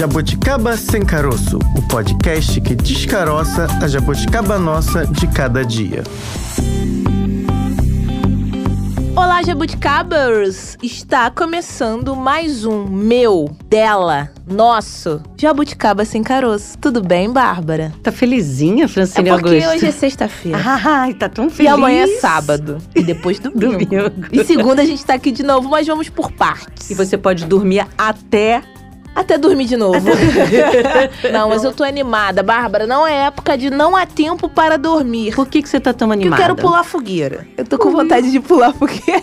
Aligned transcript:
Jabuticaba 0.00 0.78
Sem 0.78 1.04
Caroço, 1.04 1.58
o 1.76 1.82
podcast 1.86 2.58
que 2.62 2.74
descaroça 2.74 3.66
a 3.82 3.86
jabuticaba 3.86 4.58
nossa 4.58 5.06
de 5.06 5.26
cada 5.26 5.62
dia. 5.62 6.02
Olá, 9.14 9.42
jabuticabers! 9.42 10.78
Está 10.82 11.30
começando 11.30 12.16
mais 12.16 12.64
um 12.64 12.86
meu, 12.86 13.54
dela, 13.68 14.30
nosso 14.50 15.20
Jabuticaba 15.36 16.06
Sem 16.06 16.22
Caroço. 16.22 16.78
Tudo 16.78 17.02
bem, 17.02 17.30
Bárbara? 17.30 17.92
Tá 18.02 18.10
felizinha, 18.10 18.88
Francine 18.88 19.28
é 19.28 19.32
porque 19.34 19.56
Augusto? 19.56 19.68
hoje 19.68 19.86
é 19.86 19.92
sexta-feira. 19.92 20.62
Ai, 20.64 21.12
tá 21.12 21.28
tão 21.28 21.48
e 21.48 21.50
feliz. 21.50 21.72
amanhã 21.72 22.04
é 22.04 22.18
sábado. 22.18 22.78
E 22.94 23.02
depois 23.02 23.36
domingo. 23.52 23.84
Domingo. 23.84 24.12
E 24.32 24.42
segunda 24.46 24.80
a 24.80 24.86
gente 24.86 25.04
tá 25.04 25.12
aqui 25.12 25.30
de 25.30 25.42
novo, 25.42 25.68
mas 25.68 25.86
vamos 25.86 26.08
por 26.08 26.32
partes. 26.32 26.88
E 26.88 26.94
você 26.94 27.18
pode 27.18 27.44
dormir 27.44 27.86
até... 27.98 28.62
Até 29.14 29.36
dormir 29.36 29.64
de 29.66 29.76
novo. 29.76 30.00
não, 31.32 31.48
mas 31.48 31.64
eu 31.64 31.72
tô 31.72 31.82
animada. 31.84 32.42
Bárbara, 32.42 32.86
não 32.86 33.06
é 33.06 33.26
época 33.26 33.56
de 33.58 33.68
não 33.70 33.96
há 33.96 34.06
tempo 34.06 34.48
para 34.48 34.76
dormir. 34.78 35.34
Por 35.34 35.46
que, 35.48 35.62
que 35.62 35.68
você 35.68 35.78
tá 35.80 35.92
tão 35.92 36.08
Porque 36.08 36.20
eu 36.20 36.28
animada? 36.28 36.42
quero 36.42 36.56
pular 36.56 36.84
fogueira. 36.84 37.46
Eu 37.56 37.64
tô 37.64 37.76
com 37.78 37.90
vontade 37.90 38.30
de 38.30 38.40
pular 38.40 38.72
fogueira. 38.72 39.22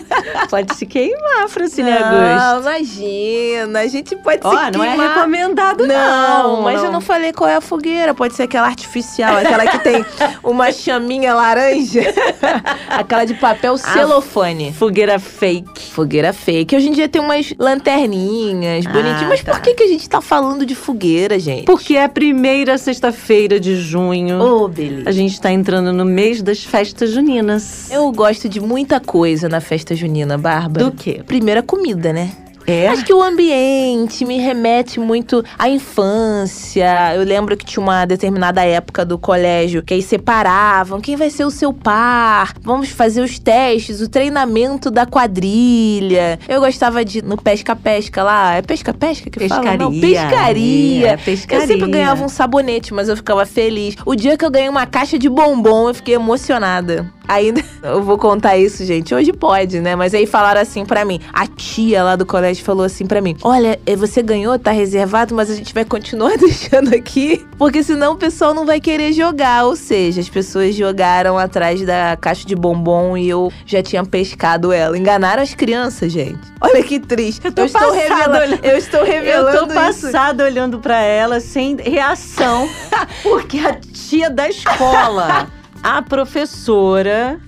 Pode 0.50 0.74
se 0.74 0.86
queimar, 0.86 1.48
Francine 1.48 1.90
Não, 1.90 1.98
Augusto. 1.98 2.68
imagina. 2.68 3.80
A 3.80 3.86
gente 3.86 4.14
pode 4.16 4.40
Ó, 4.44 4.50
se 4.50 4.70
não 4.72 4.84
é 4.84 4.88
queimar. 4.88 5.14
recomendado, 5.16 5.86
Não, 5.86 6.54
não. 6.56 6.62
mas 6.62 6.82
eu 6.82 6.92
não 6.92 7.00
falei 7.00 7.32
qual 7.32 7.48
é 7.48 7.56
a 7.56 7.60
fogueira. 7.60 8.14
Pode 8.14 8.34
ser 8.34 8.44
aquela 8.44 8.66
artificial, 8.66 9.36
aquela 9.36 9.66
que 9.66 9.78
tem 9.80 10.04
uma 10.44 10.70
chaminha 10.70 11.34
laranja. 11.34 12.02
aquela 12.88 13.24
de 13.24 13.34
papel 13.34 13.76
celofane. 13.78 14.72
Fogueira 14.72 15.18
fake. 15.18 15.90
Fogueira 15.90 16.32
fake. 16.32 16.76
Hoje 16.76 16.88
em 16.88 16.92
dia 16.92 17.08
tem 17.08 17.20
umas 17.20 17.52
lanterninhas 17.58 18.86
Ah, 18.86 18.90
bonitinhas. 18.90 19.28
Mas 19.28 19.42
tá. 19.42 19.52
por 19.52 19.60
que, 19.60 19.74
que 19.78 19.84
a 19.84 19.88
gente 19.88 20.08
tá 20.08 20.20
falando 20.20 20.66
de 20.66 20.74
fogueira, 20.74 21.38
gente? 21.38 21.64
Porque 21.64 21.94
é 21.94 22.02
a 22.02 22.08
primeira 22.08 22.76
sexta-feira 22.76 23.60
de 23.60 23.76
junho. 23.76 24.40
Ô, 24.40 24.66
beleza. 24.66 25.08
A 25.08 25.12
gente 25.12 25.40
tá 25.40 25.52
entrando 25.52 25.92
no 25.92 26.04
mês 26.04 26.42
das 26.42 26.64
festas 26.64 27.10
juninas. 27.12 27.88
Eu 27.88 28.10
gosto 28.10 28.48
de 28.48 28.60
muita 28.60 28.98
coisa 28.98 29.48
na 29.48 29.60
festa 29.60 29.94
junina, 29.94 30.36
Bárbara. 30.36 30.86
Do 30.86 30.92
quê? 30.92 31.22
Primeiro 31.24 31.60
a 31.60 31.62
comida, 31.62 32.12
né? 32.12 32.32
É? 32.68 32.86
Acho 32.88 33.02
que 33.04 33.14
o 33.14 33.22
ambiente 33.22 34.26
me 34.26 34.38
remete 34.38 35.00
muito 35.00 35.42
à 35.58 35.70
infância. 35.70 37.14
Eu 37.14 37.24
lembro 37.24 37.56
que 37.56 37.64
tinha 37.64 37.82
uma 37.82 38.04
determinada 38.04 38.62
época 38.62 39.06
do 39.06 39.18
colégio 39.18 39.82
que 39.82 39.94
aí 39.94 40.02
separavam 40.02 41.00
quem 41.00 41.16
vai 41.16 41.30
ser 41.30 41.46
o 41.46 41.50
seu 41.50 41.72
par. 41.72 42.52
Vamos 42.60 42.90
fazer 42.90 43.22
os 43.22 43.38
testes, 43.38 44.02
o 44.02 44.08
treinamento 44.08 44.90
da 44.90 45.06
quadrilha. 45.06 46.38
Eu 46.46 46.60
gostava 46.60 47.02
de 47.04 47.22
no 47.22 47.38
pesca-pesca 47.38 48.22
lá. 48.22 48.56
É 48.56 48.62
pesca-pesca 48.62 49.30
que 49.30 49.48
fala? 49.48 49.76
Não, 49.78 49.90
Pescaria. 49.90 50.28
pescaria. 50.28 51.08
É, 51.08 51.16
pescaria. 51.16 51.64
Eu 51.64 51.66
sempre 51.66 51.90
ganhava 51.90 52.22
um 52.22 52.28
sabonete, 52.28 52.92
mas 52.92 53.08
eu 53.08 53.16
ficava 53.16 53.46
feliz. 53.46 53.96
O 54.04 54.14
dia 54.14 54.36
que 54.36 54.44
eu 54.44 54.50
ganhei 54.50 54.68
uma 54.68 54.84
caixa 54.84 55.18
de 55.18 55.28
bombom, 55.28 55.88
eu 55.88 55.94
fiquei 55.94 56.14
emocionada. 56.16 57.10
Ainda 57.26 57.62
eu 57.82 58.02
vou 58.02 58.16
contar 58.18 58.56
isso, 58.56 58.84
gente. 58.84 59.14
Hoje 59.14 59.32
pode, 59.32 59.80
né? 59.80 59.94
Mas 59.94 60.14
aí 60.14 60.26
falaram 60.26 60.60
assim 60.60 60.84
pra 60.84 61.04
mim. 61.04 61.20
A 61.32 61.46
tia 61.46 62.02
lá 62.02 62.16
do 62.16 62.24
colégio 62.26 62.57
falou 62.62 62.84
assim 62.84 63.06
pra 63.06 63.20
mim: 63.20 63.36
Olha, 63.42 63.78
eh, 63.86 63.96
você 63.96 64.22
ganhou, 64.22 64.58
tá 64.58 64.70
reservado, 64.70 65.34
mas 65.34 65.50
a 65.50 65.54
gente 65.54 65.72
vai 65.74 65.84
continuar 65.84 66.36
deixando 66.38 66.94
aqui, 66.94 67.44
porque 67.58 67.82
senão 67.82 68.12
o 68.12 68.16
pessoal 68.16 68.54
não 68.54 68.64
vai 68.66 68.80
querer 68.80 69.12
jogar. 69.12 69.64
Ou 69.64 69.76
seja, 69.76 70.20
as 70.20 70.28
pessoas 70.28 70.74
jogaram 70.74 71.38
atrás 71.38 71.80
da 71.84 72.16
caixa 72.20 72.46
de 72.46 72.54
bombom 72.54 73.16
e 73.16 73.28
eu 73.28 73.52
já 73.66 73.82
tinha 73.82 74.04
pescado 74.04 74.72
ela. 74.72 74.96
Enganaram 74.96 75.42
as 75.42 75.54
crianças, 75.54 76.12
gente. 76.12 76.40
Olha 76.60 76.82
que 76.82 76.98
triste. 76.98 77.44
Eu, 77.44 77.52
tô 77.52 77.64
estou 77.64 77.80
passada 77.80 78.38
revelando. 78.38 78.58
Eu 78.66 78.76
estou 78.76 79.00
Eu 79.00 79.06
revelando 79.06 79.58
tô 79.58 79.64
isso. 79.66 79.74
passada 79.74 80.44
olhando 80.44 80.78
pra 80.78 81.00
ela 81.00 81.40
sem 81.40 81.76
reação, 81.76 82.68
porque 83.22 83.58
a 83.58 83.74
tia 83.74 84.30
da 84.30 84.48
escola, 84.48 85.48
a 85.82 86.02
professora, 86.02 87.38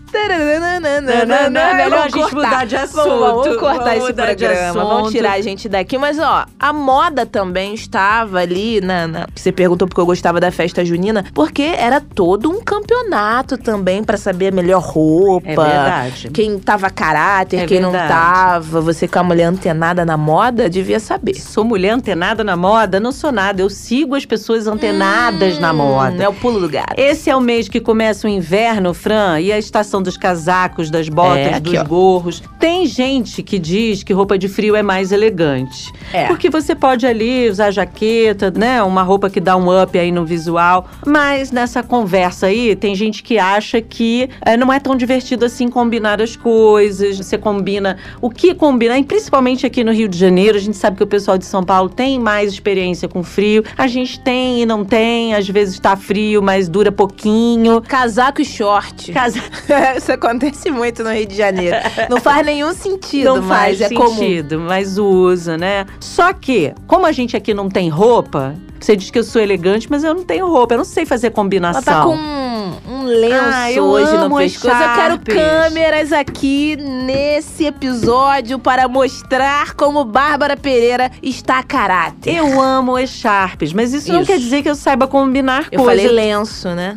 melhor 1.75 2.05
a 2.05 2.09
gente 2.09 2.35
mudar 2.35 2.67
de 2.67 2.77
assunto. 2.77 3.09
Vamos, 3.09 3.21
vamos 3.45 3.57
cortar 3.61 3.85
Vamos 3.97 4.05
esse 4.05 4.13
programa. 4.15 4.85
Vamos 4.85 5.11
tirar 5.13 5.33
a 5.33 5.41
gente 5.41 5.69
daqui. 5.69 5.99
Mas, 5.99 6.19
ó, 6.19 6.47
a 6.59 6.73
moda 6.73 7.25
também 7.27 7.75
estava 7.75 8.41
ali 8.41 8.81
na, 8.81 9.07
na- 9.07 9.27
Você 9.35 9.53
perguntou 9.53 9.87
porque 9.89 10.01
eu 10.01 10.07
gostava 10.07 10.41
da 10.41 10.51
festa 10.51 10.85
junina. 10.85 11.25
Porque 11.35 11.63
era 11.63 12.01
todo 12.01 12.51
um 12.51 12.61
campeonato 12.63 13.57
também 13.57 14.03
pra 14.05 14.17
saber 14.17 14.49
a 14.49 14.53
melhor 14.53 14.81
roupa. 14.83 15.49
é 15.49 15.57
verdade. 15.57 16.31
Quem 16.31 16.59
tava 16.59 16.91
caráter, 16.91 17.61
É 17.61 17.67
quem 17.67 17.81
não 17.81 17.91
verdade. 17.91 18.13
tava. 18.13 18.81
Você 18.81 19.07
com 19.09 19.19
a 19.19 19.23
mulher 19.23 19.45
antenada 19.45 20.05
na 20.05 20.17
moda, 20.17 20.69
devia 20.69 21.01
saber. 21.01 21.35
Sou 21.41 21.65
mulher 21.65 21.91
antenada 21.91 22.43
na 22.45 22.57
moda? 22.57 22.99
Não 23.01 23.13
sou 23.13 23.33
nada. 23.33 23.63
Eu 23.63 23.71
sigo 23.71 24.15
as 24.15 24.25
pessoas 24.25 24.67
antenadas 24.67 25.59
na 25.59 25.73
Hum, 25.73 25.77
moda. 25.77 26.23
É 26.23 26.29
o 26.29 26.33
pulo 26.33 26.61
do 26.61 26.69
gato. 26.69 26.95
Esse 26.97 27.31
é 27.31 27.37
o 27.37 27.41
mês 27.41 27.69
que 27.69 27.81
começa 27.81 28.27
o 28.27 28.31
inverno, 28.31 28.93
Fran, 28.95 29.41
e 29.41 29.53
a 29.53 29.59
estação 29.59 30.00
dos 30.03 30.17
casacos, 30.17 30.91
das 30.91 31.09
botas, 31.09 31.39
É, 31.39 31.55
aqui, 31.55 31.71
dos 31.71 31.79
ó. 31.81 31.85
gorros. 31.85 32.43
Tem 32.59 32.87
gente 32.87 33.43
que 33.43 33.59
diz 33.59 34.03
que 34.03 34.13
roupa 34.13 34.37
de 34.39 34.49
frio 34.49 34.77
é 34.77 34.83
mais 34.83 35.13
elegante. 35.13 35.93
É. 36.13 36.27
Porque 36.27 36.51
você 36.51 36.75
pode 36.75 37.07
ali 37.07 37.49
usar 37.49 37.71
jaqueta, 37.71 38.51
né? 38.51 38.83
Uma 38.83 39.03
roupa 39.03 39.31
que 39.31 39.41
dá 39.41 39.57
um 39.57 39.83
up 39.83 39.99
aí 39.99 40.11
no 40.13 40.25
visual. 40.25 40.89
Mas 41.07 41.51
nessa 41.51 41.83
conversa 41.83 42.47
aí, 42.47 42.75
tem 42.77 42.95
gente 42.95 43.23
que 43.23 43.39
acha 43.39 43.81
que 43.81 44.29
eh, 44.45 44.57
não 44.57 44.73
é 44.73 44.79
tão 44.81 44.97
divertido 44.97 45.45
assim 45.45 45.69
combinar 45.69 46.21
as 46.21 46.37
coisas. 46.37 47.17
Você 47.19 47.39
combina 47.39 47.97
o 48.21 48.31
que 48.31 48.55
combinar, 48.55 48.99
e 48.99 49.05
principalmente 49.05 49.67
aqui 49.67 49.83
no 49.85 49.93
Rio 49.93 50.09
de 50.09 50.19
Janeiro. 50.19 50.57
A 50.57 50.61
gente 50.61 50.77
sabe 50.77 50.97
que 50.97 51.03
o 51.03 51.07
pessoal 51.07 51.39
de 51.39 51.45
São 51.45 51.63
Paulo 51.63 51.89
tem 51.89 52.19
mais 52.19 52.53
experiência 52.53 53.09
com 53.09 53.23
frio. 53.23 53.65
A 53.77 53.87
gente 53.87 54.21
tem 54.21 54.63
e 54.63 54.67
não 54.67 54.85
tem. 54.85 55.35
Às 55.35 55.49
vezes 55.49 55.79
tá 55.79 55.97
frio, 55.97 56.43
mas 56.43 56.69
dura 56.69 56.91
pouquinho. 56.93 57.81
Casaco 57.83 58.41
e 58.41 58.45
short. 58.45 59.13
Casa... 59.13 59.41
Isso 59.97 60.13
acontece 60.13 60.71
muito 60.71 61.03
no 61.03 61.11
Rio 61.13 61.27
de 61.27 61.37
Janeiro. 61.37 61.77
Não 62.09 62.21
faz 62.21 62.45
nenhum 62.45 62.73
sentido, 62.75 63.25
não 63.35 63.43
mas 63.43 63.79
faz 63.79 63.81
é 63.81 63.89
comum. 63.95 64.15
sentido, 64.17 64.61
mas 64.61 64.99
usa, 64.99 65.57
né? 65.57 65.87
Só 66.01 66.33
que, 66.33 66.73
como 66.87 67.07
a 67.07 67.13
gente 67.13 67.37
aqui 67.37 67.53
não 67.55 67.69
tem 67.69 67.89
roupa, 67.89 68.55
você 68.79 68.97
diz 68.97 69.11
que 69.11 69.19
eu 69.19 69.25
sou 69.25 69.41
elegante, 69.43 69.87
mas 69.91 70.05
eu 70.05 70.15
não 70.15 70.25
tenho 70.25 70.47
roupa, 70.49 70.75
eu 70.75 70.79
não 70.79 70.85
sei 70.85 71.05
fazer 71.05 71.31
combinação. 71.31 71.83
Ela 71.93 72.03
tá 72.03 72.03
com 72.05 72.15
um, 72.17 72.73
um 72.89 73.05
lenço 73.05 73.35
Ah, 73.53 73.73
eu 73.73 73.85
hoje 73.85 74.13
no 74.13 74.25
amo 74.25 74.39
as 74.39 74.45
pescoço. 74.45 74.75
Eu 74.75 74.95
quero 74.95 75.19
câmeras 75.19 76.13
aqui 76.13 76.77
nesse 76.77 77.67
episódio 77.67 78.59
para 78.59 78.89
mostrar 78.89 79.75
como 79.75 80.05
Bárbara 80.05 80.57
Pereira 80.57 81.11
está 81.23 81.59
a 81.59 81.63
caráter. 81.63 82.37
Eu 82.37 82.61
amo 82.61 82.99
echarpes, 82.99 83.73
mas 83.73 83.93
isso, 83.93 84.13
não 84.13 84.21
Isso. 84.23 84.31
quer 84.33 84.39
dizer 84.39 84.63
que 84.63 84.71
eu 84.71 84.75
saiba 84.75 85.07
combinar 85.07 85.67
Eu 85.71 85.83
coisas. 85.83 86.03
falei 86.03 86.09
lenço, 86.09 86.69
né? 86.71 86.97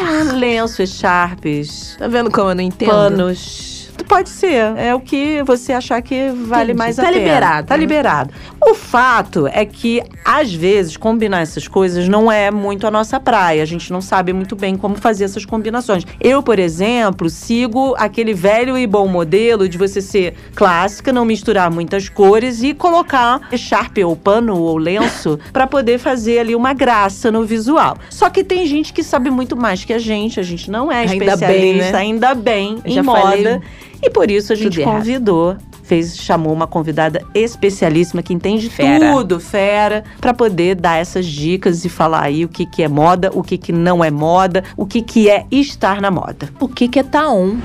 Ah, 0.00 0.32
lenço, 0.34 0.82
echarpes, 0.82 1.96
Tá 1.98 2.06
vendo 2.08 2.30
como 2.30 2.50
eu 2.50 2.54
não 2.54 2.62
entendo? 2.62 2.90
panos. 2.90 3.83
Pode 4.08 4.28
ser. 4.28 4.76
É 4.76 4.94
o 4.94 5.00
que 5.00 5.42
você 5.42 5.72
achar 5.72 6.00
que 6.02 6.28
vale 6.30 6.72
Entendi. 6.72 6.78
mais 6.78 6.96
Tá 6.96 7.02
a 7.02 7.06
pena. 7.06 7.18
liberado, 7.18 7.66
Tá 7.68 7.74
né? 7.74 7.80
liberado. 7.80 8.34
O 8.60 8.74
fato 8.74 9.46
é 9.46 9.64
que, 9.64 10.02
às 10.24 10.52
vezes, 10.52 10.96
combinar 10.96 11.40
essas 11.40 11.66
coisas 11.68 12.08
não 12.08 12.30
é 12.30 12.50
muito 12.50 12.86
a 12.86 12.90
nossa 12.90 13.18
praia. 13.18 13.62
A 13.62 13.66
gente 13.66 13.92
não 13.92 14.00
sabe 14.00 14.32
muito 14.32 14.54
bem 14.56 14.76
como 14.76 14.94
fazer 14.96 15.24
essas 15.24 15.44
combinações. 15.44 16.04
Eu, 16.20 16.42
por 16.42 16.58
exemplo, 16.58 17.28
sigo 17.28 17.94
aquele 17.98 18.34
velho 18.34 18.76
e 18.78 18.86
bom 18.86 19.06
modelo 19.08 19.68
de 19.68 19.76
você 19.78 20.00
ser 20.00 20.34
clássica, 20.54 21.12
não 21.12 21.24
misturar 21.24 21.70
muitas 21.70 22.08
cores 22.08 22.62
e 22.62 22.72
colocar 22.74 23.40
sharp 23.56 23.98
ou 24.04 24.14
pano 24.16 24.58
ou 24.60 24.76
lenço 24.76 25.38
pra 25.52 25.66
poder 25.66 25.98
fazer 25.98 26.38
ali 26.38 26.54
uma 26.54 26.72
graça 26.72 27.30
no 27.32 27.44
visual. 27.44 27.96
Só 28.10 28.30
que 28.30 28.44
tem 28.44 28.66
gente 28.66 28.92
que 28.92 29.02
sabe 29.02 29.30
muito 29.30 29.56
mais 29.56 29.84
que 29.84 29.92
a 29.92 29.98
gente. 29.98 30.38
A 30.38 30.42
gente 30.42 30.70
não 30.70 30.90
é 30.90 31.00
Ainda 31.00 31.14
especialista, 31.24 31.46
bem, 31.46 31.74
né? 31.76 31.92
ainda 31.94 32.34
bem, 32.34 32.78
Eu 32.84 32.92
em 32.92 33.02
moda. 33.02 33.20
falei 33.20 33.60
E 34.02 34.10
por 34.10 34.30
isso 34.30 34.52
a 34.52 34.56
gente 34.56 34.82
convidou, 34.82 35.56
fez, 35.82 36.16
chamou 36.16 36.52
uma 36.52 36.66
convidada 36.66 37.24
especialíssima 37.34 38.22
que 38.22 38.32
entende 38.32 38.68
Fera. 38.68 39.12
tudo, 39.12 39.38
fera, 39.38 40.04
pra 40.20 40.34
poder 40.34 40.74
dar 40.74 40.96
essas 40.96 41.26
dicas 41.26 41.84
e 41.84 41.88
falar 41.88 42.22
aí 42.22 42.44
o 42.44 42.48
que, 42.48 42.66
que 42.66 42.82
é 42.82 42.88
moda, 42.88 43.30
o 43.32 43.42
que, 43.42 43.56
que 43.58 43.72
não 43.72 44.04
é 44.04 44.10
moda, 44.10 44.64
o 44.76 44.86
que, 44.86 45.02
que 45.02 45.28
é 45.28 45.46
estar 45.50 46.00
na 46.00 46.10
moda. 46.10 46.48
O 46.60 46.68
que 46.68 46.88
que 46.88 46.98
é 46.98 47.02
taon? 47.02 47.56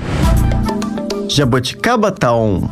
Jabuticaba 1.28 2.10
tá 2.10 2.34
on. 2.34 2.68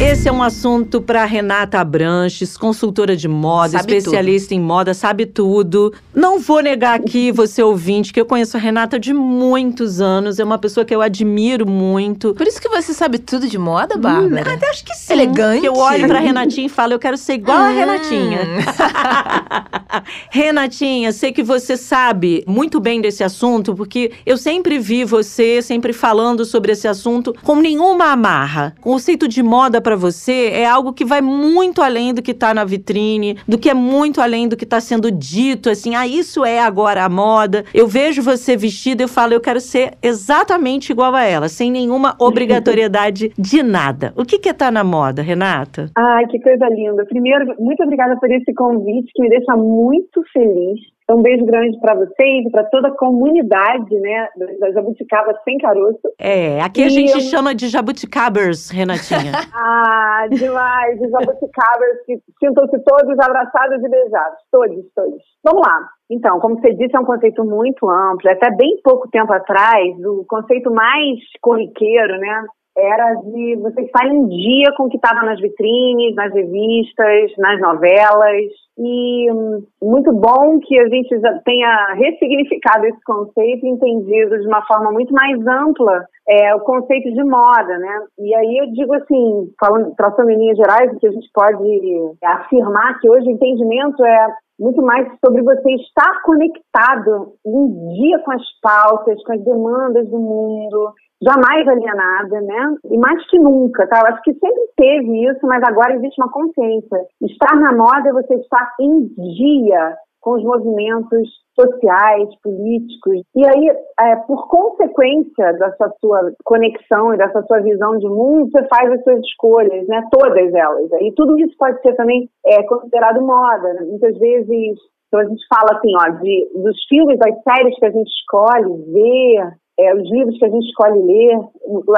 Esse 0.00 0.28
é 0.28 0.32
um 0.32 0.42
assunto 0.42 1.00
para 1.00 1.24
Renata 1.24 1.78
Abranches, 1.78 2.56
consultora 2.56 3.16
de 3.16 3.28
moda, 3.28 3.78
Sabe 3.78 3.96
especialista 3.96 4.52
em 4.52 4.60
moda, 4.60 4.92
sabe 4.92 5.24
tudo. 5.24 5.94
Não 6.12 6.40
vou 6.40 6.60
negar 6.60 6.98
aqui, 6.98 7.30
você 7.30 7.62
ouvinte, 7.62 8.12
que 8.12 8.20
eu 8.20 8.26
conheço 8.26 8.56
a 8.56 8.60
Renata 8.60 8.98
de 8.98 9.14
muitos 9.14 10.00
anos, 10.00 10.40
é 10.40 10.44
uma 10.44 10.58
pessoa 10.58 10.84
que 10.84 10.92
eu 10.94 11.00
admiro 11.00 11.64
muito. 11.66 12.34
Por 12.34 12.46
isso 12.46 12.60
que 12.60 12.68
você 12.68 12.92
sabe 12.92 13.18
tudo 13.18 13.46
de 13.46 13.56
moda, 13.56 13.96
Bárbara? 13.96 14.50
Hum, 14.54 14.58
acho 14.68 14.84
que 14.84 14.94
sim. 14.94 15.12
Elegante. 15.12 15.64
Eu 15.64 15.76
olho 15.76 16.08
pra 16.08 16.18
Renatinha 16.18 16.66
e 16.66 16.70
falo, 16.70 16.92
eu 16.92 16.98
quero 16.98 17.16
ser 17.16 17.34
igual 17.34 17.58
a 17.58 17.70
Hum. 17.70 17.74
Renatinha. 17.74 18.40
Renatinha, 20.28 21.12
sei 21.12 21.30
que 21.32 21.42
você 21.42 21.76
sabe 21.76 22.42
muito 22.48 22.80
bem 22.80 23.00
desse 23.00 23.22
assunto, 23.22 23.74
porque 23.74 24.10
eu 24.26 24.36
sempre 24.36 24.76
vi 24.78 25.04
você 25.04 25.62
sempre 25.62 25.92
falando 25.92 26.44
sobre 26.44 26.72
esse 26.72 26.88
assunto 26.88 27.32
com 27.42 27.56
nenhuma 27.56 28.06
amarra. 28.06 28.74
Conceito 28.80 29.28
de 29.28 29.42
moda 29.42 29.80
para 29.84 29.94
você 29.94 30.50
é 30.52 30.66
algo 30.66 30.92
que 30.92 31.04
vai 31.04 31.20
muito 31.20 31.82
além 31.82 32.12
do 32.12 32.22
que 32.22 32.32
está 32.32 32.52
na 32.52 32.64
vitrine, 32.64 33.36
do 33.46 33.58
que 33.58 33.70
é 33.70 33.74
muito 33.74 34.20
além 34.20 34.48
do 34.48 34.56
que 34.56 34.64
está 34.64 34.80
sendo 34.80 35.10
dito, 35.10 35.70
assim, 35.70 35.94
ah, 35.94 36.06
isso 36.06 36.44
é 36.44 36.58
agora 36.58 37.04
a 37.04 37.08
moda. 37.08 37.64
Eu 37.72 37.86
vejo 37.86 38.22
você 38.22 38.56
vestida, 38.56 39.04
eu 39.04 39.08
falo, 39.08 39.34
eu 39.34 39.40
quero 39.40 39.60
ser 39.60 39.92
exatamente 40.02 40.90
igual 40.90 41.14
a 41.14 41.22
ela, 41.22 41.48
sem 41.48 41.70
nenhuma 41.70 42.16
obrigatoriedade 42.18 43.32
de 43.38 43.62
nada. 43.62 44.12
O 44.16 44.24
que, 44.24 44.38
que 44.38 44.52
tá 44.52 44.70
na 44.70 44.82
moda, 44.82 45.20
Renata? 45.20 45.90
Ai, 45.96 46.26
que 46.26 46.40
coisa 46.40 46.66
linda. 46.68 47.04
Primeiro, 47.04 47.54
muito 47.58 47.82
obrigada 47.82 48.18
por 48.18 48.30
esse 48.30 48.52
convite 48.54 49.12
que 49.14 49.22
me 49.22 49.28
deixa 49.28 49.54
muito 49.54 50.22
feliz. 50.32 50.80
Então, 51.04 51.18
um 51.18 51.22
beijo 51.22 51.44
grande 51.44 51.78
para 51.80 51.94
vocês 51.94 52.46
e 52.46 52.50
para 52.50 52.64
toda 52.64 52.88
a 52.88 52.96
comunidade, 52.96 53.94
né, 54.00 54.26
da 54.58 54.72
Jabuticaba 54.72 55.38
Sem 55.44 55.58
Caroço. 55.58 56.00
É, 56.18 56.62
aqui 56.62 56.80
e 56.80 56.84
a 56.84 56.88
gente 56.88 57.12
eu... 57.12 57.20
chama 57.20 57.54
de 57.54 57.68
jabuticabers, 57.68 58.70
Renatinha. 58.70 59.32
ah, 59.52 60.26
demais, 60.30 60.98
de 60.98 61.10
jabuticabers, 61.10 62.04
que 62.06 62.18
sintam-se 62.42 62.78
todos 62.84 63.18
abraçados 63.20 63.84
e 63.84 63.88
beijados, 63.88 64.38
todos, 64.50 64.84
todos. 64.94 65.22
Vamos 65.44 65.60
lá. 65.66 65.88
Então, 66.10 66.40
como 66.40 66.58
você 66.58 66.72
disse, 66.72 66.96
é 66.96 67.00
um 67.00 67.04
conceito 67.04 67.44
muito 67.44 67.86
amplo. 67.86 68.30
Até 68.30 68.50
bem 68.56 68.80
pouco 68.82 69.06
tempo 69.10 69.30
atrás, 69.30 69.94
o 70.06 70.24
conceito 70.26 70.72
mais 70.72 71.20
corriqueiro, 71.42 72.16
né, 72.18 72.46
era 72.76 73.14
de 73.14 73.56
você 73.56 73.82
estar 73.82 74.06
em 74.06 74.26
dia 74.26 74.72
com 74.76 74.84
o 74.84 74.88
que 74.88 74.96
estava 74.96 75.24
nas 75.24 75.40
vitrines, 75.40 76.14
nas 76.14 76.32
revistas, 76.32 77.32
nas 77.38 77.60
novelas. 77.60 78.50
E 78.76 79.30
hum, 79.30 79.62
muito 79.82 80.12
bom 80.12 80.58
que 80.58 80.78
a 80.78 80.88
gente 80.88 81.14
tenha 81.44 81.94
ressignificado 81.94 82.86
esse 82.86 83.00
conceito 83.04 83.64
e 83.64 83.70
entendido 83.70 84.40
de 84.40 84.46
uma 84.48 84.66
forma 84.66 84.90
muito 84.90 85.12
mais 85.12 85.38
ampla 85.46 86.04
é, 86.28 86.54
o 86.54 86.60
conceito 86.60 87.12
de 87.12 87.22
moda, 87.22 87.78
né? 87.78 88.00
E 88.18 88.34
aí 88.34 88.58
eu 88.58 88.72
digo 88.72 88.94
assim, 88.94 89.52
falando, 89.60 89.94
traçando 89.94 90.30
em 90.30 90.38
linhas 90.38 90.56
gerais, 90.56 90.98
que 90.98 91.06
a 91.06 91.12
gente 91.12 91.28
pode 91.32 92.16
afirmar 92.24 92.98
que 92.98 93.08
hoje 93.08 93.28
o 93.28 93.30
entendimento 93.30 94.04
é 94.04 94.28
muito 94.58 94.82
mais 94.82 95.06
sobre 95.24 95.42
você 95.42 95.70
estar 95.74 96.22
conectado 96.22 97.32
em 97.44 97.94
dia 97.94 98.18
com 98.20 98.32
as 98.32 98.42
pautas, 98.60 99.22
com 99.24 99.32
as 99.32 99.44
demandas 99.44 100.08
do 100.08 100.18
mundo, 100.18 100.92
jamais 101.24 101.68
alienada, 101.68 102.40
né? 102.42 102.76
E 102.90 102.98
mais 102.98 103.26
que 103.28 103.38
nunca, 103.38 103.86
tá? 103.86 104.00
Eu 104.00 104.14
acho 104.14 104.22
que 104.22 104.34
sempre 104.34 104.68
teve 104.76 105.30
isso, 105.30 105.40
mas 105.46 105.62
agora 105.64 105.94
existe 105.94 106.20
uma 106.20 106.30
consciência. 106.30 106.98
Estar 107.22 107.56
na 107.56 107.72
moda 107.72 108.08
é 108.08 108.12
você 108.12 108.34
estar 108.34 108.74
em 108.80 109.06
dia 109.16 109.96
com 110.20 110.32
os 110.32 110.42
movimentos 110.42 111.28
sociais, 111.54 112.28
políticos. 112.42 113.22
E 113.36 113.46
aí, 113.46 113.68
é, 114.00 114.16
por 114.26 114.48
consequência 114.48 115.52
dessa 115.52 115.92
sua 116.00 116.32
conexão 116.44 117.12
e 117.12 117.18
dessa 117.18 117.42
sua 117.42 117.60
visão 117.60 117.98
de 117.98 118.08
mundo, 118.08 118.50
você 118.50 118.66
faz 118.68 118.90
as 118.90 119.02
suas 119.02 119.20
escolhas, 119.20 119.86
né? 119.86 120.02
Todas 120.10 120.52
elas. 120.54 120.90
E 121.00 121.12
tudo 121.14 121.38
isso 121.38 121.54
pode 121.58 121.80
ser 121.82 121.94
também 121.94 122.28
é, 122.46 122.62
considerado 122.64 123.20
moda. 123.20 123.74
Né? 123.74 123.80
Muitas 123.82 124.18
vezes 124.18 124.78
então 125.14 125.20
a 125.20 125.28
gente 125.28 125.46
fala 125.46 125.78
assim, 125.78 125.92
ó, 125.94 126.08
de, 126.18 126.50
dos 126.60 126.76
filmes, 126.88 127.18
das 127.20 127.40
séries 127.44 127.78
que 127.78 127.86
a 127.86 127.90
gente 127.90 128.08
escolhe 128.08 128.82
ver, 128.92 129.54
é, 129.78 129.94
os 129.94 130.08
livros 130.10 130.38
que 130.38 130.44
a 130.44 130.48
gente 130.48 130.66
escolhe 130.66 131.00
ler, 131.02 131.36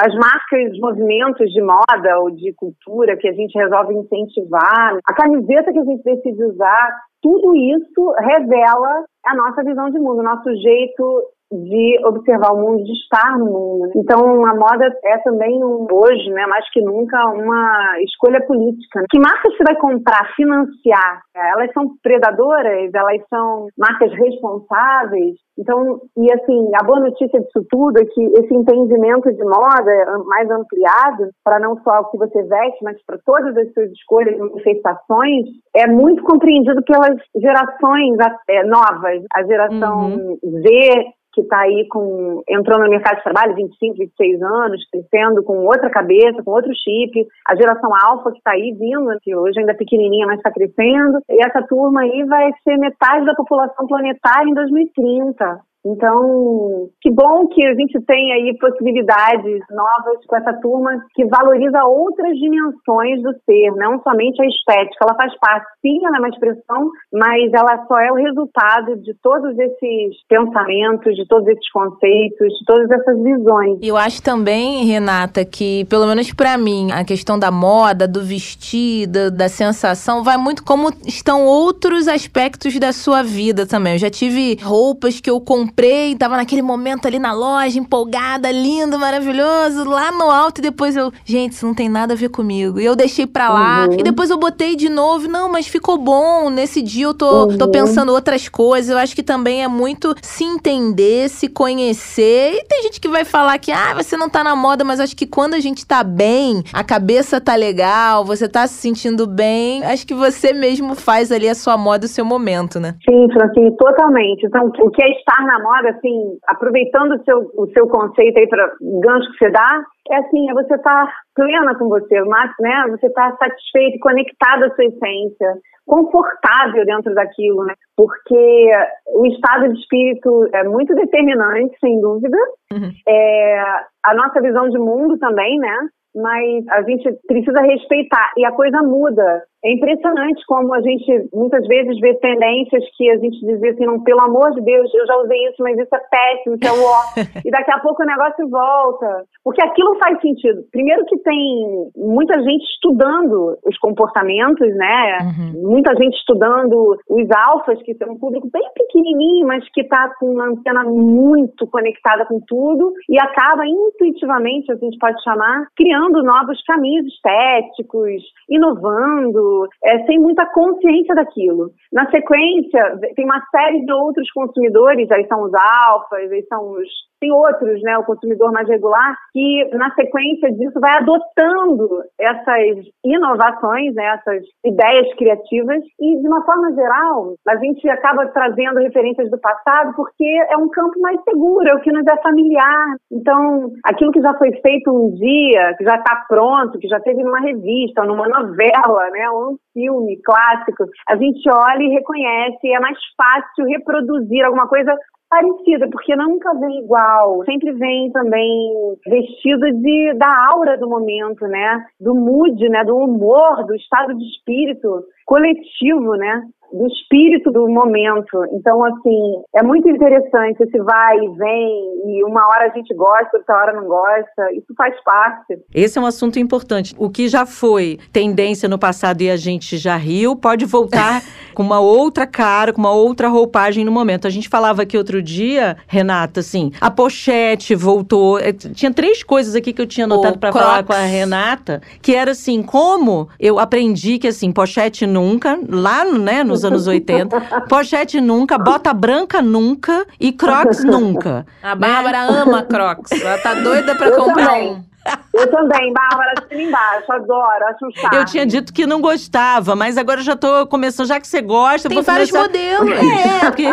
as 0.01 0.15
marcas, 0.15 0.73
os 0.73 0.81
movimentos 0.81 1.51
de 1.53 1.63
moda 1.63 2.19
ou 2.21 2.31
de 2.31 2.53
cultura 2.55 3.17
que 3.17 3.29
a 3.29 3.33
gente 3.33 3.57
resolve 3.59 3.95
incentivar, 3.95 4.99
a 5.07 5.15
camiseta 5.15 5.73
que 5.73 5.79
a 5.79 5.85
gente 5.85 6.03
decide 6.03 6.43
usar, 6.45 6.97
tudo 7.23 7.55
isso 7.55 8.15
revela 8.19 9.05
a 9.27 9.37
nossa 9.37 9.63
visão 9.63 9.91
de 9.91 9.99
mundo, 9.99 10.21
o 10.21 10.23
nosso 10.23 10.55
jeito 10.57 11.23
de 11.51 12.01
observar 12.05 12.53
o 12.53 12.61
mundo, 12.61 12.85
de 12.85 12.93
estar 12.93 13.39
no 13.39 13.47
mundo. 13.47 13.87
Né? 13.87 13.93
Então, 13.97 14.45
a 14.45 14.55
moda 14.55 14.87
é 15.05 15.19
também 15.19 15.63
um, 15.63 15.87
hoje, 15.91 16.31
né, 16.31 16.47
mais 16.47 16.69
que 16.73 16.81
nunca, 16.81 17.17
uma 17.31 18.01
escolha 18.03 18.45
política. 18.47 19.05
Que 19.11 19.19
marcas 19.19 19.57
você 19.57 19.65
vai 19.65 19.77
comprar, 19.77 20.35
financiar? 20.35 21.23
Elas 21.35 21.73
são 21.73 21.91
predadoras? 22.03 22.91
Elas 22.93 23.23
são 23.29 23.69
marcas 23.79 24.13
responsáveis? 24.13 25.37
Então, 25.59 26.01
e 26.17 26.33
assim, 26.33 26.71
a 26.79 26.85
boa 26.85 27.01
notícia 27.01 27.41
disso 27.41 27.65
tudo 27.71 27.99
é 27.99 28.05
que 28.05 28.23
esse 28.39 28.55
entendimento 28.55 29.33
de 29.33 29.43
moda 29.43 30.21
mais 30.27 30.51
ampliado, 30.51 31.31
para 31.43 31.59
não 31.59 31.81
só 31.83 32.01
o 32.01 32.11
que 32.11 32.19
você 32.19 32.43
veste, 32.43 32.85
mas 32.85 32.97
para 33.07 33.19
todas 33.25 33.57
as 33.57 33.73
suas 33.73 33.91
escolhas 33.93 34.37
e 34.37 34.39
manifestações, 34.39 35.47
é 35.75 35.87
muito 35.87 36.23
compreendido 36.25 36.83
pelas 36.83 37.17
gerações 37.37 38.17
é, 38.51 38.65
novas. 38.65 39.23
A 39.35 39.43
geração 39.45 40.11
uhum. 40.11 40.39
Z, 40.45 41.07
que 41.37 41.43
está 41.43 41.61
aí 41.61 41.87
com 41.89 42.43
entrou 42.49 42.81
no 42.81 42.89
mercado 42.89 43.19
de 43.19 43.25
trabalho 43.25 43.55
25, 43.55 43.99
26 43.99 44.43
anos, 44.43 44.89
crescendo 44.91 45.43
com 45.45 45.67
outra 45.67 45.91
cabeça, 45.91 46.43
com 46.43 46.51
outro 46.51 46.73
chip, 46.73 47.29
a 47.47 47.55
geração 47.55 47.91
alfa 47.95 48.33
que 48.33 48.39
está 48.39 48.53
aí 48.53 48.73
vindo, 48.73 49.07
que 49.21 49.37
hoje 49.37 49.61
ainda 49.61 49.73
é 49.73 49.77
pequenininha, 49.77 50.27
mas 50.27 50.39
está 50.39 50.51
crescendo, 50.51 51.21
e 51.29 51.45
essa 51.47 51.63
turma 51.69 52.01
aí 52.01 52.25
vai 52.25 52.51
ser 52.65 52.79
metade 52.79 53.27
da 53.27 53.35
população 53.35 53.87
planetária 53.87 54.49
em 54.49 54.55
2030. 54.55 55.61
Então, 55.87 56.89
que 57.01 57.11
bom 57.13 57.47
que 57.47 57.65
a 57.65 57.75
gente 57.75 58.01
tem 58.07 58.33
aí 58.33 58.59
possibilidades 58.59 59.61
novas 59.71 60.27
com 60.27 60.37
essa 60.37 60.53
turma 60.55 60.91
que 61.15 61.25
valoriza 61.27 61.85
outras 61.85 62.37
dimensões 62.37 63.23
do 63.23 63.33
ser, 63.45 63.71
não 63.77 64.03
somente 64.03 64.43
a 64.43 64.47
estética. 64.47 65.05
Ela 65.05 65.15
faz 65.15 65.33
parte, 65.39 65.67
sim, 65.81 66.05
ela 66.05 66.17
é 66.17 66.19
uma 66.19 66.29
expressão, 66.29 66.91
mas 67.13 67.53
ela 67.53 67.87
só 67.87 68.01
é 68.01 68.11
o 68.11 68.17
resultado 68.17 68.97
de 69.01 69.15
todos 69.23 69.57
esses 69.57 70.17
pensamentos, 70.29 71.15
de 71.15 71.25
todos 71.29 71.47
esses 71.47 71.71
conceitos, 71.71 72.49
de 72.49 72.65
todas 72.67 72.91
essas 72.91 73.23
visões. 73.23 73.79
E 73.81 73.87
eu 73.87 73.97
acho 73.97 74.21
também, 74.21 74.85
Renata, 74.87 75.45
que, 75.45 75.85
pelo 75.85 76.07
menos 76.07 76.33
para 76.33 76.59
mim, 76.59 76.91
a 76.91 77.05
questão 77.05 77.39
da 77.39 77.53
moda, 77.53 78.09
do 78.09 78.23
vestido, 78.23 79.31
da 79.31 79.49
sensação, 79.49 80.25
vai 80.25 80.37
muito 80.37 80.65
como 80.65 80.89
estão 81.07 81.47
outros 81.47 82.09
aspectos 82.09 82.77
da 82.81 82.93
sua 82.93 83.23
vida 83.23 83.65
também. 83.65 83.93
Eu 83.93 83.99
já 84.01 84.11
tive 84.11 84.57
roupas 84.61 85.21
que 85.21 85.31
eu 85.31 85.41
comprei 85.41 85.76
comprei, 85.77 86.17
tava 86.17 86.39
naquele 86.39 86.63
momento 86.63 87.07
ali 87.07 87.19
na 87.19 87.35
loja, 87.35 87.79
empolgada, 87.79 88.51
lindo, 88.51 88.99
maravilhoso, 88.99 89.85
lá 89.85 90.11
no 90.11 90.31
alto, 90.31 90.59
e 90.59 90.63
depois 90.63 90.97
eu, 90.97 91.13
gente, 91.23 91.53
isso 91.53 91.67
não 91.67 91.75
tem 91.75 91.87
nada 91.87 92.15
a 92.15 92.17
ver 92.17 92.31
comigo. 92.31 92.81
E 92.81 92.85
eu 92.87 92.97
deixei 92.97 93.27
pra 93.27 93.51
lá, 93.51 93.87
uhum. 93.87 94.01
e 94.01 94.03
depois 94.03 94.31
eu 94.31 94.39
botei 94.39 94.75
de 94.75 94.89
novo, 94.89 95.29
não, 95.29 95.53
mas 95.53 95.69
ficou 95.69 95.99
bom, 95.99 96.49
nesse 96.49 96.81
dia 96.81 97.05
eu 97.05 97.13
tô, 97.13 97.45
uhum. 97.45 97.59
tô 97.59 97.69
pensando 97.69 98.11
outras 98.11 98.49
coisas. 98.49 98.91
Eu 98.91 98.97
acho 98.97 99.15
que 99.15 99.23
também 99.23 99.63
é 99.63 99.69
muito 99.69 100.15
se 100.23 100.45
entender, 100.45 101.29
se 101.29 101.47
conhecer. 101.47 102.55
E 102.55 102.65
tem 102.65 102.83
gente 102.85 102.99
que 102.99 103.09
vai 103.09 103.27
falar 103.27 103.59
que, 103.59 103.71
ah, 103.71 103.93
você 103.95 104.17
não 104.17 104.31
tá 104.31 104.43
na 104.43 104.57
moda, 104.57 104.83
mas 104.83 104.99
acho 104.99 105.15
que 105.15 105.27
quando 105.27 105.53
a 105.53 105.61
gente 105.61 105.87
tá 105.87 106.03
bem, 106.03 106.63
a 106.73 106.83
cabeça 106.83 107.39
tá 107.39 107.55
legal, 107.55 108.25
você 108.25 108.49
tá 108.49 108.67
se 108.67 108.75
sentindo 108.75 109.27
bem, 109.27 109.85
acho 109.85 110.07
que 110.07 110.15
você 110.15 110.55
mesmo 110.55 110.95
faz 110.95 111.31
ali 111.31 111.49
a 111.49 111.55
sua 111.55 111.77
moda, 111.77 112.07
o 112.07 112.09
seu 112.09 112.25
momento, 112.25 112.81
né? 112.81 112.95
Sim, 113.07 113.29
Francine, 113.31 113.77
totalmente. 113.77 114.47
Então, 114.47 114.73
o 114.81 114.91
que 114.91 115.03
é 115.03 115.11
estar 115.11 115.45
na 115.45 115.66
moda, 115.67 115.91
assim, 115.91 116.39
aproveitando 116.47 117.13
o 117.13 117.25
seu, 117.25 117.39
o 117.57 117.67
seu 117.73 117.89
conceito 117.89 118.39
aí 118.39 118.49
para 118.49 118.73
gancho 119.03 119.33
que 119.33 119.39
você 119.39 119.51
dá, 119.51 119.83
é 120.11 120.17
assim, 120.19 120.49
é 120.49 120.55
você 120.55 120.75
estar 120.75 121.07
tá 121.07 121.13
plena 121.35 121.77
com 121.77 121.89
você, 121.89 122.21
mas, 122.23 122.53
né? 122.61 122.85
Você 122.91 123.07
estar 123.07 123.33
tá 123.33 123.49
satisfeito, 123.49 123.99
conectado 124.01 124.65
à 124.65 124.75
sua 124.75 124.85
essência, 124.85 125.55
confortável 125.85 126.85
dentro 126.85 127.13
daquilo, 127.15 127.65
né? 127.65 127.75
Porque 127.97 128.71
o 129.15 129.27
estado 129.27 129.73
de 129.73 129.81
espírito 129.81 130.49
é 130.53 130.65
muito 130.65 130.95
determinante, 130.95 131.77
sem 131.81 132.01
dúvida. 132.01 132.37
Uhum. 132.73 132.91
É, 133.09 133.61
a 134.05 134.15
nossa 134.15 134.41
visão 134.41 134.69
de 134.69 134.79
mundo 134.79 135.19
também, 135.19 135.59
né? 135.59 135.77
Mas 136.15 136.67
a 136.69 136.83
gente 136.83 137.13
precisa 137.27 137.61
respeitar 137.61 138.33
e 138.37 138.47
a 138.47 138.53
coisa 138.53 138.83
muda. 138.83 139.43
É 139.67 139.73
impressionante 139.73 140.47
como 140.47 140.73
a 140.73 140.81
gente 140.81 141.29
muitas 141.35 141.67
vezes 141.67 141.99
vê 141.99 142.15
tendências 142.15 142.85
que 142.97 143.11
a 143.11 143.17
gente 143.17 143.45
dizia 143.45 143.73
assim, 143.73 143.85
não, 143.85 144.01
pelo 144.01 144.21
amor 144.21 144.53
de 144.53 144.61
Deus, 144.61 144.95
eu 144.95 145.05
já 145.05 145.17
usei 145.17 145.39
isso, 145.49 145.61
mas 145.61 145.77
isso 145.77 145.93
é 145.93 145.99
péssimo, 145.99 146.55
isso 146.55 146.67
é 146.67 146.71
ó. 146.71 146.99
e 147.45 147.51
daqui 147.51 147.73
a 147.73 147.81
pouco 147.81 148.01
o 148.01 148.07
negócio 148.07 148.49
volta. 148.49 149.25
Porque 149.43 149.61
aquilo 149.61 149.99
faz 149.99 150.21
sentido. 150.21 150.63
Primeiro 150.71 151.05
que 151.07 151.19
tem 151.19 151.91
muita 151.97 152.41
gente 152.45 152.63
estudando 152.75 153.59
os 153.67 153.77
comportamentos, 153.79 154.69
né? 154.77 155.19
Uhum. 155.23 155.71
Muita 155.73 155.97
gente 155.97 156.15
estudando 156.15 156.97
os 157.11 157.29
alfas, 157.37 157.83
que 157.83 157.95
são 157.95 158.13
um 158.13 158.19
público 158.19 158.49
bem 158.53 158.69
pequenininho, 158.73 159.49
mas 159.49 159.69
que 159.71 159.81
está 159.81 160.15
com 160.21 160.27
uma 160.27 160.47
antena 160.47 160.85
muito 160.85 161.67
conectada 161.67 162.25
com 162.27 162.39
tudo 162.47 162.93
e 163.09 163.19
acaba 163.19 163.67
intuitivamente, 163.67 164.71
a 164.71 164.77
gente 164.77 164.97
pode 164.99 165.21
chamar, 165.25 165.67
criando 165.77 166.23
novos 166.23 166.63
caminhos 166.63 167.07
estéticos, 167.07 168.23
inovando, 168.49 169.56
é, 169.85 170.05
sem 170.05 170.19
muita 170.19 170.47
consciência 170.47 171.15
daquilo. 171.15 171.71
Na 171.93 172.11
sequência, 172.11 172.99
tem 173.15 173.25
uma 173.25 173.43
série 173.51 173.85
de 173.85 173.93
outros 173.93 174.31
consumidores, 174.33 175.11
aí 175.11 175.27
são 175.27 175.43
os 175.43 175.53
alfas, 175.55 176.31
aí 176.31 176.45
são 176.49 176.73
os 176.73 176.89
tem 177.21 177.33
outros, 177.33 177.81
né, 177.83 177.97
o 177.99 178.05
consumidor 178.05 178.53
mais 178.53 178.69
regular, 178.69 179.17
que 179.33 179.71
na 179.73 179.93
sequência 179.95 180.53
disso 180.53 180.79
vai 180.79 180.97
adotando 180.99 182.03
essas 182.19 182.85
inovações, 183.05 183.95
né, 183.95 184.19
essas 184.19 184.43
ideias 184.65 185.13
criativas 185.15 185.83
e 185.99 186.21
de 186.21 186.27
uma 186.27 186.45
forma 186.45 186.73
geral 186.75 187.35
a 187.49 187.57
gente 187.57 187.89
acaba 187.89 188.27
trazendo 188.29 188.81
referências 188.81 189.31
do 189.31 189.39
passado 189.39 189.95
porque 189.97 190.27
é 190.51 190.57
um 190.57 190.69
campo 190.69 191.01
mais 191.01 191.19
seguro, 191.25 191.67
é 191.67 191.75
o 191.75 191.81
que 191.81 191.93
nos 191.93 192.07
é 192.07 192.17
familiar. 192.23 192.97
Então, 193.11 193.71
aquilo 193.85 194.13
que 194.13 194.21
já 194.21 194.35
foi 194.35 194.53
feito 194.61 194.91
um 194.91 195.15
dia, 195.15 195.75
que 195.79 195.85
já 195.85 195.97
está 195.97 196.25
pronto, 196.29 196.79
que 196.79 196.89
já 196.89 197.01
teve 197.01 197.23
numa 197.23 197.41
revista, 197.41 198.05
numa 198.05 198.29
novela, 198.29 199.11
né, 199.11 199.31
um 199.37 199.57
filme 199.73 200.21
clássico, 200.25 200.85
a 201.09 201.17
gente 201.17 201.49
olha 201.51 201.83
e 201.83 201.95
reconhece, 201.95 202.59
e 202.65 202.75
é 202.75 202.81
mais 202.81 202.99
fácil 203.17 203.67
reproduzir 203.67 204.45
alguma 204.45 204.69
coisa 204.69 204.97
parecida, 205.29 205.89
porque 205.91 206.15
nunca 206.17 206.55
vem 206.55 206.85
igual. 206.85 207.45
Sempre 207.45 207.73
vem 207.73 208.11
também 208.13 208.73
vestido 209.07 209.71
de, 209.81 210.15
da 210.15 210.51
aura 210.53 210.79
do 210.79 210.89
momento, 210.89 211.47
né? 211.47 211.85
Do 212.01 212.15
mood, 212.15 212.69
né? 212.69 212.85
Do 212.85 212.97
humor, 212.97 213.65
do 213.67 213.75
estado 213.75 214.15
de 214.15 214.25
espírito 214.25 215.05
coletivo, 215.27 216.15
né? 216.17 216.43
Do 216.73 216.87
espírito 216.87 217.51
do 217.51 217.69
momento. 217.69 218.45
Então, 218.53 218.85
assim, 218.85 219.43
é 219.55 219.63
muito 219.63 219.89
interessante 219.89 220.63
esse 220.63 220.79
vai 220.79 221.17
e 221.19 221.29
vem, 221.37 222.03
e 222.07 222.25
uma 222.25 222.47
hora 222.49 222.67
a 222.67 222.77
gente 222.77 222.95
gosta, 222.95 223.37
outra 223.37 223.57
hora 223.57 223.73
não 223.73 223.87
gosta, 223.87 224.53
isso 224.53 224.75
faz 224.77 224.95
parte. 225.03 225.59
Esse 225.75 225.99
é 225.99 226.01
um 226.01 226.07
assunto 226.07 226.39
importante. 226.39 226.95
O 226.99 227.11
que 227.11 227.29
já 227.29 227.47
foi 227.47 227.99
tendência 228.13 228.69
no 228.69 228.79
passado 228.79 229.23
e 229.23 229.31
a 229.31 229.37
gente 229.37 229.77
já 229.77 229.97
riu, 229.97 230.37
pode 230.37 230.65
voltar 230.65 231.23
com 231.57 231.63
uma 231.63 231.81
outra 231.81 232.27
cara, 232.27 232.71
com 232.71 232.81
uma 232.81 232.93
outra 232.93 233.29
roupagem 233.29 233.83
no 233.83 233.91
momento. 233.91 234.27
A 234.27 234.31
gente 234.31 234.47
falava 234.47 234.83
aqui 234.83 234.99
outro 234.99 235.23
dia, 235.23 235.79
Renata, 235.87 236.41
assim, 236.41 236.71
a 236.79 236.91
pochete 236.91 237.75
voltou. 237.75 238.39
É, 238.39 238.53
tinha 238.53 238.93
três 238.93 239.23
coisas 239.23 239.55
aqui 239.55 239.73
que 239.73 239.81
eu 239.81 239.87
tinha 239.87 240.05
anotado 240.05 240.39
para 240.39 240.53
falar 240.53 240.83
com 240.83 240.93
a 240.93 241.01
Renata, 241.01 241.81
que 242.03 242.15
era 242.15 242.33
assim, 242.33 242.63
como 242.63 243.29
eu 243.41 243.59
aprendi 243.59 244.19
que 244.19 244.29
assim, 244.29 244.53
pochete 244.53 245.07
nunca, 245.07 245.59
lá, 245.67 246.05
né, 246.05 246.45
no 246.45 246.57
nos 246.57 246.65
anos 246.65 246.87
80. 246.89 247.41
Pochete 247.69 248.21
nunca, 248.21 248.59
bota 248.59 248.93
branca 248.93 249.41
nunca 249.41 250.07
e 250.19 250.33
Crocs 250.33 250.85
nunca. 250.85 251.47
A 251.63 251.75
Bárbara 251.75 252.23
ama 252.23 252.63
Crocs. 252.69 253.13
Ela 253.13 253.39
tá 253.39 253.55
doida 253.55 253.95
pra 253.95 254.09
eu 254.09 254.17
comprar 254.17 254.55
um. 254.55 254.83
Eu 255.37 255.51
também, 255.51 255.93
Bárbara, 255.93 256.33
assina 256.39 256.63
embaixo, 256.63 257.13
adoro, 257.13 257.65
acho 257.69 257.87
um 257.87 257.91
charme. 257.91 258.17
Eu 258.17 258.25
tinha 258.25 258.47
dito 258.47 258.73
que 258.73 258.87
não 258.87 259.01
gostava, 259.01 259.77
mas 259.77 259.99
agora 259.99 260.23
já 260.23 260.35
tô 260.35 260.67
começando, 260.67 261.07
já 261.09 261.21
que 261.21 261.29
você 261.29 261.43
gosta... 261.43 261.89
Tem 261.89 262.01
vários 262.01 262.31
começar... 262.31 262.49
modelos. 262.49 262.91
É, 262.91 263.51
porque 263.51 263.67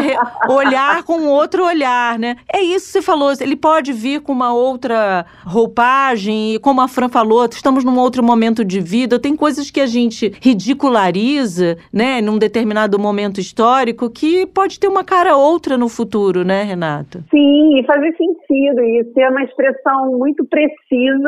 olhar 0.49 1.03
com 1.03 1.25
outro 1.27 1.65
olhar, 1.65 2.19
né? 2.19 2.35
É 2.51 2.61
isso 2.61 2.87
que 2.87 2.91
você 2.93 3.01
falou, 3.01 3.31
ele 3.39 3.55
pode 3.55 3.93
vir 3.93 4.21
com 4.21 4.33
uma 4.33 4.53
outra 4.53 5.25
roupagem, 5.45 6.55
e 6.55 6.59
como 6.59 6.81
a 6.81 6.87
Fran 6.87 7.07
falou, 7.07 7.45
estamos 7.45 7.83
num 7.85 7.97
outro 7.97 8.21
momento 8.21 8.65
de 8.65 8.81
vida, 8.81 9.17
tem 9.17 9.35
coisas 9.35 9.71
que 9.71 9.79
a 9.79 9.85
gente 9.85 10.33
ridiculariza, 10.41 11.77
né, 11.93 12.19
num 12.21 12.37
determinado 12.37 12.99
momento 12.99 13.39
histórico, 13.39 14.09
que 14.09 14.45
pode 14.47 14.79
ter 14.79 14.87
uma 14.87 15.03
cara 15.03 15.37
outra 15.37 15.77
no 15.77 15.87
futuro, 15.87 16.43
né, 16.43 16.63
Renata? 16.63 17.23
Sim, 17.31 17.79
e 17.79 17.85
fazer 17.85 18.13
sentido, 18.17 18.81
e 18.81 19.03
ter 19.15 19.29
uma 19.29 19.43
expressão 19.43 20.17
muito 20.17 20.43
precisa 20.45 21.22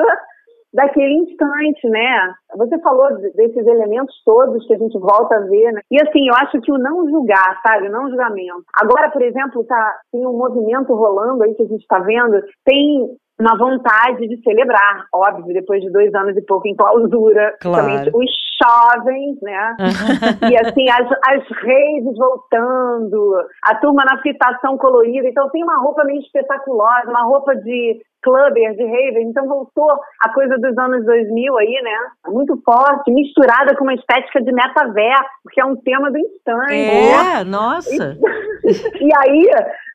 daquele 0.75 1.13
instante, 1.13 1.87
né? 1.89 2.33
Você 2.57 2.77
falou 2.79 3.07
desses 3.33 3.65
elementos 3.65 4.13
todos 4.25 4.67
que 4.67 4.73
a 4.73 4.77
gente 4.77 4.99
volta 4.99 5.35
a 5.35 5.39
ver, 5.39 5.71
né? 5.71 5.81
E 5.89 5.97
assim, 6.01 6.27
eu 6.27 6.35
acho 6.35 6.59
que 6.59 6.71
o 6.71 6.77
não 6.77 7.09
julgar, 7.09 7.61
sabe? 7.65 7.87
O 7.87 7.91
não 7.91 8.09
julgamento. 8.09 8.65
Agora, 8.75 9.09
por 9.09 9.21
exemplo, 9.21 9.63
tá, 9.63 9.95
tem 10.11 10.27
um 10.27 10.37
movimento 10.37 10.93
rolando 10.93 11.43
aí 11.43 11.55
que 11.55 11.63
a 11.63 11.67
gente 11.67 11.81
está 11.81 11.99
vendo, 11.99 12.43
tem 12.65 13.15
uma 13.39 13.57
vontade 13.57 14.27
de 14.27 14.41
celebrar, 14.41 15.05
óbvio, 15.13 15.53
depois 15.53 15.81
de 15.81 15.91
dois 15.91 16.13
anos 16.15 16.37
e 16.37 16.41
pouco 16.41 16.67
em 16.67 16.75
clausura, 16.75 17.55
claro. 17.59 18.11
os 18.13 18.45
jovens, 18.63 19.37
né? 19.41 19.75
e 20.49 20.57
assim, 20.57 20.89
as, 20.89 21.07
as 21.27 21.43
redes 21.61 22.17
voltando, 22.17 23.35
a 23.63 23.75
turma 23.75 24.05
na 24.05 24.21
fitação 24.21 24.77
colorida, 24.77 25.27
então 25.27 25.49
tem 25.49 25.63
uma 25.63 25.77
roupa 25.77 26.03
meio 26.05 26.21
espetaculosa, 26.21 27.09
uma 27.09 27.23
roupa 27.23 27.55
de 27.55 28.01
clubber, 28.23 28.75
de 28.75 28.83
raver, 28.83 29.21
então 29.21 29.47
voltou 29.47 29.91
a 30.21 30.33
coisa 30.33 30.57
dos 30.57 30.75
anos 30.77 31.05
2000 31.05 31.57
aí, 31.57 31.81
né? 31.83 31.97
Muito 32.27 32.59
forte, 32.65 33.11
misturada 33.11 33.75
com 33.75 33.83
uma 33.83 33.93
estética 33.93 34.41
de 34.41 34.51
metaverso, 34.51 35.29
que 35.51 35.61
é 35.61 35.65
um 35.65 35.75
tema 35.75 36.09
do 36.09 36.17
instante. 36.17 36.73
É, 36.73 37.43
nossa! 37.43 38.17
E, 38.63 39.05
e 39.05 39.11
aí, 39.15 39.47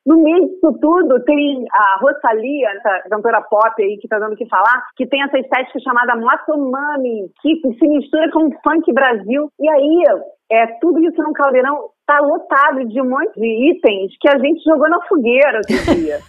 no 0.05 0.23
meio 0.23 0.47
disso 0.47 0.73
tudo, 0.81 1.23
tem 1.23 1.65
a 1.71 1.99
Rosalia, 1.99 2.69
essa 2.71 3.09
cantora 3.09 3.41
pop 3.41 3.73
aí 3.81 3.97
que 3.97 4.07
tá 4.07 4.17
dando 4.19 4.33
o 4.33 4.35
que 4.35 4.47
falar, 4.47 4.83
que 4.95 5.05
tem 5.05 5.21
essa 5.21 5.37
estética 5.37 5.79
chamada 5.79 6.15
Motomami, 6.15 7.29
que 7.41 7.61
se 7.77 7.87
mistura 7.87 8.31
com 8.31 8.47
o 8.47 8.51
funk 8.63 8.91
Brasil. 8.93 9.49
E 9.59 9.69
aí, 9.69 10.03
é, 10.51 10.67
tudo 10.79 10.99
isso 10.99 11.21
num 11.21 11.33
caldeirão 11.33 11.89
tá 12.11 12.19
lotado 12.19 12.85
de 12.87 13.01
um 13.01 13.09
monte 13.09 13.39
de 13.39 13.71
itens 13.71 14.11
que 14.19 14.27
a 14.27 14.37
gente 14.37 14.61
jogou 14.63 14.89
na 14.89 14.99
fogueira 15.07 15.59
outro 15.59 15.95
dia. 15.95 16.19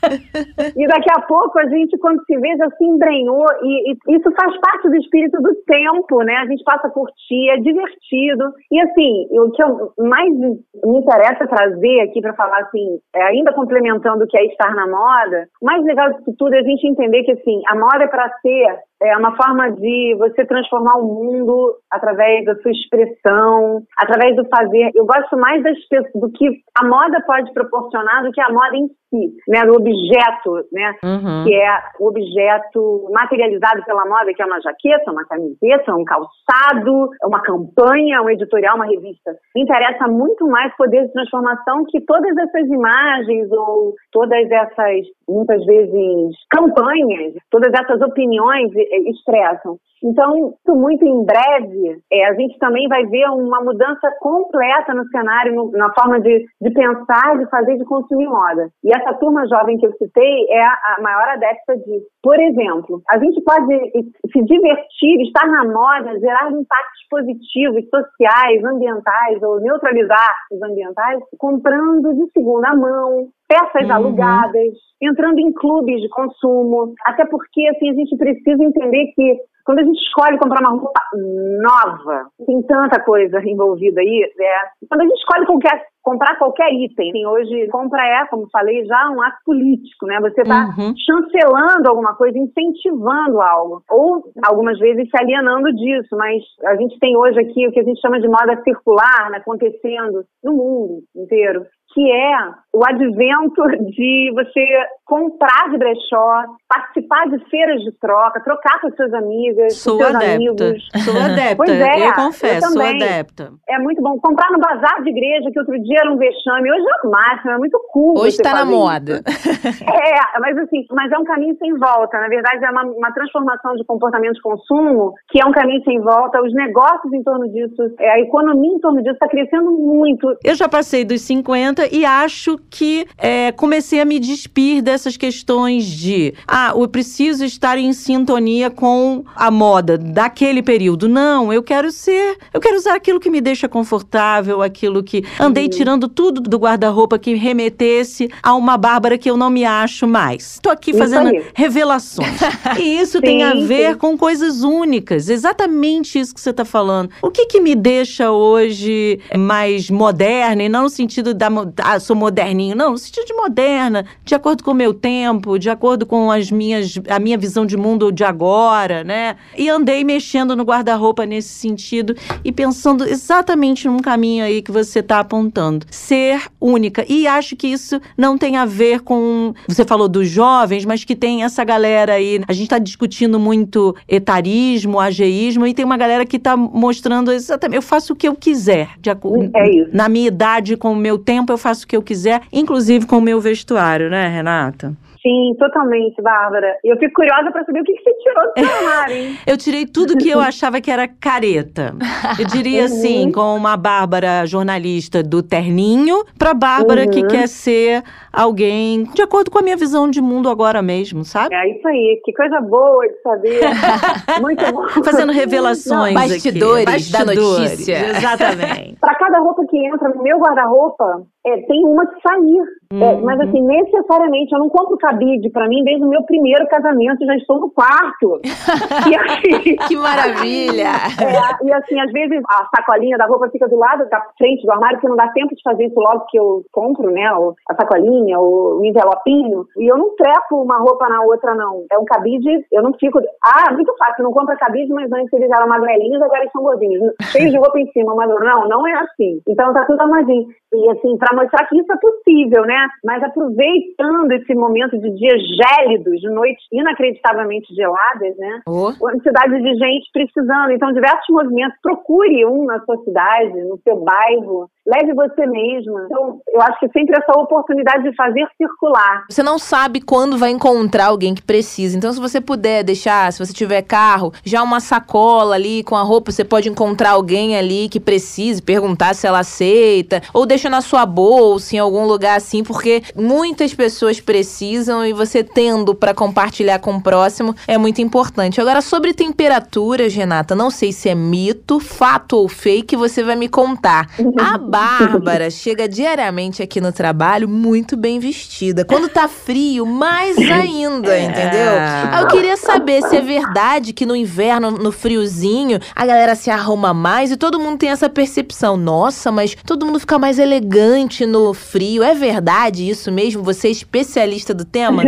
e 0.77 0.87
daqui 0.87 1.11
a 1.11 1.23
pouco 1.23 1.59
a 1.59 1.67
gente, 1.67 1.99
quando 1.99 2.25
se 2.25 2.37
vê, 2.39 2.57
já 2.57 2.71
se 2.71 2.85
embrenhou. 2.85 3.45
E, 3.63 3.93
e, 3.93 4.17
isso 4.17 4.31
faz 4.33 4.57
parte 4.61 4.89
do 4.89 4.97
espírito 4.97 5.41
do 5.43 5.55
tempo, 5.67 6.23
né? 6.23 6.37
A 6.37 6.47
gente 6.47 6.63
passa 6.63 6.87
a 6.87 6.91
curtir, 6.91 7.51
é 7.51 7.57
divertido. 7.57 8.53
E 8.71 8.81
assim, 8.81 9.27
o 9.31 9.51
que 9.51 9.63
eu 9.63 9.93
mais 10.07 10.31
me 10.31 10.99
interessa 10.99 11.47
trazer 11.47 12.01
aqui 12.01 12.21
para 12.21 12.35
falar 12.35 12.59
assim, 12.61 12.99
é, 13.15 13.23
ainda 13.25 13.53
complementando 13.53 14.25
o 14.25 14.27
que 14.27 14.39
é 14.39 14.45
estar 14.47 14.75
na 14.75 14.87
moda, 14.87 15.49
o 15.61 15.67
mais 15.67 15.83
legal 15.85 16.13
disso 16.13 16.35
tudo 16.39 16.55
é 16.55 16.61
a 16.61 16.63
gente 16.63 16.87
entender 16.87 17.25
que 17.25 17.33
assim, 17.33 17.61
a 17.69 17.75
moda 17.75 18.05
é 18.05 18.09
para 18.09 18.31
ser 18.41 18.79
é 19.03 19.17
uma 19.17 19.37
forma 19.37 19.71
de 19.73 20.17
você 20.19 20.45
transformar 20.45 20.97
o 20.99 21.07
mundo 21.07 21.77
através 21.91 22.45
da 22.45 22.55
sua 22.57 22.71
expressão, 22.71 23.83
através 23.97 24.37
do 24.37 24.47
fazer. 24.49 24.91
Eu 24.95 25.05
gosto 25.05 25.37
mais 25.37 25.63
das 25.63 25.77
do 26.15 26.31
que 26.31 26.49
a 26.79 26.87
moda 26.87 27.21
pode 27.27 27.53
proporcionar 27.53 28.23
do 28.23 28.33
que 28.33 28.41
a 28.41 28.51
moda 28.51 28.77
em 28.77 28.87
si, 29.11 29.35
né, 29.49 29.63
do 29.67 29.75
objeto, 29.75 30.67
né, 30.73 30.95
uhum. 31.05 31.45
que 31.45 31.55
é 31.55 31.79
o 32.01 32.09
objeto 32.09 33.11
materializado 33.13 33.85
pela 33.85 34.07
moda, 34.07 34.33
que 34.35 34.43
é 34.43 34.47
uma 34.47 34.61
jaqueta, 34.61 35.11
uma 35.11 35.25
camiseta, 35.27 35.95
um 35.95 36.05
calçado, 36.05 37.11
uma 37.25 37.43
campanha, 37.43 38.23
um 38.23 38.31
editorial, 38.31 38.77
uma 38.77 38.87
revista. 38.87 39.33
Me 39.55 39.63
interessa 39.63 40.09
muito 40.09 40.47
mais 40.47 40.75
poder 40.77 41.07
de 41.07 41.13
transformação 41.13 41.85
que 41.89 42.01
todas 42.01 42.37
essas 42.37 42.67
imagens 42.69 43.51
ou 43.53 43.95
todas 44.13 44.51
essas, 44.51 45.07
muitas 45.29 45.65
vezes, 45.67 46.37
campanhas, 46.51 47.35
todas 47.51 47.73
essas 47.73 48.01
opiniões 48.01 48.71
expressam. 48.93 49.79
Então, 50.05 50.55
muito 50.69 51.07
em 51.07 51.25
breve, 51.25 52.03
é, 52.13 52.27
a 52.27 52.35
gente 52.35 52.59
também 52.59 52.89
vai 52.89 53.07
ver 53.07 53.25
uma 53.31 53.63
mudança 53.63 54.11
completa 54.21 54.93
no 54.93 55.07
cenário, 55.09 55.55
no, 55.55 55.71
na 55.71 55.93
forma 55.95 56.21
de, 56.21 56.45
de 56.61 56.71
pensar, 56.73 57.39
de 57.39 57.49
fazer, 57.49 57.77
de 57.77 57.85
consumir 57.85 58.27
moda. 58.27 58.69
E 58.83 58.91
essa 58.93 59.15
turma 59.15 59.47
jovem 59.47 59.79
que 59.79 59.87
eu 59.87 59.93
citei 59.93 60.47
é 60.51 60.61
a, 60.61 60.97
a 60.99 61.03
maior 61.03 61.29
adepta 61.29 61.77
disso. 61.77 62.07
Por 62.21 62.39
exemplo, 62.41 63.01
a 63.09 63.19
gente 63.19 63.41
pode 63.43 63.91
se 64.33 64.43
divertir, 64.43 65.21
estar 65.23 65.47
na 65.47 65.65
moda, 65.65 66.19
gerar 66.19 66.51
impactos 66.51 67.07
positivos, 67.09 67.85
sociais, 67.89 68.65
ambientais 68.65 69.41
ou 69.43 69.61
neutralizar 69.61 70.35
os 70.51 70.61
ambientais, 70.63 71.21
comprando 71.39 72.13
de 72.13 72.31
segunda 72.33 72.75
mão, 72.75 73.29
peças 73.53 73.87
uhum. 73.87 73.95
alugadas, 73.95 74.73
entrando 75.01 75.39
em 75.39 75.53
clubes 75.53 76.01
de 76.01 76.09
consumo, 76.09 76.95
até 77.05 77.27
porque 77.27 77.69
assim 77.69 77.91
a 77.91 77.95
gente 77.95 78.17
precisa 78.17 78.65
entender 78.65 79.13
que 79.15 79.37
quando 79.65 79.79
a 79.79 79.85
gente 79.85 79.99
escolhe 79.99 80.39
comprar 80.39 80.61
uma 80.61 80.71
roupa 80.71 81.01
nova, 81.15 82.27
tem 82.47 82.63
tanta 82.63 83.01
coisa 83.05 83.41
envolvida 83.45 84.01
aí, 84.01 84.23
é, 84.41 84.87
quando 84.89 85.03
a 85.03 85.05
gente 85.05 85.19
escolhe 85.19 85.47
qualquer, 85.47 85.85
comprar 86.03 86.37
qualquer 86.37 86.73
item, 86.73 87.11
assim, 87.11 87.27
hoje 87.27 87.69
compra 87.69 88.03
é, 88.05 88.27
como 88.27 88.49
falei, 88.51 88.85
já 88.85 89.09
um 89.11 89.23
ato 89.23 89.39
político, 89.45 90.07
né? 90.07 90.19
Você 90.21 90.41
está 90.41 90.75
uhum. 90.77 90.93
chancelando 90.97 91.89
alguma 91.89 92.15
coisa, 92.17 92.37
incentivando 92.37 93.41
algo, 93.41 93.83
ou 93.89 94.25
algumas 94.45 94.79
vezes 94.81 95.09
se 95.09 95.23
alienando 95.23 95.73
disso, 95.75 96.17
mas 96.17 96.43
a 96.65 96.75
gente 96.75 96.99
tem 96.99 97.17
hoje 97.17 97.39
aqui 97.39 97.69
o 97.69 97.73
que 97.73 97.81
a 97.81 97.85
gente 97.85 98.01
chama 98.01 98.21
de 98.21 98.27
moda 98.27 98.61
circular 98.65 99.31
né, 99.31 99.39
acontecendo 99.39 100.25
no 100.43 100.53
mundo 100.53 101.03
inteiro 101.15 101.65
que 101.93 102.11
é 102.11 102.37
o 102.73 102.83
advento 102.87 103.63
de 103.91 104.33
você 104.35 104.67
comprar 105.05 105.71
de 105.71 105.77
brechó, 105.77 106.45
participar 106.67 107.29
de 107.29 107.39
feiras 107.51 107.83
de 107.83 107.93
troca, 108.01 108.43
trocar 108.43 108.81
com 108.81 108.91
suas 108.93 109.13
amigas, 109.13 109.77
sou 109.77 109.99
com 109.99 110.05
seus 110.05 110.15
adepta. 110.15 110.35
amigos. 110.35 110.89
Sou 111.05 111.21
adepta. 111.21 111.57
Pois 111.57 111.71
é, 111.71 112.09
eu 112.09 112.13
confesso, 112.15 112.67
eu 112.67 112.71
sou 112.71 112.83
adepta. 112.83 113.53
É 113.69 113.79
muito 113.79 114.01
bom. 114.01 114.19
Comprar 114.21 114.51
no 114.53 114.59
bazar 114.59 115.03
de 115.03 115.11
igreja, 115.11 115.51
que 115.53 115.59
outro 115.59 115.79
dia 115.83 115.99
era 116.01 116.13
um 116.13 116.17
vexame. 116.17 116.71
Hoje 116.71 116.87
é 116.87 117.07
o 117.07 117.11
máximo, 117.11 117.51
é 117.51 117.59
muito 117.59 117.79
cool. 117.93 118.19
Hoje 118.19 118.37
você 118.37 118.43
tá 118.43 118.55
na 118.55 118.65
moda. 118.65 119.21
isso. 119.27 119.85
É, 119.85 120.41
mas 120.41 120.57
assim, 120.59 120.87
mas 120.93 121.13
é 121.13 121.19
um 121.19 121.25
caminho 121.25 121.57
sem 121.59 121.77
volta. 121.77 122.19
Na 122.19 122.29
verdade, 122.29 122.65
é 122.65 122.71
uma, 122.71 122.85
uma 122.85 123.13
transformação 123.13 123.75
de 123.75 123.85
comportamento 123.85 124.35
de 124.35 124.41
consumo 124.41 125.13
que 125.29 125.43
é 125.43 125.47
um 125.47 125.53
caminho 125.53 125.83
sem 125.85 126.01
volta. 126.01 126.41
Os 126.41 126.55
negócios 126.55 127.13
em 127.13 127.23
torno 127.23 127.49
disso, 127.51 127.83
é, 127.99 128.13
a 128.13 128.21
economia 128.21 128.73
em 128.73 128.81
torno 128.81 129.03
disso 129.03 129.15
está 129.15 129.29
crescendo 129.29 129.71
muito. 129.73 130.37
Eu 130.45 130.55
já 130.55 130.69
passei 130.69 131.05
dos 131.05 131.21
50 131.23 131.82
e 131.91 132.05
acho 132.05 132.59
que 132.71 133.07
é, 133.19 133.53
comecei 133.53 134.01
a 134.01 134.05
me 134.05 134.19
despir 134.19 134.83
dessas 134.83 135.17
questões 135.17 135.85
de 135.85 136.35
ah, 136.47 136.73
eu 136.77 136.89
preciso 136.89 137.45
estar 137.45 137.79
em 137.79 137.93
sintonia 137.93 138.71
com 138.71 139.25
a 139.35 139.51
moda 139.51 139.97
daquele 139.97 140.63
período. 140.63 141.09
Não, 141.09 141.53
eu 141.53 141.63
quero 141.63 141.91
ser, 141.91 142.37
eu 142.53 142.61
quero 142.61 142.77
usar 142.77 142.95
aquilo 142.95 143.21
que 143.21 143.31
me 143.31 143.41
deixa 143.41 143.69
confortável, 143.69 144.63
aquilo 144.63 145.03
que 145.03 145.25
andei 145.39 145.69
tirando 145.69 146.09
tudo 146.09 146.41
do 146.41 146.59
guarda-roupa 146.59 147.19
que 147.19 147.35
remetesse 147.35 148.31
a 148.43 148.55
uma 148.55 148.77
Bárbara 148.77 149.17
que 149.17 149.31
eu 149.31 149.37
não 149.37 149.51
me 149.51 149.65
acho 149.65 150.07
mais. 150.07 150.59
Tô 150.63 150.71
aqui 150.71 150.93
fazendo 150.93 151.31
revelações. 151.55 152.29
e 152.79 153.01
isso 153.01 153.21
tem 153.21 153.43
a 153.43 153.53
Sim, 153.53 153.67
ver 153.67 153.93
sim. 153.93 153.99
com 153.99 154.17
coisas 154.19 154.63
únicas, 154.63 155.29
exatamente 155.29 156.19
isso 156.19 156.35
que 156.35 156.41
você 156.41 156.51
está 156.51 156.65
falando. 156.65 157.11
O 157.23 157.31
que 157.31 157.47
que 157.47 157.61
me 157.61 157.75
deixa 157.75 158.31
hoje 158.31 159.21
mais 159.37 159.91
moderna, 159.91 160.63
e 160.63 160.69
não 160.69 160.83
no 160.83 160.91
sentido 160.91 161.33
da 161.33 161.49
ah, 161.79 161.99
sou 162.01 162.17
moderninho, 162.17 162.77
não, 162.77 162.93
no 162.93 162.99
sentido 162.99 163.27
de 163.27 163.35
moderna, 163.35 164.05
de 164.25 164.35
acordo 164.35 164.63
com 164.63 164.71
o 164.71 164.75
meu 164.75 164.93
tempo, 164.93 165.59
de 165.59 165.71
acordo 165.71 166.07
com 166.07 166.31
as 166.31 166.51
minhas, 166.51 166.95
a 167.09 167.19
minha 167.19 167.39
visão 167.39 167.65
de 167.65 167.77
mundo 167.77 168.11
de 168.13 168.25
agora, 168.25 169.05
né? 169.05 169.37
E 169.57 169.69
andei 169.69 170.05
mexendo 170.05 170.57
no 170.57 170.65
guarda-roupa 170.65 171.25
nesse 171.27 171.51
sentido 171.51 172.15
e 172.45 172.53
pensando 172.53 173.07
exatamente 173.07 173.87
num 173.87 173.99
caminho 173.99 174.45
aí 174.45 174.63
que 174.63 174.73
você 174.73 175.01
está 175.01 175.21
apontando. 175.21 175.87
Ser 175.91 176.43
única. 176.61 177.05
E 177.09 177.27
acho 177.27 177.57
que 177.57 177.67
isso 177.67 178.01
não 178.17 178.37
tem 178.37 178.57
a 178.57 178.65
ver 178.65 179.01
com. 179.01 179.55
Você 179.69 179.85
falou 179.85 180.09
dos 180.09 180.29
jovens, 180.29 180.85
mas 180.85 181.05
que 181.05 181.15
tem 181.15 181.45
essa 181.45 181.65
galera 181.65 182.15
aí. 182.15 182.41
A 182.49 182.53
gente 182.53 182.65
está 182.65 182.79
discutindo 182.79 183.39
muito 183.39 183.95
etarismo, 184.09 184.99
ageísmo, 184.99 185.67
e 185.67 185.75
tem 185.75 185.85
uma 185.85 185.97
galera 185.97 186.25
que 186.25 186.37
está 186.37 186.57
mostrando 186.57 187.33
exatamente. 187.33 187.77
Eu 187.77 187.83
faço 187.83 188.13
o 188.13 188.17
que 188.17 188.29
eu 188.29 188.35
quiser. 188.35 188.91
De 189.01 189.11
acordo, 189.11 189.51
É 189.55 189.71
isso. 189.71 189.91
Na 189.93 190.09
minha 190.09 190.29
idade, 190.29 190.77
com 190.77 190.93
o 190.93 190.97
meu 190.97 191.19
tempo, 191.19 191.53
eu 191.53 191.59
faço 191.63 191.85
o 191.85 191.89
que 191.89 191.97
eu 191.97 192.03
quiser, 192.03 192.43
inclusive 192.53 193.07
com 193.07 193.19
o 193.19 193.21
meu 193.23 193.41
vestuário, 193.41 194.11
né, 194.11 194.29
Renata? 194.29 194.93
Sim, 195.23 195.55
totalmente, 195.57 196.21
Bárbara. 196.21 196.67
E 196.83 196.93
eu 196.93 196.99
fico 196.99 197.15
curiosa 197.15 197.49
para 197.53 197.65
saber 197.65 197.81
o 197.81 197.85
que, 197.85 197.93
que 197.93 198.03
você 198.03 198.13
tirou 198.15 198.43
do 198.45 198.53
seu 198.59 198.77
armário, 198.89 199.15
hein? 199.17 199.39
Eu 199.47 199.57
tirei 199.57 199.87
tudo 199.87 200.17
que 200.19 200.29
eu 200.29 200.41
achava 200.41 200.81
que 200.81 200.91
era 200.91 201.07
careta. 201.07 201.95
Eu 202.41 202.45
diria 202.49 202.81
Uhum. 202.81 202.85
assim, 202.87 203.31
com 203.31 203.55
uma 203.55 203.77
Bárbara 203.77 204.45
jornalista 204.47 205.23
do 205.23 205.41
terninho, 205.41 206.25
pra 206.37 206.53
Bárbara 206.53 207.07
que 207.07 207.21
Uhum. 207.21 207.29
quer 207.29 207.47
ser 207.47 208.03
alguém 208.33 209.05
de 209.15 209.23
acordo 209.23 209.49
com 209.49 209.61
a 209.61 209.63
minha 209.63 209.77
visão 209.77 210.11
de 210.11 210.21
mundo 210.21 210.49
agora 210.49 210.83
mesmo, 210.83 211.25
sabe? 211.25 211.55
É 211.55 211.71
isso 211.71 211.87
aí. 211.87 212.21
Que 212.25 212.33
coisa 212.33 212.61
boa 212.61 213.07
de 213.07 213.23
saber. 213.23 213.61
Muito 214.43 214.73
bom. 214.73 214.89
Fazendo 215.05 215.31
revelações 215.31 216.17
aqui. 216.17 216.31
Bastidores 216.33 217.11
da 217.13 217.25
notícia. 217.25 218.11
Exatamente. 218.11 218.97
Para 219.01 219.15
cada 219.15 219.39
roupa 219.39 219.63
que 219.71 219.87
entra 219.87 220.09
no 220.09 220.21
meu 220.21 220.39
guarda-roupa, 220.41 221.23
é, 221.47 221.57
tem 221.63 221.85
uma 221.85 222.07
que 222.07 222.21
sair. 222.23 222.63
É, 222.93 223.17
mas 223.23 223.39
Uhum. 223.41 223.49
assim, 223.49 223.63
necessariamente, 223.63 224.53
eu 224.53 224.59
não 224.59 224.69
compro 224.69 224.99
cabide 224.99 225.49
pra 225.51 225.67
mim 225.67 225.83
desde 225.83 226.05
o 226.05 226.09
meu 226.09 226.23
primeiro 226.25 226.67
casamento, 226.69 227.25
já 227.25 227.35
estou 227.37 227.59
no 227.59 227.71
quarto. 227.71 228.39
e 229.09 229.17
assim, 229.17 229.77
Que 229.89 229.97
maravilha! 229.97 230.93
é, 231.19 231.67
e 231.67 231.73
assim, 231.73 231.99
às 231.99 232.13
vezes 232.13 232.43
a 232.51 232.69
sacolinha 232.77 233.17
da 233.17 233.25
roupa 233.27 233.49
fica 233.51 233.67
do 233.67 233.77
lado 233.79 234.07
da 234.11 234.21
frente 234.37 234.67
do 234.67 234.73
armário, 234.73 234.97
porque 234.99 235.09
não 235.09 235.17
dá 235.17 235.29
tempo 235.29 235.55
de 235.55 235.63
fazer 235.63 235.87
isso 235.87 235.99
logo 235.99 236.27
que 236.29 236.39
eu 236.39 236.63
compro, 236.71 237.11
né? 237.11 237.25
A 237.71 237.75
sacolinha, 237.75 238.39
o, 238.39 238.81
o 238.81 238.85
envelopinho. 238.85 239.65
E 239.79 239.91
eu 239.91 239.97
não 239.97 240.15
trepo 240.15 240.63
uma 240.63 240.77
roupa 240.79 241.09
na 241.09 241.23
outra, 241.23 241.55
não. 241.55 241.85
É 241.91 241.99
um 241.99 242.05
cabide, 242.05 242.67
eu 242.71 242.83
não 242.83 242.93
fico. 243.01 243.19
Ah, 243.43 243.73
muito 243.73 243.93
fácil, 243.97 244.25
não 244.25 244.33
compra 244.33 244.55
cabide, 244.57 244.93
mas 244.93 245.11
antes 245.13 245.33
eles 245.33 245.51
eram 245.51 245.67
magrelinhos, 245.67 246.21
agora 246.21 246.41
eles 246.41 246.53
são 246.53 246.63
gordinhos. 246.63 247.11
Cheios 247.33 247.51
de 247.51 247.57
roupa 247.59 247.81
em 247.81 247.91
cima, 247.93 248.15
mas 248.15 248.29
não, 248.29 248.69
não 248.69 248.87
é 248.87 248.93
assim. 249.01 249.41
Então 249.49 249.73
tá 249.73 249.85
tudo 249.87 250.03
armadinho. 250.03 250.47
E 250.75 250.91
assim, 250.91 251.17
pra 251.19 251.32
mostrar 251.35 251.67
que 251.67 251.79
isso 251.79 251.93
é 251.93 251.97
possível, 251.97 252.65
né? 252.65 252.89
Mas 253.05 253.23
aproveitando 253.23 254.33
esse 254.33 254.55
momento 254.55 254.99
de 254.99 255.11
dias 255.15 255.41
gélidos, 255.57 256.21
de 256.21 256.29
noites 256.31 256.65
inacreditavelmente 256.73 257.75
geladas, 257.75 258.37
né? 258.37 258.61
Oh. 258.67 258.93
quantidade 258.99 259.61
de 259.61 259.75
gente 259.75 260.11
precisando. 260.13 260.71
Então, 260.71 260.93
diversos 260.93 261.29
movimentos. 261.31 261.79
Procure 261.83 262.47
um 262.47 262.65
na 262.65 262.81
sua 262.81 262.97
cidade, 262.99 263.63
no 263.65 263.79
seu 263.83 263.97
bairro. 263.97 264.69
Leve 264.85 265.15
você 265.15 265.47
mesma. 265.47 266.07
Então, 266.07 266.41
eu 266.49 266.61
acho 266.61 266.81
que 266.81 266.89
sempre 266.89 267.17
essa 267.17 267.39
oportunidade 267.39 268.03
de 268.03 268.17
fazer 268.17 268.45
circular. 268.57 269.25
Você 269.31 269.43
não 269.43 269.57
sabe 269.57 270.01
quando 270.01 270.37
vai 270.37 270.51
encontrar 270.51 271.07
alguém 271.07 271.35
que 271.35 271.43
precisa. 271.43 271.97
Então, 271.97 272.13
se 272.13 272.21
você 272.21 272.41
puder 272.41 272.83
deixar, 272.83 273.33
se 273.33 273.39
você 273.39 273.53
tiver 273.53 273.83
carro, 273.83 274.33
já 274.45 274.61
uma 274.61 274.81
sacola 274.81 275.55
ali 275.55 275.85
com 275.85 275.95
a 275.95 276.03
roupa, 276.03 276.33
você 276.33 276.45
pode 276.45 276.69
encontrar 276.69 277.11
alguém 277.11 277.57
ali 277.57 277.89
que 277.89 278.01
precise, 278.01 278.61
perguntar 278.61 279.15
se 279.15 279.25
ela 279.25 279.39
aceita, 279.39 280.21
ou 280.35 280.45
deixa 280.45 280.69
na 280.69 280.81
sua 280.81 281.07
bolsa, 281.07 281.77
em 281.77 281.79
algum 281.79 282.05
lugar 282.05 282.37
assim, 282.37 282.65
porque 282.65 283.03
muitas 283.15 283.73
pessoas 283.73 284.21
precisam 284.21 285.07
e 285.07 285.13
você 285.13 285.45
tendo 285.45 285.95
para 285.95 286.13
compartilhar 286.13 286.81
com 286.81 286.97
o 286.97 287.03
próximo 287.03 287.55
é 287.69 287.79
muito 287.79 288.01
importante. 288.01 288.61
Agora, 288.61 288.81
sobre 288.81 289.15
temperaturas, 289.15 290.13
Renata, 290.13 290.57
não 290.57 290.71
sei 290.71 290.91
se 290.91 291.09
é 291.09 291.15
mito, 291.15 291.79
fato 291.79 292.37
ou 292.37 292.49
fake, 292.49 292.97
você 292.97 293.23
vai 293.23 293.37
me 293.37 293.49
contar. 293.49 294.09
A 294.41 294.72
Bárbara 294.73 295.51
chega 295.51 295.87
diariamente 295.87 296.63
aqui 296.63 296.81
no 296.81 296.91
trabalho 296.91 297.47
muito 297.47 297.95
bem 297.95 298.19
vestida. 298.19 298.87
Quando 298.87 299.07
tá 299.07 299.29
frio, 299.29 299.85
mais 299.85 300.39
ainda, 300.51 301.19
entendeu? 301.19 301.73
Eu 302.19 302.29
queria 302.29 302.57
saber 302.57 303.03
se 303.03 303.15
é 303.15 303.21
verdade 303.21 303.93
que 303.93 304.07
no 304.07 304.17
inverno, 304.17 304.71
no 304.71 304.91
friozinho, 304.91 305.79
a 305.95 306.07
galera 306.07 306.35
se 306.35 306.51
arruma 306.51 306.95
mais 306.95 307.31
e 307.31 307.37
todo 307.37 307.61
mundo 307.61 307.77
tem 307.77 307.91
essa 307.91 308.09
percepção. 308.09 308.79
Nossa, 308.79 309.31
mas 309.31 309.55
todo 309.55 309.85
mundo 309.85 310.01
fica 310.01 310.19
mais 310.19 310.39
elegante 310.39 311.27
no 311.27 311.53
frio. 311.53 312.03
É 312.03 312.15
verdade 312.15 312.89
isso 312.89 313.13
mesmo? 313.13 313.43
Você 313.43 313.69
é 313.69 313.71
especialista 313.73 314.55
do 314.55 314.65
tema? 314.73 315.03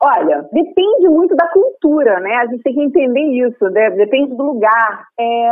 Olha, 0.00 0.46
depende 0.52 1.08
muito 1.08 1.34
da 1.34 1.48
cultura, 1.48 2.20
né? 2.20 2.36
A 2.36 2.46
gente 2.46 2.62
tem 2.62 2.74
que 2.74 2.82
entender 2.82 3.48
isso, 3.48 3.64
né? 3.70 3.90
depende 3.90 4.36
do 4.36 4.42
lugar. 4.44 5.06
É, 5.18 5.46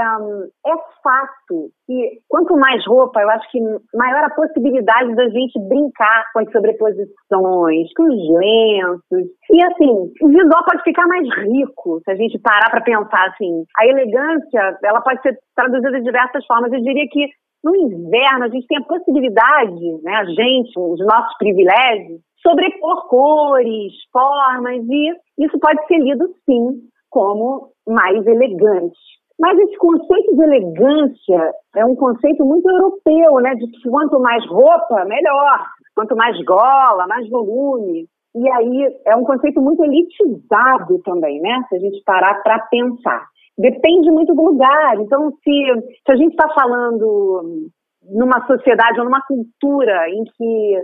é 0.66 0.76
fato 1.02 1.70
que 1.86 2.20
quanto 2.28 2.56
mais 2.56 2.84
roupa, 2.86 3.20
eu 3.20 3.30
acho 3.30 3.50
que 3.50 3.60
maior 3.94 4.24
a 4.24 4.34
possibilidade 4.34 5.14
da 5.14 5.28
gente 5.28 5.58
brincar 5.68 6.24
com 6.32 6.40
as 6.40 6.50
sobreposições, 6.50 7.92
com 7.96 8.04
os 8.04 8.38
lenços. 8.38 9.28
E 9.50 9.64
assim, 9.64 10.12
o 10.22 10.28
visual 10.28 10.64
pode 10.64 10.82
ficar 10.82 11.06
mais 11.06 11.26
rico 11.46 12.00
se 12.04 12.10
a 12.10 12.14
gente 12.14 12.38
parar 12.38 12.70
para 12.70 12.80
pensar 12.80 13.28
assim. 13.28 13.64
A 13.76 13.86
elegância, 13.86 14.78
ela 14.84 15.00
pode 15.00 15.20
ser 15.22 15.38
traduzida 15.54 15.98
de 15.98 16.04
diversas 16.04 16.44
formas. 16.46 16.72
Eu 16.72 16.80
diria 16.80 17.06
que 17.10 17.28
no 17.64 17.76
inverno 17.76 18.44
a 18.44 18.48
gente 18.48 18.66
tem 18.66 18.78
a 18.78 18.84
possibilidade, 18.84 20.02
né, 20.02 20.16
a 20.16 20.24
gente, 20.24 20.72
os 20.76 20.98
nossos 20.98 21.36
privilégios, 21.38 22.20
sobrepor 22.42 23.08
cores, 23.08 23.92
formas, 24.12 24.84
e 24.88 25.14
isso 25.38 25.58
pode 25.60 25.86
ser 25.86 25.98
lido 25.98 26.28
sim 26.44 26.82
como 27.08 27.68
mais 27.86 28.26
elegante. 28.26 28.98
Mas 29.38 29.58
esse 29.58 29.76
conceito 29.76 30.36
de 30.36 30.42
elegância 30.42 31.52
é 31.76 31.84
um 31.84 31.94
conceito 31.96 32.44
muito 32.44 32.68
europeu, 32.68 33.34
né? 33.40 33.54
De 33.54 33.66
que 33.66 33.88
quanto 33.88 34.20
mais 34.20 34.44
roupa, 34.46 35.04
melhor. 35.04 35.66
Quanto 35.94 36.16
mais 36.16 36.36
gola, 36.44 37.06
mais 37.06 37.28
volume. 37.28 38.06
E 38.34 38.50
aí 38.50 38.96
é 39.06 39.16
um 39.16 39.24
conceito 39.24 39.60
muito 39.60 39.84
elitizado 39.84 40.98
também, 41.04 41.40
né? 41.40 41.62
Se 41.68 41.76
a 41.76 41.78
gente 41.78 42.02
parar 42.04 42.42
para 42.42 42.58
pensar. 42.70 43.26
Depende 43.58 44.10
muito 44.10 44.34
do 44.34 44.42
lugar. 44.42 44.98
Então, 45.00 45.30
se, 45.30 45.96
se 46.04 46.12
a 46.12 46.16
gente 46.16 46.32
está 46.32 46.48
falando 46.54 47.68
numa 48.10 48.46
sociedade 48.46 48.98
ou 48.98 49.04
numa 49.04 49.22
cultura 49.26 50.08
em 50.08 50.24
que 50.24 50.80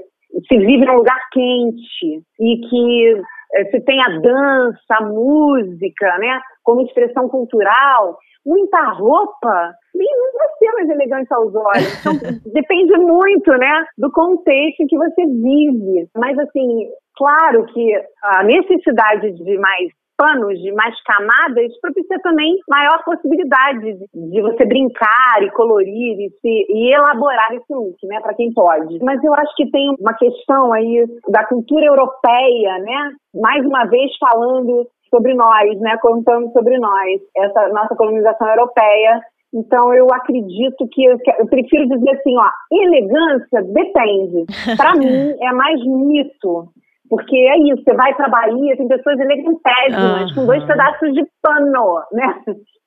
se 0.46 0.58
vive 0.58 0.84
num 0.84 0.96
lugar 0.96 1.18
quente 1.32 2.22
e 2.38 2.60
que 2.68 3.22
eh, 3.54 3.64
se 3.70 3.80
tem 3.80 4.00
a 4.02 4.18
dança, 4.20 4.78
a 4.90 5.04
música, 5.06 6.18
né, 6.18 6.40
como 6.62 6.82
expressão 6.82 7.28
cultural, 7.28 8.18
muita 8.48 8.82
roupa 8.94 9.74
não 9.94 10.32
vai 10.38 10.48
ser 10.58 10.72
mais 10.72 10.90
elegante 10.90 11.34
aos 11.34 11.54
olhos. 11.54 12.00
Então, 12.00 12.12
depende 12.52 12.96
muito, 12.98 13.50
né, 13.52 13.84
do 13.96 14.10
contexto 14.12 14.80
em 14.80 14.86
que 14.86 14.96
você 14.96 15.26
vive. 15.26 16.08
Mas, 16.16 16.38
assim, 16.38 16.88
claro 17.16 17.66
que 17.66 17.94
a 18.22 18.42
necessidade 18.44 19.32
de 19.32 19.58
mais 19.58 19.90
panos, 20.16 20.58
de 20.60 20.72
mais 20.72 21.00
camadas, 21.04 21.78
propicia 21.80 22.18
também 22.20 22.56
maior 22.68 23.04
possibilidade 23.04 23.94
de, 23.94 24.30
de 24.30 24.42
você 24.42 24.66
brincar 24.66 25.42
e 25.42 25.50
colorir 25.52 26.18
e, 26.18 26.30
se, 26.40 26.66
e 26.68 26.92
elaborar 26.92 27.54
esse 27.54 27.72
look, 27.72 27.96
né, 28.04 28.20
para 28.20 28.34
quem 28.34 28.52
pode. 28.52 28.98
Mas 29.00 29.22
eu 29.22 29.32
acho 29.32 29.54
que 29.54 29.70
tem 29.70 29.94
uma 30.00 30.14
questão 30.14 30.72
aí 30.72 31.06
da 31.28 31.46
cultura 31.46 31.86
europeia, 31.86 32.78
né, 32.80 33.12
mais 33.32 33.64
uma 33.64 33.84
vez 33.84 34.10
falando 34.18 34.88
sobre 35.10 35.34
nós, 35.34 35.78
né, 35.80 35.96
contando 36.00 36.50
sobre 36.52 36.78
nós, 36.78 37.20
essa 37.36 37.68
nossa 37.68 37.94
colonização 37.96 38.48
europeia. 38.48 39.20
Então 39.52 39.94
eu 39.94 40.06
acredito 40.12 40.86
que 40.92 41.04
eu, 41.04 41.16
eu 41.38 41.46
prefiro 41.46 41.88
dizer 41.88 42.10
assim, 42.10 42.36
ó, 42.36 42.48
elegância 42.72 43.62
depende. 43.62 44.44
Para 44.76 44.94
mim 44.94 45.34
é 45.40 45.52
mais 45.52 45.80
mito. 45.84 46.68
Porque 47.08 47.36
é 47.36 47.58
isso, 47.72 47.82
você 47.82 47.94
vai 47.94 48.14
pra 48.14 48.28
Bahia, 48.28 48.76
tem 48.76 48.88
pessoas 48.88 49.18
elegantésimas, 49.18 50.30
uhum. 50.30 50.34
com 50.34 50.46
dois 50.46 50.64
pedaços 50.64 51.12
de 51.14 51.24
pano, 51.42 52.02
né? 52.12 52.34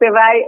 Você 0.02 0.10
vai. 0.10 0.40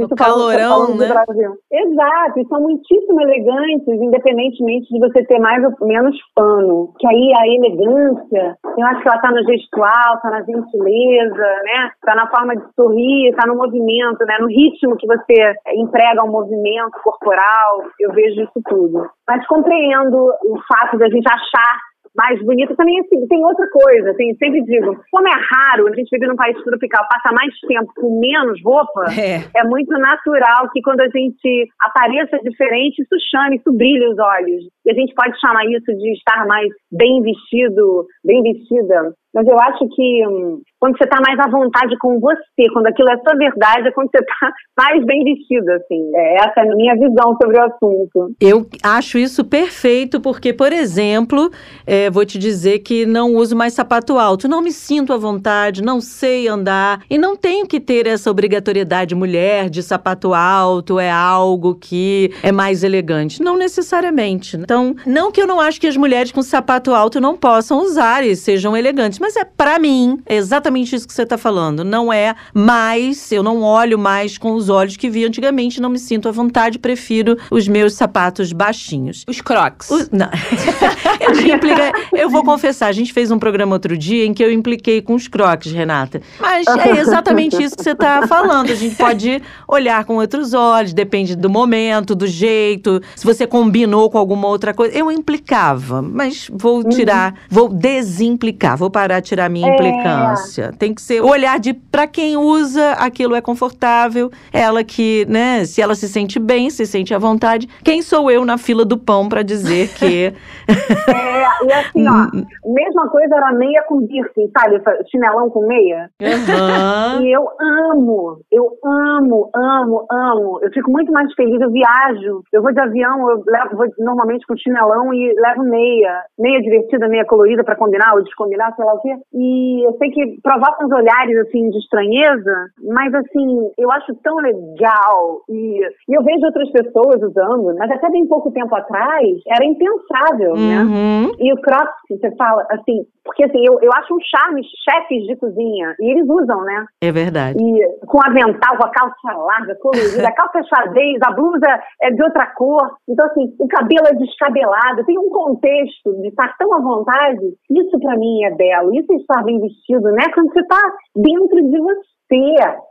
Isso 0.00 0.14
calorão, 0.16 0.86
falando, 0.86 0.98
né? 0.98 1.08
Brasil. 1.08 1.52
Exato, 1.70 2.40
e 2.40 2.46
são 2.48 2.60
muitíssimo 2.60 3.20
elegantes, 3.20 3.86
independentemente 3.86 4.88
de 4.92 4.98
você 4.98 5.24
ter 5.24 5.38
mais 5.38 5.62
ou 5.62 5.86
menos 5.86 6.16
pano. 6.34 6.92
Que 6.98 7.06
aí 7.06 7.32
a 7.38 7.46
elegância, 7.46 8.56
eu 8.76 8.86
acho 8.86 9.02
que 9.02 9.08
ela 9.08 9.20
tá 9.20 9.30
no 9.30 9.44
gestual, 9.44 10.20
tá 10.20 10.30
na 10.30 10.42
gentileza, 10.42 11.46
né? 11.62 11.90
Tá 12.04 12.16
na 12.16 12.28
forma 12.28 12.56
de 12.56 12.64
sorrir, 12.74 13.32
tá 13.36 13.46
no 13.46 13.56
movimento, 13.56 14.24
né? 14.26 14.38
No 14.40 14.48
ritmo 14.48 14.96
que 14.96 15.06
você 15.06 15.54
emprega 15.74 16.24
o 16.24 16.28
um 16.28 16.32
movimento 16.32 16.98
corporal. 17.04 17.84
Eu 18.00 18.12
vejo 18.12 18.42
isso 18.42 18.60
tudo. 18.68 19.08
Mas 19.28 19.46
compreendo 19.46 20.16
o 20.16 20.58
fato 20.66 20.98
da 20.98 21.08
gente 21.08 21.26
achar 21.28 21.78
mais 22.16 22.42
bonita. 22.42 22.74
Também 22.74 22.98
assim, 23.00 23.26
tem 23.28 23.44
outra 23.44 23.66
coisa, 23.70 24.14
tem, 24.14 24.34
sempre 24.36 24.62
digo, 24.64 24.96
como 25.10 25.28
é 25.28 25.36
raro 25.50 25.88
a 25.88 25.94
gente 25.94 26.08
vive 26.10 26.26
num 26.26 26.36
país 26.36 26.56
tropical, 26.62 27.06
passa 27.08 27.34
mais 27.34 27.52
tempo 27.60 27.92
com 27.96 28.20
menos 28.20 28.60
roupa, 28.64 29.06
é. 29.12 29.44
é 29.54 29.64
muito 29.64 29.90
natural 29.92 30.70
que 30.72 30.80
quando 30.82 31.00
a 31.00 31.08
gente 31.08 31.68
apareça 31.80 32.38
diferente, 32.42 33.02
isso 33.02 33.16
chame, 33.30 33.56
isso 33.56 33.72
brilha 33.72 34.10
os 34.10 34.18
olhos. 34.18 34.64
E 34.86 34.90
a 34.90 34.94
gente 34.94 35.12
pode 35.14 35.38
chamar 35.40 35.64
isso 35.66 35.92
de 35.98 36.12
estar 36.12 36.46
mais 36.46 36.68
bem 36.92 37.20
vestido, 37.20 38.06
bem 38.24 38.42
vestida. 38.42 39.12
Mas 39.34 39.46
eu 39.46 39.58
acho 39.58 39.86
que 39.94 40.26
hum, 40.26 40.62
quando 40.78 40.96
você 40.96 41.04
está 41.04 41.18
mais 41.20 41.38
à 41.38 41.50
vontade 41.50 41.94
com 41.98 42.18
você, 42.18 42.72
quando 42.72 42.86
aquilo 42.86 43.10
é 43.10 43.18
sua 43.18 43.36
verdade, 43.36 43.88
é 43.88 43.90
quando 43.90 44.10
você 44.10 44.18
está 44.18 44.52
mais 44.78 45.04
bem 45.04 45.24
vestido, 45.24 45.70
assim. 45.72 46.10
É, 46.14 46.36
essa 46.36 46.60
é 46.60 46.62
a 46.62 46.74
minha 46.74 46.94
visão 46.94 47.36
sobre 47.42 47.58
o 47.58 47.64
assunto. 47.64 48.34
Eu 48.40 48.66
acho 48.82 49.18
isso 49.18 49.44
perfeito, 49.44 50.22
porque, 50.22 50.54
por 50.54 50.72
exemplo, 50.72 51.50
é, 51.86 52.08
vou 52.08 52.24
te 52.24 52.38
dizer 52.38 52.78
que 52.78 53.04
não 53.04 53.34
uso 53.34 53.54
mais 53.54 53.74
sapato 53.74 54.18
alto. 54.18 54.48
Não 54.48 54.62
me 54.62 54.72
sinto 54.72 55.12
à 55.12 55.18
vontade, 55.18 55.82
não 55.82 56.00
sei 56.00 56.48
andar. 56.48 57.02
E 57.10 57.18
não 57.18 57.36
tenho 57.36 57.66
que 57.66 57.78
ter 57.78 58.06
essa 58.06 58.30
obrigatoriedade 58.30 59.14
mulher 59.14 59.68
de 59.68 59.82
sapato 59.82 60.32
alto, 60.32 60.98
é 60.98 61.10
algo 61.10 61.74
que 61.74 62.30
é 62.42 62.52
mais 62.52 62.82
elegante. 62.82 63.42
Não 63.42 63.58
necessariamente. 63.58 64.56
Então, 64.56 64.75
não 65.06 65.32
que 65.32 65.40
eu 65.40 65.46
não 65.46 65.60
acho 65.60 65.80
que 65.80 65.86
as 65.86 65.96
mulheres 65.96 66.32
com 66.32 66.42
sapato 66.42 66.94
alto 66.94 67.20
não 67.20 67.36
possam 67.36 67.82
usar 67.82 68.24
e 68.24 68.34
sejam 68.36 68.76
elegantes, 68.76 69.18
mas 69.18 69.36
é 69.36 69.44
para 69.44 69.78
mim, 69.78 70.20
é 70.26 70.36
exatamente 70.36 70.94
isso 70.94 71.06
que 71.06 71.14
você 71.14 71.24
tá 71.24 71.38
falando. 71.38 71.84
Não 71.84 72.12
é 72.12 72.34
mais, 72.52 73.30
eu 73.32 73.42
não 73.42 73.62
olho 73.62 73.98
mais 73.98 74.36
com 74.38 74.52
os 74.52 74.68
olhos 74.68 74.96
que 74.96 75.08
vi 75.08 75.24
antigamente, 75.24 75.80
não 75.80 75.90
me 75.90 75.98
sinto 75.98 76.28
à 76.28 76.32
vontade, 76.32 76.78
prefiro 76.78 77.36
os 77.50 77.68
meus 77.68 77.94
sapatos 77.94 78.52
baixinhos. 78.52 79.24
Os 79.28 79.40
crocs. 79.40 79.88
não. 80.12 80.30
eu, 81.20 81.54
implica, 81.54 81.92
eu 82.12 82.30
vou 82.30 82.44
confessar, 82.44 82.86
a 82.86 82.92
gente 82.92 83.12
fez 83.12 83.30
um 83.30 83.38
programa 83.38 83.74
outro 83.74 83.96
dia 83.96 84.24
em 84.24 84.32
que 84.32 84.42
eu 84.42 84.52
impliquei 84.52 85.02
com 85.02 85.14
os 85.14 85.26
crocs, 85.26 85.72
Renata. 85.72 86.22
Mas 86.38 86.66
é 86.66 87.00
exatamente 87.00 87.60
isso 87.60 87.76
que 87.76 87.82
você 87.82 87.94
tá 87.94 88.26
falando. 88.28 88.70
A 88.70 88.74
gente 88.74 88.94
pode 88.94 89.42
olhar 89.66 90.04
com 90.04 90.16
outros 90.16 90.54
olhos, 90.54 90.92
depende 90.92 91.34
do 91.34 91.50
momento, 91.50 92.14
do 92.14 92.26
jeito, 92.26 93.00
se 93.16 93.24
você 93.24 93.46
combinou 93.46 94.08
com 94.08 94.18
alguma 94.18 94.46
outra 94.46 94.72
coisa. 94.72 94.96
Eu 94.96 95.10
implicava, 95.10 96.00
mas 96.00 96.48
vou 96.52 96.84
tirar, 96.84 97.32
uhum. 97.32 97.38
vou 97.50 97.68
desimplicar, 97.68 98.76
vou 98.76 98.90
parar 98.90 99.16
para 99.16 99.22
tirar 99.22 99.48
minha 99.48 99.68
é. 99.68 99.74
implicância. 99.74 100.74
Tem 100.78 100.92
que 100.92 101.00
ser 101.00 101.22
olhar 101.22 101.58
de 101.58 101.72
para 101.72 102.06
quem 102.06 102.36
usa, 102.36 102.92
aquilo 102.92 103.34
é 103.34 103.40
confortável, 103.40 104.30
ela 104.52 104.84
que, 104.84 105.26
né, 105.28 105.64
se 105.64 105.80
ela 105.80 105.94
se 105.94 106.08
sente 106.08 106.38
bem, 106.38 106.68
se 106.70 106.84
sente 106.84 107.14
à 107.14 107.18
vontade. 107.18 107.68
Quem 107.82 108.02
sou 108.02 108.30
eu 108.30 108.44
na 108.44 108.58
fila 108.58 108.84
do 108.84 108.98
pão 108.98 109.28
para 109.28 109.42
dizer 109.42 109.88
que 109.94 110.32
É, 111.08 111.66
e 111.66 111.72
assim, 111.72 112.08
ó, 112.08 112.26
hum. 112.34 112.74
mesma 112.74 113.08
coisa 113.08 113.36
era 113.36 113.52
meia 113.52 113.82
com 113.84 114.06
piercing, 114.06 114.50
sabe? 114.56 114.80
Chinelão 115.10 115.50
com 115.50 115.66
meia. 115.66 116.10
Uhum. 116.20 117.06
E 117.26 117.32
eu 117.32 117.48
amo, 117.92 118.38
eu 118.52 118.70
amo, 118.84 119.50
amo, 119.54 120.06
amo. 120.10 120.58
Eu 120.62 120.70
fico 120.70 120.90
muito 120.90 121.10
mais 121.12 121.32
feliz, 121.34 121.60
eu 121.60 121.70
viajo. 121.70 122.42
Eu 122.52 122.62
vou 122.62 122.72
de 122.72 122.80
avião, 122.80 123.30
eu 123.30 123.42
levo, 123.46 123.76
vou 123.76 123.86
normalmente 123.98 124.46
com 124.46 124.56
chinelão 124.56 125.12
e 125.14 125.34
levo 125.34 125.62
meia. 125.62 126.22
Meia 126.38 126.60
divertida, 126.60 127.08
meia 127.08 127.24
colorida 127.24 127.64
para 127.64 127.76
combinar 127.76 128.14
ou 128.14 128.22
descombinar, 128.22 128.74
sei 128.74 128.84
lá 128.84 128.94
o 128.94 129.00
quê. 129.00 129.16
E 129.32 129.86
eu 129.86 129.96
sei 129.98 130.10
que 130.10 130.40
provoca 130.42 130.84
uns 130.84 130.92
olhares, 130.92 131.36
assim, 131.38 131.70
de 131.70 131.78
estranheza, 131.78 132.66
mas, 132.82 133.14
assim, 133.14 133.70
eu 133.78 133.90
acho 133.90 134.14
tão 134.22 134.36
legal. 134.36 135.42
E, 135.48 135.80
e 136.08 136.14
eu 136.14 136.22
vejo 136.22 136.46
outras 136.46 136.70
pessoas 136.70 137.22
usando, 137.22 137.74
mas 137.78 137.90
até 137.90 138.10
bem 138.10 138.26
pouco 138.26 138.50
tempo 138.50 138.74
atrás, 138.74 139.26
era 139.48 139.64
impensável, 139.64 140.54
né? 140.56 140.84
Uhum. 140.96 141.32
E 141.38 141.52
o 141.52 141.60
cross, 141.60 141.90
você 142.08 142.34
fala, 142.36 142.66
assim, 142.70 143.04
porque, 143.24 143.44
assim, 143.44 143.62
eu, 143.66 143.78
eu 143.80 143.90
acho 143.92 144.14
um 144.14 144.20
charme 144.20 144.62
chefes 144.84 145.26
de 145.26 145.36
cozinha, 145.36 145.94
e 146.00 146.10
eles 146.10 146.28
usam, 146.28 146.62
né? 146.62 146.86
É 147.02 147.12
verdade. 147.12 147.58
E 147.62 148.06
com 148.06 148.18
avental, 148.24 148.76
com 148.76 148.86
a 148.86 148.90
calça 148.90 149.32
larga, 149.36 149.74
colorida, 149.76 150.28
a 150.28 150.32
calça 150.32 150.58
é 150.58 150.64
xadrez, 150.64 151.18
a 151.22 151.32
blusa 151.32 151.80
é 152.02 152.10
de 152.10 152.22
outra 152.22 152.46
cor. 152.54 152.96
Então, 153.08 153.26
assim, 153.26 153.54
o 153.58 153.68
cabelo 153.68 154.06
é 154.06 154.14
descabelado, 154.14 155.04
tem 155.04 155.18
um 155.18 155.30
contexto 155.30 156.14
de 156.22 156.28
estar 156.28 156.56
tão 156.56 156.72
à 156.74 156.80
vontade. 156.80 157.54
Isso, 157.70 157.98
para 158.00 158.16
mim, 158.16 158.44
é 158.44 158.50
belo 158.54 158.94
isso 158.94 159.12
estar 159.14 159.42
bem 159.42 159.60
vestido, 159.60 160.10
né? 160.12 160.24
Quando 160.34 160.52
você 160.52 160.60
está 160.60 160.80
dentro 161.14 161.62
de 161.62 161.78
você, 161.78 162.15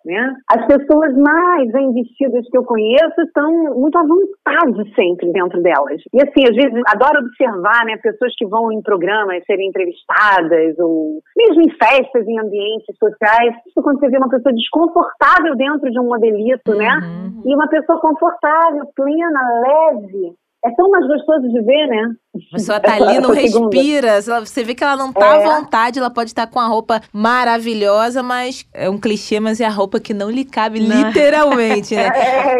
né? 0.05 0.35
As 0.49 0.65
pessoas 0.65 1.13
mais 1.17 1.71
bem 1.71 1.93
vestidas 1.93 2.47
que 2.49 2.57
eu 2.57 2.63
conheço 2.63 3.21
estão 3.21 3.51
muito 3.75 3.97
à 3.97 4.03
vontade 4.03 4.93
sempre 4.95 5.31
dentro 5.31 5.61
delas. 5.61 6.01
E 6.13 6.21
assim, 6.21 6.43
às 6.49 6.55
vezes, 6.55 6.81
adoro 6.87 7.19
observar, 7.19 7.85
né? 7.85 7.97
Pessoas 7.97 8.33
que 8.37 8.45
vão 8.45 8.71
em 8.71 8.81
programas 8.81 9.43
serem 9.45 9.67
entrevistadas 9.67 10.77
ou 10.79 11.19
mesmo 11.35 11.61
em 11.61 11.69
festas, 11.71 12.27
em 12.27 12.39
ambientes 12.39 12.95
sociais. 12.97 13.55
Isso 13.67 13.81
quando 13.81 13.99
você 13.99 14.09
vê 14.09 14.17
uma 14.17 14.29
pessoa 14.29 14.53
desconfortável 14.53 15.55
dentro 15.55 15.91
de 15.91 15.99
um 15.99 16.07
modelito, 16.07 16.73
né? 16.75 16.99
Uhum. 17.03 17.41
E 17.45 17.55
uma 17.55 17.67
pessoa 17.67 17.99
confortável, 17.99 18.85
plena, 18.95 19.39
leve. 19.61 20.33
É 20.65 20.71
tão 20.75 20.89
mais 20.89 21.05
gostoso 21.05 21.47
de 21.47 21.61
ver, 21.61 21.87
né? 21.87 22.09
A 22.51 22.55
pessoa 22.57 22.79
tá 22.79 22.93
ali, 22.93 23.19
não 23.19 23.31
respira. 23.31 24.21
Você 24.21 24.63
vê 24.63 24.75
que 24.75 24.83
ela 24.83 24.95
não 24.95 25.13
tá 25.13 25.25
é. 25.25 25.45
à 25.45 25.59
vontade, 25.59 25.99
ela 25.99 26.09
pode 26.09 26.31
estar 26.31 26.47
com 26.47 26.59
a 26.59 26.67
roupa 26.67 27.01
maravilhosa, 27.13 28.21
mas 28.21 28.65
é 28.73 28.89
um 28.89 28.97
clichê, 28.97 29.39
mas 29.39 29.61
é 29.61 29.65
a 29.65 29.69
roupa 29.69 29.99
que 29.99 30.13
não 30.13 30.29
lhe 30.29 30.43
cabe 30.43 30.79
não. 30.79 31.07
literalmente, 31.07 31.95
né? 31.95 32.11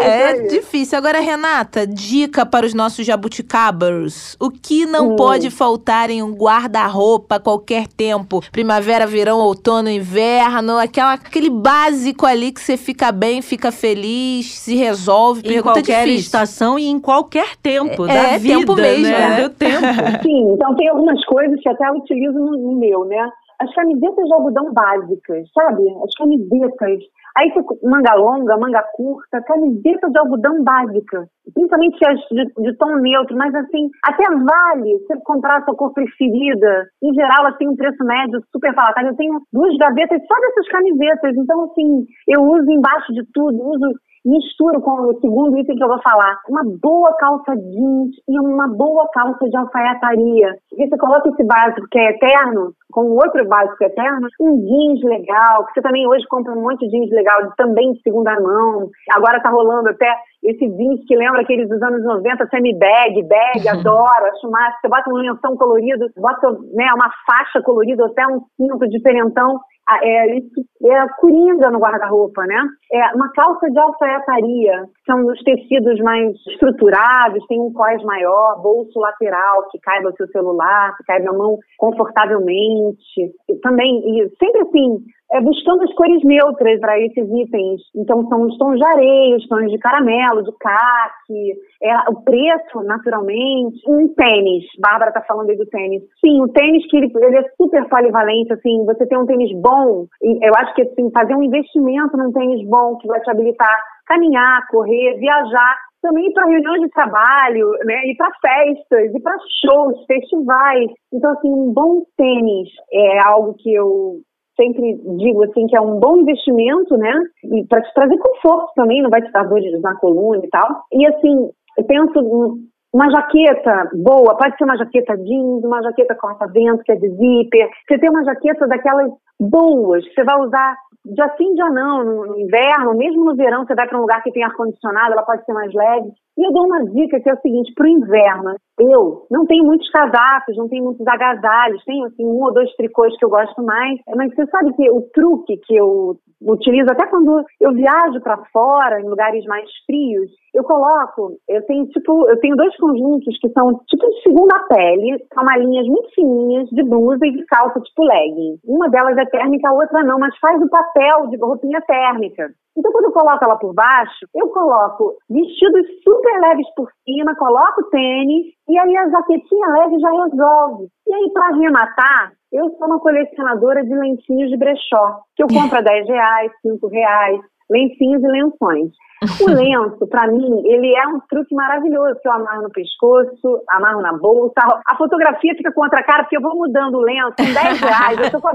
É, 0.05 0.31
é 0.31 0.47
difícil. 0.47 0.97
Agora, 0.97 1.19
Renata, 1.19 1.85
dica 1.87 2.45
para 2.45 2.65
os 2.65 2.73
nossos 2.73 3.05
jabuticabers. 3.05 4.35
O 4.39 4.49
que 4.49 4.85
não 4.85 5.11
hum. 5.11 5.15
pode 5.15 5.49
faltar 5.49 6.09
em 6.09 6.21
um 6.21 6.33
guarda-roupa 6.33 7.35
a 7.35 7.39
qualquer 7.39 7.87
tempo? 7.87 8.43
Primavera, 8.51 9.07
verão, 9.07 9.39
outono, 9.39 9.89
inverno, 9.89 10.77
aquela, 10.77 11.13
aquele 11.13 11.49
básico 11.49 12.25
ali 12.25 12.51
que 12.51 12.61
você 12.61 12.77
fica 12.77 13.11
bem, 13.11 13.41
fica 13.41 13.71
feliz, 13.71 14.53
se 14.59 14.75
resolve. 14.75 15.41
Em 15.45 15.61
qualquer 15.61 16.05
difícil. 16.05 16.25
estação 16.25 16.77
e 16.77 16.87
em 16.87 16.99
qualquer 16.99 17.55
tempo 17.61 18.05
é, 18.05 18.31
da 18.31 18.37
vida, 18.37 18.59
tempo 18.59 18.75
mesmo, 18.75 19.03
né? 19.03 19.29
né? 19.29 19.49
Tempo. 19.65 20.21
Sim, 20.23 20.53
então 20.53 20.75
tem 20.75 20.87
algumas 20.89 21.23
coisas 21.25 21.59
que 21.59 21.69
até 21.69 21.87
eu 21.89 21.95
utilizo 21.95 22.37
no, 22.37 22.75
meu, 22.75 23.05
né? 23.05 23.29
As 23.59 23.73
camisetas 23.73 24.25
de 24.25 24.33
algodão 24.33 24.73
básicas, 24.73 25.47
sabe? 25.53 25.83
As 26.03 26.13
camisetas. 26.17 26.99
Aí 27.37 27.51
manga 27.83 28.15
longa, 28.15 28.57
manga 28.57 28.83
curta, 28.93 29.41
camiseta 29.43 30.09
de 30.09 30.19
algodão 30.19 30.63
básica. 30.63 31.27
Principalmente 31.53 31.97
as 32.05 32.19
de, 32.31 32.45
de, 32.63 32.77
tom 32.77 32.95
neutro, 32.97 33.35
mas 33.37 33.53
assim, 33.55 33.89
até 34.03 34.23
vale 34.23 34.99
você 34.99 35.19
comprar 35.23 35.57
a 35.57 35.65
sua 35.65 35.75
cor 35.75 35.93
preferida. 35.93 36.85
Em 37.03 37.13
geral, 37.13 37.45
elas 37.45 37.57
têm 37.57 37.69
um 37.69 37.75
preço 37.75 38.03
médio 38.03 38.41
super 38.51 38.73
palatável. 38.73 39.11
Eu 39.11 39.17
tenho 39.17 39.39
duas 39.53 39.75
gavetas 39.77 40.21
só 40.27 40.39
dessas 40.39 40.67
camisetas. 40.69 41.35
Então, 41.37 41.63
assim, 41.65 42.05
eu 42.27 42.41
uso 42.41 42.71
embaixo 42.71 43.13
de 43.13 43.23
tudo, 43.33 43.69
uso 43.69 43.93
misturo 44.25 44.81
com 44.81 45.07
o 45.07 45.19
segundo 45.21 45.57
item 45.57 45.75
que 45.75 45.83
eu 45.83 45.87
vou 45.87 46.01
falar. 46.01 46.39
Uma 46.49 46.63
boa 46.81 47.15
calça 47.17 47.55
jeans 47.55 48.15
e 48.27 48.39
uma 48.39 48.67
boa 48.67 49.07
calça 49.13 49.47
de 49.47 49.55
alfaiataria. 49.55 50.57
E 50.73 50.87
você 50.87 50.97
coloca 50.97 51.29
esse 51.29 51.43
básico 51.43 51.87
que 51.91 51.99
é 51.99 52.09
eterno, 52.09 52.73
com 52.91 53.11
outro 53.11 53.45
básico 53.47 53.83
eterno, 53.83 54.27
um 54.41 54.57
jeans 54.57 55.03
legal, 55.03 55.65
que 55.65 55.73
você 55.73 55.81
também 55.81 56.07
hoje 56.07 56.25
compra 56.27 56.53
um 56.53 56.61
monte 56.61 56.79
de 56.79 56.89
jeans 56.89 57.11
legal, 57.11 57.51
também 57.57 57.93
de 57.93 58.01
segunda 58.01 58.39
mão. 58.39 58.89
Agora 59.13 59.41
tá 59.41 59.49
rolando 59.49 59.89
até 59.89 60.11
esse 60.43 60.67
jeans 60.67 61.01
que 61.07 61.15
lembra 61.15 61.41
aqueles 61.41 61.69
dos 61.69 61.81
anos 61.81 62.03
90, 62.03 62.47
semi-bag, 62.47 63.23
bag, 63.23 63.69
adoro, 63.69 64.25
acho 64.33 64.49
massa. 64.49 64.77
Você 64.81 64.87
bota 64.87 65.09
um 65.09 65.17
lenção 65.17 65.55
colorido, 65.55 66.07
bota 66.17 66.51
né, 66.73 66.87
uma 66.95 67.09
faixa 67.27 67.61
colorida, 67.63 68.05
até 68.05 68.25
um 68.27 68.41
cinto 68.57 68.87
diferentão 68.89 69.59
é, 70.01 70.37
isso 70.37 70.65
é 70.83 71.07
coringa 71.19 71.69
no 71.69 71.79
guarda-roupa, 71.79 72.43
né? 72.45 72.59
É 72.91 73.15
uma 73.15 73.31
calça 73.33 73.69
de 73.69 73.79
alfaiataria, 73.79 74.85
são 75.05 75.25
os 75.25 75.41
tecidos 75.43 75.99
mais 75.99 76.33
estruturados, 76.47 77.45
tem 77.47 77.59
um 77.59 77.71
cós 77.71 78.01
maior, 78.03 78.61
bolso 78.61 78.99
lateral 78.99 79.67
que 79.71 79.79
caiba 79.79 80.09
o 80.09 80.15
seu 80.15 80.27
celular, 80.27 80.95
que 80.97 81.03
caiba 81.03 81.25
na 81.25 81.37
mão 81.37 81.57
confortavelmente. 81.77 83.33
E 83.49 83.55
também, 83.61 84.01
e 84.05 84.29
sempre 84.37 84.61
assim, 84.61 85.03
é, 85.31 85.41
buscando 85.41 85.83
as 85.83 85.93
cores 85.93 86.23
neutras 86.23 86.79
para 86.79 86.99
esses 86.99 87.27
itens. 87.29 87.81
Então, 87.95 88.27
são 88.27 88.41
os 88.43 88.57
tons 88.57 88.77
de 88.77 88.85
areia, 88.85 89.35
os 89.35 89.47
tons 89.47 89.71
de 89.71 89.77
caramelo, 89.77 90.43
de 90.43 90.51
caque, 90.59 91.53
é, 91.81 92.09
o 92.09 92.21
preço, 92.21 92.81
naturalmente. 92.83 93.81
Um 93.87 94.07
tênis, 94.13 94.65
Bárbara 94.79 95.09
está 95.09 95.21
falando 95.21 95.49
aí 95.49 95.57
do 95.57 95.65
tênis. 95.65 96.03
Sim, 96.23 96.41
o 96.41 96.47
tênis 96.49 96.85
que 96.89 96.97
ele, 96.97 97.11
ele, 97.15 97.37
é 97.37 97.43
super 97.57 97.87
polivalente, 97.89 98.53
assim, 98.53 98.85
você 98.85 99.05
tem 99.05 99.17
um 99.17 99.25
tênis 99.25 99.51
bom, 99.59 100.05
eu 100.21 100.53
acho 100.57 100.73
que 100.75 100.81
assim, 100.83 101.11
fazer 101.11 101.35
um 101.35 101.43
investimento 101.43 102.17
num 102.17 102.31
tênis 102.31 102.67
bom 102.67 102.97
que 102.97 103.07
vai 103.07 103.19
te 103.21 103.29
habilitar 103.29 103.75
caminhar, 104.05 104.67
correr, 104.69 105.17
viajar, 105.17 105.75
também 106.01 106.27
ir 106.27 106.33
para 106.33 106.47
reuniões 106.47 106.81
de 106.81 106.89
trabalho, 106.89 107.71
né, 107.85 108.05
ir 108.05 108.15
para 108.15 108.31
festas, 108.39 109.13
ir 109.13 109.21
para 109.21 109.35
shows, 109.65 110.05
festivais. 110.05 110.91
Então, 111.11 111.31
assim, 111.31 111.49
um 111.49 111.73
bom 111.73 112.03
tênis 112.15 112.69
é 112.93 113.19
algo 113.27 113.55
que 113.57 113.73
eu 113.73 114.19
sempre 114.55 114.93
digo 115.17 115.43
assim 115.43 115.67
que 115.67 115.75
é 115.75 115.81
um 115.81 115.99
bom 115.99 116.17
investimento, 116.17 116.95
né? 116.97 117.11
E 117.43 117.65
para 117.67 117.81
te 117.81 117.93
trazer 117.93 118.17
conforto 118.17 118.71
também, 118.75 119.01
não 119.01 119.09
vai 119.09 119.21
te 119.21 119.31
dar 119.31 119.43
dores 119.43 119.81
na 119.81 119.95
coluna 119.95 120.41
e 120.45 120.49
tal. 120.49 120.83
E 120.93 121.05
assim, 121.07 121.49
eu 121.77 121.83
penso 121.85 122.59
uma 122.93 123.09
jaqueta 123.09 123.89
boa, 123.93 124.37
pode 124.37 124.55
ser 124.57 124.63
uma 124.63 124.77
jaqueta 124.77 125.17
jeans, 125.17 125.63
uma 125.65 125.81
jaqueta 125.81 126.15
corta-vento, 126.15 126.83
que 126.83 126.93
é 126.93 126.95
de 126.95 127.09
zíper. 127.09 127.69
Você 127.87 127.99
tem 127.99 128.09
uma 128.09 128.23
jaqueta 128.23 128.67
daquelas 128.67 129.11
boas, 129.37 130.01
você 130.13 130.23
vai 130.23 130.39
usar 130.39 130.77
dia 131.05 131.29
sim, 131.37 131.53
dia 131.53 131.69
não, 131.69 132.03
no 132.03 132.39
inverno, 132.39 132.97
mesmo 132.97 133.23
no 133.23 133.35
verão, 133.35 133.65
você 133.65 133.75
vai 133.75 133.87
para 133.87 133.97
um 133.97 134.01
lugar 134.01 134.23
que 134.23 134.31
tem 134.31 134.43
ar-condicionado, 134.43 135.13
ela 135.13 135.23
pode 135.23 135.45
ser 135.45 135.53
mais 135.53 135.71
leve. 135.73 136.09
E 136.37 136.43
eu 136.43 136.51
dou 136.51 136.65
uma 136.65 136.83
dica 136.85 137.19
que 137.19 137.29
é 137.29 137.33
o 137.33 137.41
seguinte, 137.41 137.73
para 137.75 137.85
o 137.85 137.89
inverno, 137.89 138.55
eu 138.79 139.25
não 139.29 139.45
tenho 139.45 139.63
muitos 139.63 139.89
casacos, 139.89 140.57
não 140.57 140.67
tenho 140.67 140.83
muitos 140.83 141.05
agasalhos, 141.07 141.83
tenho 141.85 142.05
assim, 142.05 142.25
um 142.25 142.43
ou 142.43 142.53
dois 142.53 142.73
tricôs 142.75 143.15
que 143.17 143.23
eu 143.23 143.29
gosto 143.29 143.63
mais, 143.63 143.99
mas 144.15 144.33
você 144.33 144.45
sabe 144.47 144.73
que 144.73 144.89
o 144.89 145.01
truque 145.13 145.57
que 145.57 145.75
eu 145.75 146.17
utilizo 146.41 146.91
até 146.91 147.05
quando 147.07 147.43
eu 147.61 147.71
viajo 147.71 148.19
para 148.21 148.43
fora, 148.51 148.99
em 148.99 149.07
lugares 149.07 149.45
mais 149.45 149.69
frios, 149.85 150.29
eu 150.55 150.63
coloco, 150.63 151.37
eu 151.49 151.61
tenho 151.65 151.85
tipo, 151.87 152.29
eu 152.29 152.39
tenho 152.39 152.55
dois 152.55 152.75
conjuntos 152.77 153.37
que 153.39 153.49
são 153.49 153.77
tipo 153.87 154.07
de 154.07 154.21
segunda 154.23 154.57
pele, 154.69 155.21
são 155.33 155.43
malinhas 155.43 155.85
muito 155.85 156.09
fininhas 156.15 156.69
de 156.69 156.81
blusa 156.81 157.27
e 157.27 157.31
de 157.31 157.45
calça 157.45 157.81
tipo 157.81 158.03
legging. 158.03 158.57
Uma 158.63 158.89
delas 158.89 159.17
é 159.17 159.25
térmica, 159.25 159.69
a 159.69 159.73
outra 159.73 160.01
não, 160.03 160.17
mas 160.17 160.37
faz 160.39 160.61
o 160.61 160.69
papel 160.69 161.27
de 161.27 161.37
roupinha 161.37 161.81
térmica. 161.81 162.49
Então, 162.77 162.91
quando 162.91 163.05
eu 163.05 163.11
coloco 163.11 163.43
ela 163.43 163.57
por 163.57 163.73
baixo, 163.73 164.27
eu 164.33 164.49
coloco 164.49 165.15
vestidos 165.29 165.87
super 166.03 166.41
leves 166.41 166.67
por 166.75 166.89
cima, 167.05 167.35
coloco 167.35 167.89
tênis, 167.89 168.47
e 168.67 168.77
aí 168.77 168.97
a 168.97 169.09
jaquetinha 169.09 169.67
leve 169.67 169.99
já 169.99 170.09
resolve. 170.09 170.87
E 171.07 171.13
aí, 171.13 171.31
para 171.31 171.47
arrematar, 171.47 172.33
eu 172.51 172.69
sou 172.71 172.87
uma 172.87 172.99
colecionadora 172.99 173.83
de 173.83 173.95
lencinhos 173.95 174.49
de 174.49 174.57
brechó, 174.57 175.21
que 175.35 175.43
eu 175.43 175.47
compro 175.47 175.77
a 175.77 175.81
10 175.81 176.07
reais, 176.07 176.51
5 176.61 176.87
reais, 176.87 177.39
lencinhos 177.69 178.23
e 178.23 178.27
lenções. 178.27 178.91
O 179.41 179.49
lenço, 179.49 180.05
para 180.07 180.27
mim, 180.27 180.61
ele 180.65 180.93
é 180.95 181.07
um 181.07 181.19
truque 181.29 181.55
maravilhoso, 181.55 182.19
que 182.21 182.27
eu 182.27 182.33
amarro 182.33 182.63
no 182.63 182.69
pescoço, 182.69 183.61
amarro 183.69 184.01
na 184.01 184.13
bolsa. 184.13 184.53
A 184.85 184.95
fotografia 184.97 185.55
fica 185.55 185.71
contra 185.71 185.99
a 185.99 186.03
cara, 186.03 186.23
porque 186.23 186.37
eu 186.37 186.41
vou 186.41 186.55
mudando 186.55 186.95
o 186.95 187.01
lenço, 187.01 187.33
com 187.37 187.45
10 187.45 187.79
reais, 187.79 188.19
eu 188.19 188.31
tô 188.31 188.41
com 188.41 188.49
a, 188.49 188.53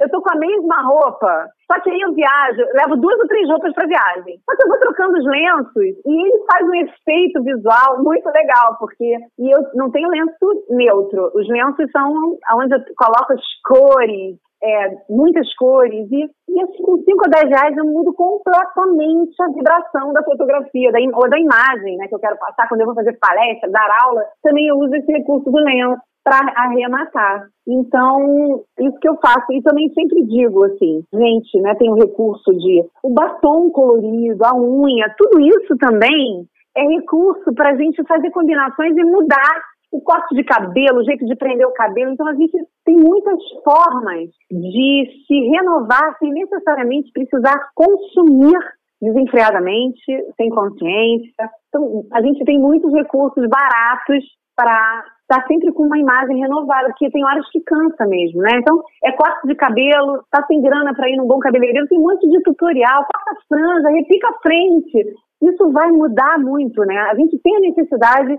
eu 0.00 0.10
tô 0.10 0.22
com 0.22 0.32
a 0.32 0.38
mesma 0.38 0.82
roupa, 0.82 1.46
só 1.70 1.78
que 1.80 1.90
aí 1.90 2.00
eu 2.00 2.14
viajo, 2.14 2.62
levo 2.74 2.96
duas 2.96 3.20
ou 3.20 3.28
três 3.28 3.48
roupas 3.48 3.72
para 3.74 3.86
viagem. 3.86 4.40
Só 4.48 4.56
que 4.56 4.64
eu 4.64 4.68
vou 4.68 4.78
trocando 4.78 5.18
os 5.18 5.24
lenços 5.26 5.96
e 6.06 6.22
ele 6.22 6.44
faz 6.50 6.66
um 6.66 6.74
efeito 6.74 7.42
visual 7.44 8.02
muito 8.02 8.26
legal, 8.30 8.76
porque 8.78 9.16
e 9.38 9.54
eu 9.54 9.60
não 9.74 9.90
tenho 9.90 10.08
lenço 10.08 10.64
neutro. 10.70 11.30
Os 11.34 11.48
lenços 11.48 11.88
são 11.92 12.36
onde 12.54 12.74
eu 12.74 12.80
coloco 12.96 13.32
as 13.34 13.42
cores, 13.64 14.36
é, 14.62 14.96
muitas 15.08 15.52
cores, 15.54 16.06
e, 16.10 16.24
e 16.48 16.62
assim, 16.62 16.82
com 16.82 16.98
5 16.98 17.24
ou 17.24 17.30
10 17.30 17.48
reais 17.48 17.76
eu 17.76 17.84
mudo 17.84 18.12
completamente 18.12 19.34
a 19.40 19.48
vibração 19.48 20.12
da 20.12 20.22
fotografia, 20.22 20.92
da, 20.92 20.98
ou 21.14 21.30
da 21.30 21.38
imagem, 21.38 21.96
né, 21.96 22.06
que 22.08 22.14
eu 22.14 22.20
quero 22.20 22.36
passar 22.38 22.68
quando 22.68 22.82
eu 22.82 22.86
vou 22.86 22.94
fazer 22.94 23.18
palestra, 23.18 23.70
dar 23.70 23.88
aula, 24.04 24.22
também 24.42 24.66
eu 24.66 24.76
uso 24.76 24.94
esse 24.94 25.10
recurso 25.12 25.50
do 25.50 25.58
lenço 25.58 26.00
para 26.22 26.52
arrematar. 26.54 27.46
Então, 27.66 28.62
isso 28.78 28.98
que 29.00 29.08
eu 29.08 29.16
faço. 29.16 29.52
E 29.52 29.62
também 29.62 29.88
sempre 29.94 30.22
digo 30.26 30.64
assim, 30.66 31.02
gente, 31.14 31.60
né, 31.60 31.74
tem 31.76 31.90
o 31.90 31.94
recurso 31.94 32.52
de 32.52 32.84
o 33.02 33.10
batom 33.10 33.70
colorido, 33.70 34.44
a 34.44 34.54
unha, 34.54 35.14
tudo 35.16 35.40
isso 35.40 35.76
também 35.78 36.46
é 36.76 36.82
recurso 36.82 37.52
para 37.54 37.70
a 37.70 37.76
gente 37.76 38.02
fazer 38.06 38.30
combinações 38.30 38.96
e 38.96 39.04
mudar 39.04 39.69
o 39.92 40.00
corte 40.00 40.34
de 40.34 40.44
cabelo, 40.44 41.00
o 41.00 41.04
jeito 41.04 41.26
de 41.26 41.34
prender 41.34 41.66
o 41.66 41.72
cabelo. 41.72 42.12
Então, 42.12 42.26
a 42.28 42.34
gente 42.34 42.56
tem 42.84 42.96
muitas 42.96 43.38
formas 43.64 44.28
de 44.50 45.24
se 45.26 45.40
renovar 45.48 46.16
sem 46.18 46.30
necessariamente 46.32 47.10
precisar 47.12 47.70
consumir 47.74 48.58
desenfreadamente, 49.00 50.04
sem 50.36 50.50
consciência. 50.50 51.50
Então, 51.68 52.04
a 52.12 52.20
gente 52.22 52.44
tem 52.44 52.58
muitos 52.58 52.92
recursos 52.92 53.48
baratos 53.48 54.24
para 54.54 55.04
estar 55.22 55.46
sempre 55.46 55.72
com 55.72 55.84
uma 55.84 55.98
imagem 55.98 56.36
renovada, 56.38 56.88
porque 56.88 57.10
tem 57.10 57.24
horas 57.24 57.48
que 57.50 57.60
cansa 57.60 58.04
mesmo, 58.06 58.42
né? 58.42 58.50
Então, 58.58 58.82
é 59.04 59.12
corte 59.12 59.46
de 59.46 59.54
cabelo, 59.54 60.22
tá 60.30 60.44
sem 60.46 60.60
grana 60.60 60.92
para 60.94 61.08
ir 61.08 61.16
num 61.16 61.26
bom 61.26 61.38
cabeleireiro, 61.38 61.88
tem 61.88 61.98
um 61.98 62.02
monte 62.02 62.28
de 62.28 62.42
tutorial, 62.42 63.06
corta 63.06 63.40
franja, 63.48 63.88
repica 63.88 64.28
a 64.28 64.38
frente. 64.42 65.14
Isso 65.40 65.70
vai 65.72 65.90
mudar 65.90 66.38
muito, 66.38 66.84
né? 66.84 66.98
A 67.10 67.14
gente 67.14 67.38
tem 67.38 67.56
a 67.56 67.60
necessidade 67.60 68.38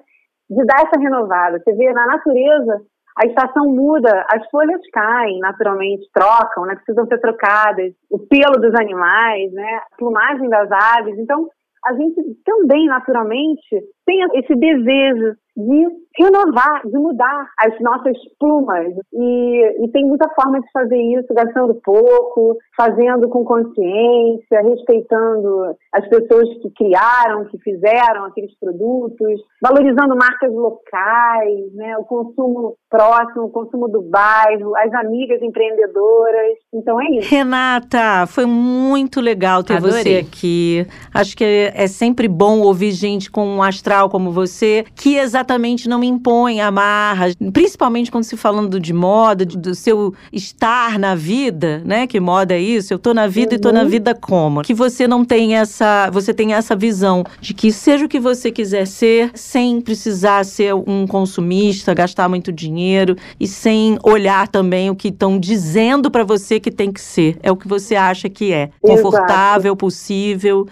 de 0.51 0.65
dar 0.65 0.83
essa 0.85 0.99
renovada. 0.99 1.59
Você 1.59 1.73
vê 1.73 1.93
na 1.93 2.05
natureza, 2.05 2.81
a 3.17 3.25
estação 3.25 3.65
muda, 3.67 4.25
as 4.29 4.45
folhas 4.49 4.81
caem 4.91 5.39
naturalmente, 5.39 6.09
trocam, 6.13 6.65
né? 6.65 6.75
Precisam 6.75 7.07
ser 7.07 7.19
trocadas. 7.19 7.93
O 8.09 8.19
pelo 8.19 8.59
dos 8.59 8.75
animais, 8.75 9.51
né? 9.53 9.81
A 9.91 9.97
plumagem 9.97 10.49
das 10.49 10.69
aves. 10.71 11.17
Então, 11.17 11.47
a 11.85 11.93
gente 11.93 12.21
também, 12.45 12.85
naturalmente, 12.87 13.81
tem 14.05 14.21
esse 14.35 14.53
desejo 14.55 15.35
de 15.55 16.01
renovar, 16.17 16.81
de 16.85 16.97
mudar 16.97 17.47
as 17.57 17.79
nossas 17.79 18.17
plumas. 18.39 18.93
E, 19.13 19.85
e 19.85 19.91
tem 19.91 20.05
muita 20.05 20.29
forma 20.29 20.59
de 20.59 20.71
fazer 20.71 20.97
isso, 20.97 21.33
gastando 21.33 21.75
pouco, 21.83 22.57
fazendo 22.75 23.29
com 23.29 23.43
consciência, 23.43 24.61
respeitando 24.61 25.75
as 25.93 26.07
pessoas 26.09 26.47
que 26.61 26.69
criaram, 26.71 27.45
que 27.45 27.57
fizeram 27.59 28.25
aqueles 28.25 28.53
produtos, 28.59 29.41
valorizando 29.61 30.15
marcas 30.15 30.53
locais, 30.53 31.73
né, 31.73 31.97
o 31.97 32.03
consumo 32.03 32.75
próximo, 32.89 33.45
o 33.45 33.49
consumo 33.49 33.87
do 33.87 34.01
bairro, 34.01 34.75
as 34.75 34.93
amigas 34.93 35.41
empreendedoras. 35.41 36.57
Então 36.73 36.99
é 37.01 37.05
isso. 37.17 37.29
Renata, 37.29 38.25
foi 38.27 38.45
muito 38.45 39.21
legal 39.21 39.63
ter 39.63 39.77
Adorei. 39.77 40.03
você 40.03 40.17
aqui. 40.17 40.85
Acho 41.13 41.37
que 41.37 41.71
é 41.73 41.87
sempre 41.87 42.27
bom 42.27 42.59
ouvir 42.61 42.91
gente 42.91 43.31
com 43.31 43.45
um 43.45 43.63
astral 43.63 44.09
como 44.09 44.31
você, 44.31 44.83
que 44.95 45.17
exatamente 45.17 45.40
não 45.87 46.03
impõe 46.03 46.61
amarras, 46.61 47.35
principalmente 47.53 48.11
quando 48.11 48.23
se 48.23 48.37
falando 48.37 48.79
de 48.79 48.93
moda, 48.93 49.45
do 49.45 49.75
seu 49.75 50.13
estar 50.31 50.97
na 50.97 51.15
vida, 51.15 51.81
né? 51.85 52.07
Que 52.07 52.19
moda 52.19 52.53
é 52.53 52.59
isso? 52.59 52.93
Eu 52.93 52.99
tô 52.99 53.13
na 53.13 53.27
vida 53.27 53.51
uhum. 53.51 53.57
e 53.57 53.61
tô 53.61 53.71
na 53.71 53.83
uhum. 53.83 53.89
vida 53.89 54.15
como? 54.15 54.61
Que 54.61 54.73
você 54.73 55.07
não 55.07 55.23
tem 55.25 55.55
essa, 55.55 56.09
você 56.11 56.33
tem 56.33 56.53
essa 56.53 56.75
visão 56.75 57.23
de 57.39 57.53
que 57.53 57.71
seja 57.71 58.05
o 58.05 58.09
que 58.09 58.19
você 58.19 58.51
quiser 58.51 58.85
ser, 58.85 59.31
sem 59.33 59.81
precisar 59.81 60.45
ser 60.45 60.73
um 60.73 61.05
consumista, 61.07 61.93
gastar 61.93 62.29
muito 62.29 62.51
dinheiro 62.51 63.15
e 63.39 63.47
sem 63.47 63.97
olhar 64.03 64.47
também 64.47 64.89
o 64.89 64.95
que 64.95 65.09
estão 65.09 65.39
dizendo 65.39 66.09
para 66.09 66.23
você 66.23 66.59
que 66.59 66.71
tem 66.71 66.91
que 66.91 67.01
ser. 67.01 67.37
É 67.41 67.51
o 67.51 67.57
que 67.57 67.67
você 67.67 67.95
acha 67.95 68.29
que 68.29 68.53
é. 68.53 68.69
Confortável, 68.81 69.71
Exato. 69.71 69.77
possível 69.77 70.67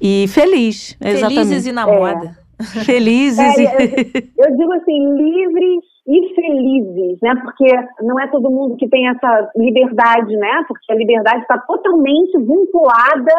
e 0.00 0.26
feliz. 0.28 0.96
Exatamente. 1.00 1.34
Felizes 1.34 1.66
e 1.66 1.72
na 1.72 1.86
moda. 1.86 2.36
É. 2.40 2.43
Felizes. 2.84 3.38
É, 3.38 3.84
eu 4.38 4.56
digo 4.56 4.72
assim, 4.72 5.14
livres 5.16 5.84
e 6.06 6.34
felizes, 6.34 7.18
né? 7.22 7.34
Porque 7.42 7.66
não 8.02 8.20
é 8.20 8.26
todo 8.28 8.50
mundo 8.50 8.76
que 8.76 8.88
tem 8.88 9.08
essa 9.08 9.50
liberdade, 9.56 10.36
né? 10.36 10.64
Porque 10.68 10.92
a 10.92 10.96
liberdade 10.96 11.42
está 11.42 11.58
totalmente 11.58 12.38
vinculada 12.38 13.34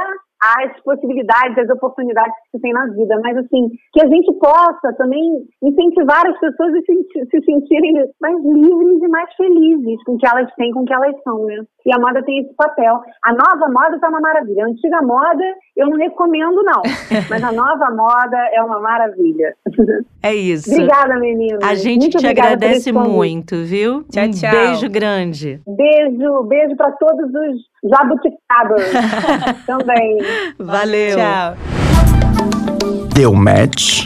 as 0.46 0.82
possibilidades, 0.84 1.58
as 1.58 1.70
oportunidades 1.70 2.34
que 2.46 2.58
se 2.58 2.62
tem 2.62 2.74
na 2.74 2.88
vida, 2.88 3.20
mas 3.22 3.38
assim, 3.38 3.70
que 3.92 4.02
a 4.02 4.08
gente 4.08 4.32
possa 4.40 4.94
também 4.98 5.46
incentivar 5.64 6.26
as 6.28 6.40
pessoas 6.40 6.74
a 6.74 6.82
se, 6.82 7.26
se 7.30 7.46
sentirem 7.46 7.94
mais 8.22 8.38
livres 8.44 9.02
e 9.02 9.08
mais 9.08 9.34
felizes 9.36 10.04
com 10.04 10.14
o 10.14 10.18
que 10.18 10.28
elas 10.28 10.50
têm, 10.56 10.72
com 10.72 10.82
o 10.82 10.86
que 10.86 10.94
elas 10.94 11.16
são, 11.24 11.46
né? 11.46 11.64
E 11.86 11.94
a 11.94 12.00
moda 12.00 12.24
tem 12.24 12.40
esse 12.40 12.54
papel. 12.56 13.00
A 13.24 13.32
nova 13.32 13.72
moda 13.72 14.00
tá 14.00 14.10
uma 14.10 14.20
maravilha. 14.20 14.66
A 14.66 14.68
antiga 14.68 15.02
moda, 15.04 15.44
eu 15.78 15.88
não 15.88 15.98
recomendo, 15.98 16.64
não. 16.64 16.82
Mas 17.30 17.44
a 17.44 17.52
nova 17.52 17.92
moda 17.92 18.38
é 18.54 18.62
uma 18.64 18.80
maravilha. 18.80 19.54
É 20.24 20.34
isso. 20.34 20.74
Obrigada, 20.74 21.20
menina. 21.20 21.60
A 21.64 21.76
gente 21.76 22.02
Muito 22.04 22.18
te 22.18 22.28
agradece 22.28 22.92
muito, 22.92 23.64
viu? 23.64 24.04
Tchau, 24.10 24.26
um 24.26 24.32
tchau. 24.32 24.52
beijo 24.52 24.90
grande. 24.90 25.62
Beijo, 25.68 26.44
beijo 26.44 26.76
para 26.76 26.92
todos 26.94 27.30
os 27.30 27.75
jabuticabas 27.90 28.84
também. 29.66 30.18
Valeu. 30.60 31.18
Tchau. 31.18 31.56
Deu 33.14 33.34
match. 33.34 34.06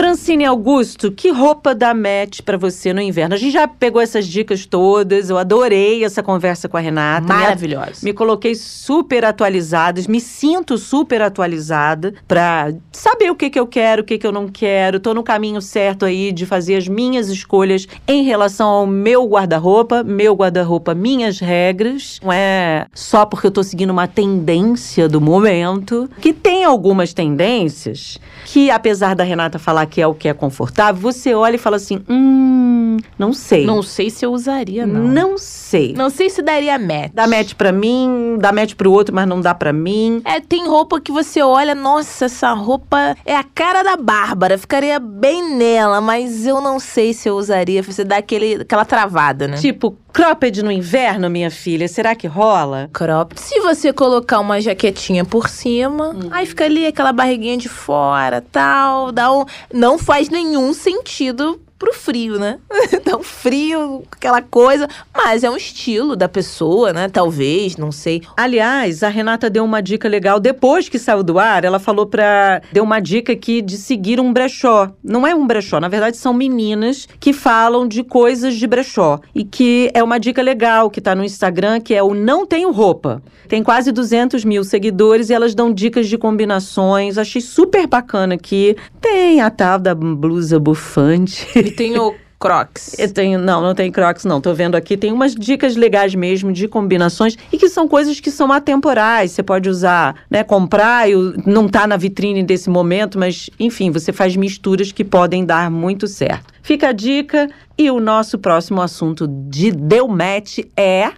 Francine 0.00 0.46
Augusto, 0.46 1.12
que 1.12 1.28
roupa 1.28 1.74
dá 1.74 1.92
match 1.92 2.40
pra 2.40 2.56
você 2.56 2.90
no 2.90 3.02
inverno? 3.02 3.34
A 3.34 3.36
gente 3.36 3.52
já 3.52 3.68
pegou 3.68 4.00
essas 4.00 4.26
dicas 4.26 4.64
todas, 4.64 5.28
eu 5.28 5.36
adorei 5.36 6.02
essa 6.02 6.22
conversa 6.22 6.70
com 6.70 6.78
a 6.78 6.80
Renata. 6.80 7.34
Me 7.34 7.40
Maravilhosa. 7.40 8.00
Me 8.02 8.14
coloquei 8.14 8.54
super 8.54 9.26
atualizada, 9.26 10.00
me 10.08 10.18
sinto 10.18 10.78
super 10.78 11.20
atualizada 11.20 12.14
pra 12.26 12.72
saber 12.90 13.30
o 13.30 13.34
que, 13.34 13.50
que 13.50 13.60
eu 13.60 13.66
quero, 13.66 14.00
o 14.00 14.04
que, 14.06 14.16
que 14.16 14.26
eu 14.26 14.32
não 14.32 14.48
quero. 14.48 14.98
Tô 15.00 15.12
no 15.12 15.22
caminho 15.22 15.60
certo 15.60 16.06
aí 16.06 16.32
de 16.32 16.46
fazer 16.46 16.76
as 16.76 16.88
minhas 16.88 17.28
escolhas 17.28 17.86
em 18.08 18.22
relação 18.22 18.70
ao 18.70 18.86
meu 18.86 19.28
guarda-roupa, 19.28 20.02
meu 20.02 20.34
guarda-roupa, 20.34 20.94
minhas 20.94 21.40
regras. 21.40 22.18
Não 22.22 22.32
é 22.32 22.86
só 22.94 23.26
porque 23.26 23.48
eu 23.48 23.50
tô 23.50 23.62
seguindo 23.62 23.90
uma 23.90 24.08
tendência 24.08 25.06
do 25.10 25.20
momento, 25.20 26.08
que 26.22 26.32
tem 26.32 26.64
algumas 26.64 27.12
tendências 27.12 28.16
que, 28.46 28.70
apesar 28.70 29.14
da 29.14 29.24
Renata 29.24 29.58
falar 29.58 29.89
que 29.90 30.00
é 30.00 30.06
o 30.06 30.14
que 30.14 30.28
é 30.28 30.32
confortável, 30.32 31.00
você 31.00 31.34
olha 31.34 31.56
e 31.56 31.58
fala 31.58 31.76
assim: 31.76 32.00
hum, 32.08 32.96
não 33.18 33.32
sei. 33.32 33.66
Não 33.66 33.82
sei 33.82 34.08
se 34.08 34.24
eu 34.24 34.32
usaria, 34.32 34.86
não. 34.86 35.00
Não 35.00 35.38
sei. 35.38 35.92
Não 35.92 36.08
sei 36.08 36.30
se 36.30 36.40
daria 36.42 36.78
match. 36.78 37.10
Dá 37.12 37.26
match 37.26 37.54
pra 37.54 37.72
mim, 37.72 38.36
dá 38.38 38.52
match 38.52 38.74
pro 38.74 38.90
outro, 38.92 39.14
mas 39.14 39.28
não 39.28 39.40
dá 39.40 39.54
pra 39.54 39.72
mim. 39.72 40.22
É, 40.24 40.40
tem 40.40 40.66
roupa 40.66 41.00
que 41.00 41.12
você 41.12 41.42
olha, 41.42 41.74
nossa, 41.74 42.26
essa 42.26 42.52
roupa 42.52 43.16
é 43.24 43.34
a 43.34 43.44
cara 43.44 43.82
da 43.82 43.96
Bárbara, 43.96 44.56
ficaria 44.56 44.98
bem 44.98 45.56
nela, 45.56 46.00
mas 46.00 46.46
eu 46.46 46.60
não 46.60 46.78
sei 46.78 47.12
se 47.12 47.28
eu 47.28 47.36
usaria. 47.36 47.82
Você 47.82 48.04
dá 48.04 48.18
aquele, 48.18 48.62
aquela 48.62 48.84
travada, 48.84 49.48
né? 49.48 49.56
Tipo, 49.56 49.96
cropped 50.12 50.62
no 50.62 50.70
inverno, 50.70 51.28
minha 51.30 51.50
filha, 51.50 51.86
será 51.88 52.14
que 52.14 52.26
rola? 52.26 52.88
Crop. 52.92 53.32
Se 53.36 53.60
você 53.60 53.92
colocar 53.92 54.40
uma 54.40 54.60
jaquetinha 54.60 55.24
por 55.24 55.48
cima, 55.48 56.08
Uhum. 56.10 56.28
aí 56.30 56.46
fica 56.46 56.64
ali 56.64 56.86
aquela 56.86 57.12
barriguinha 57.12 57.56
de 57.56 57.68
fora, 57.68 58.40
tal, 58.52 59.12
dá 59.12 59.32
um, 59.32 59.44
não 59.72 59.98
faz 59.98 60.28
nenhum 60.28 60.72
sentido 60.72 61.60
pro 61.80 61.94
frio, 61.94 62.38
né? 62.38 62.58
um 63.18 63.22
frio, 63.22 64.02
aquela 64.12 64.42
coisa, 64.42 64.86
mas 65.16 65.42
é 65.42 65.50
um 65.50 65.56
estilo 65.56 66.14
da 66.14 66.28
pessoa, 66.28 66.92
né? 66.92 67.08
Talvez, 67.08 67.76
não 67.76 67.90
sei. 67.90 68.22
Aliás, 68.36 69.02
a 69.02 69.08
Renata 69.08 69.48
deu 69.48 69.64
uma 69.64 69.80
dica 69.80 70.06
legal 70.06 70.38
depois 70.38 70.88
que 70.88 70.98
saiu 70.98 71.22
do 71.22 71.38
ar. 71.38 71.64
Ela 71.64 71.78
falou 71.78 72.06
pra. 72.06 72.60
deu 72.70 72.84
uma 72.84 73.00
dica 73.00 73.32
aqui 73.32 73.62
de 73.62 73.78
seguir 73.78 74.20
um 74.20 74.32
brechó. 74.32 74.90
Não 75.02 75.26
é 75.26 75.34
um 75.34 75.46
brechó, 75.46 75.80
na 75.80 75.88
verdade 75.88 76.18
são 76.18 76.34
meninas 76.34 77.08
que 77.18 77.32
falam 77.32 77.88
de 77.88 78.04
coisas 78.04 78.54
de 78.54 78.66
brechó. 78.66 79.18
E 79.34 79.42
que 79.42 79.90
é 79.94 80.02
uma 80.02 80.20
dica 80.20 80.42
legal 80.42 80.90
que 80.90 81.00
tá 81.00 81.14
no 81.14 81.24
Instagram, 81.24 81.80
que 81.80 81.94
é 81.94 82.02
o 82.02 82.14
Não 82.14 82.46
Tenho 82.46 82.70
Roupa. 82.70 83.22
Tem 83.48 83.62
quase 83.62 83.90
200 83.90 84.44
mil 84.44 84.62
seguidores 84.62 85.30
e 85.30 85.34
elas 85.34 85.54
dão 85.54 85.72
dicas 85.72 86.08
de 86.08 86.16
combinações. 86.16 87.18
Achei 87.18 87.40
super 87.40 87.86
bacana 87.86 88.34
aqui. 88.34 88.76
Tem 89.00 89.40
a 89.40 89.50
tal 89.50 89.78
da 89.78 89.94
blusa 89.94 90.58
bufante. 90.60 91.48
E 91.70 91.72
tem 91.72 91.96
o 91.98 92.14
Crocs. 92.40 92.98
Eu 92.98 93.12
tenho, 93.12 93.38
não, 93.38 93.60
não 93.60 93.74
tem 93.74 93.92
Crocs, 93.92 94.24
não. 94.24 94.40
Tô 94.40 94.54
vendo 94.54 94.74
aqui, 94.74 94.96
tem 94.96 95.12
umas 95.12 95.34
dicas 95.34 95.76
legais 95.76 96.14
mesmo 96.14 96.50
de 96.52 96.66
combinações 96.66 97.36
e 97.52 97.58
que 97.58 97.68
são 97.68 97.86
coisas 97.86 98.18
que 98.18 98.30
são 98.30 98.50
atemporais. 98.50 99.30
Você 99.30 99.42
pode 99.42 99.68
usar, 99.68 100.16
né, 100.30 100.42
comprar 100.42 101.06
não 101.46 101.68
tá 101.68 101.86
na 101.86 101.98
vitrine 101.98 102.42
desse 102.42 102.70
momento, 102.70 103.18
mas 103.18 103.50
enfim, 103.58 103.90
você 103.90 104.12
faz 104.12 104.34
misturas 104.34 104.90
que 104.90 105.04
podem 105.04 105.44
dar 105.44 105.70
muito 105.70 106.08
certo. 106.08 106.52
Fica 106.62 106.88
a 106.88 106.92
dica 106.92 107.48
e 107.76 107.90
o 107.90 108.00
nosso 108.00 108.38
próximo 108.38 108.80
assunto 108.80 109.28
de 109.28 109.70
Deu 109.70 110.08
Match 110.08 110.58
é 110.76 111.10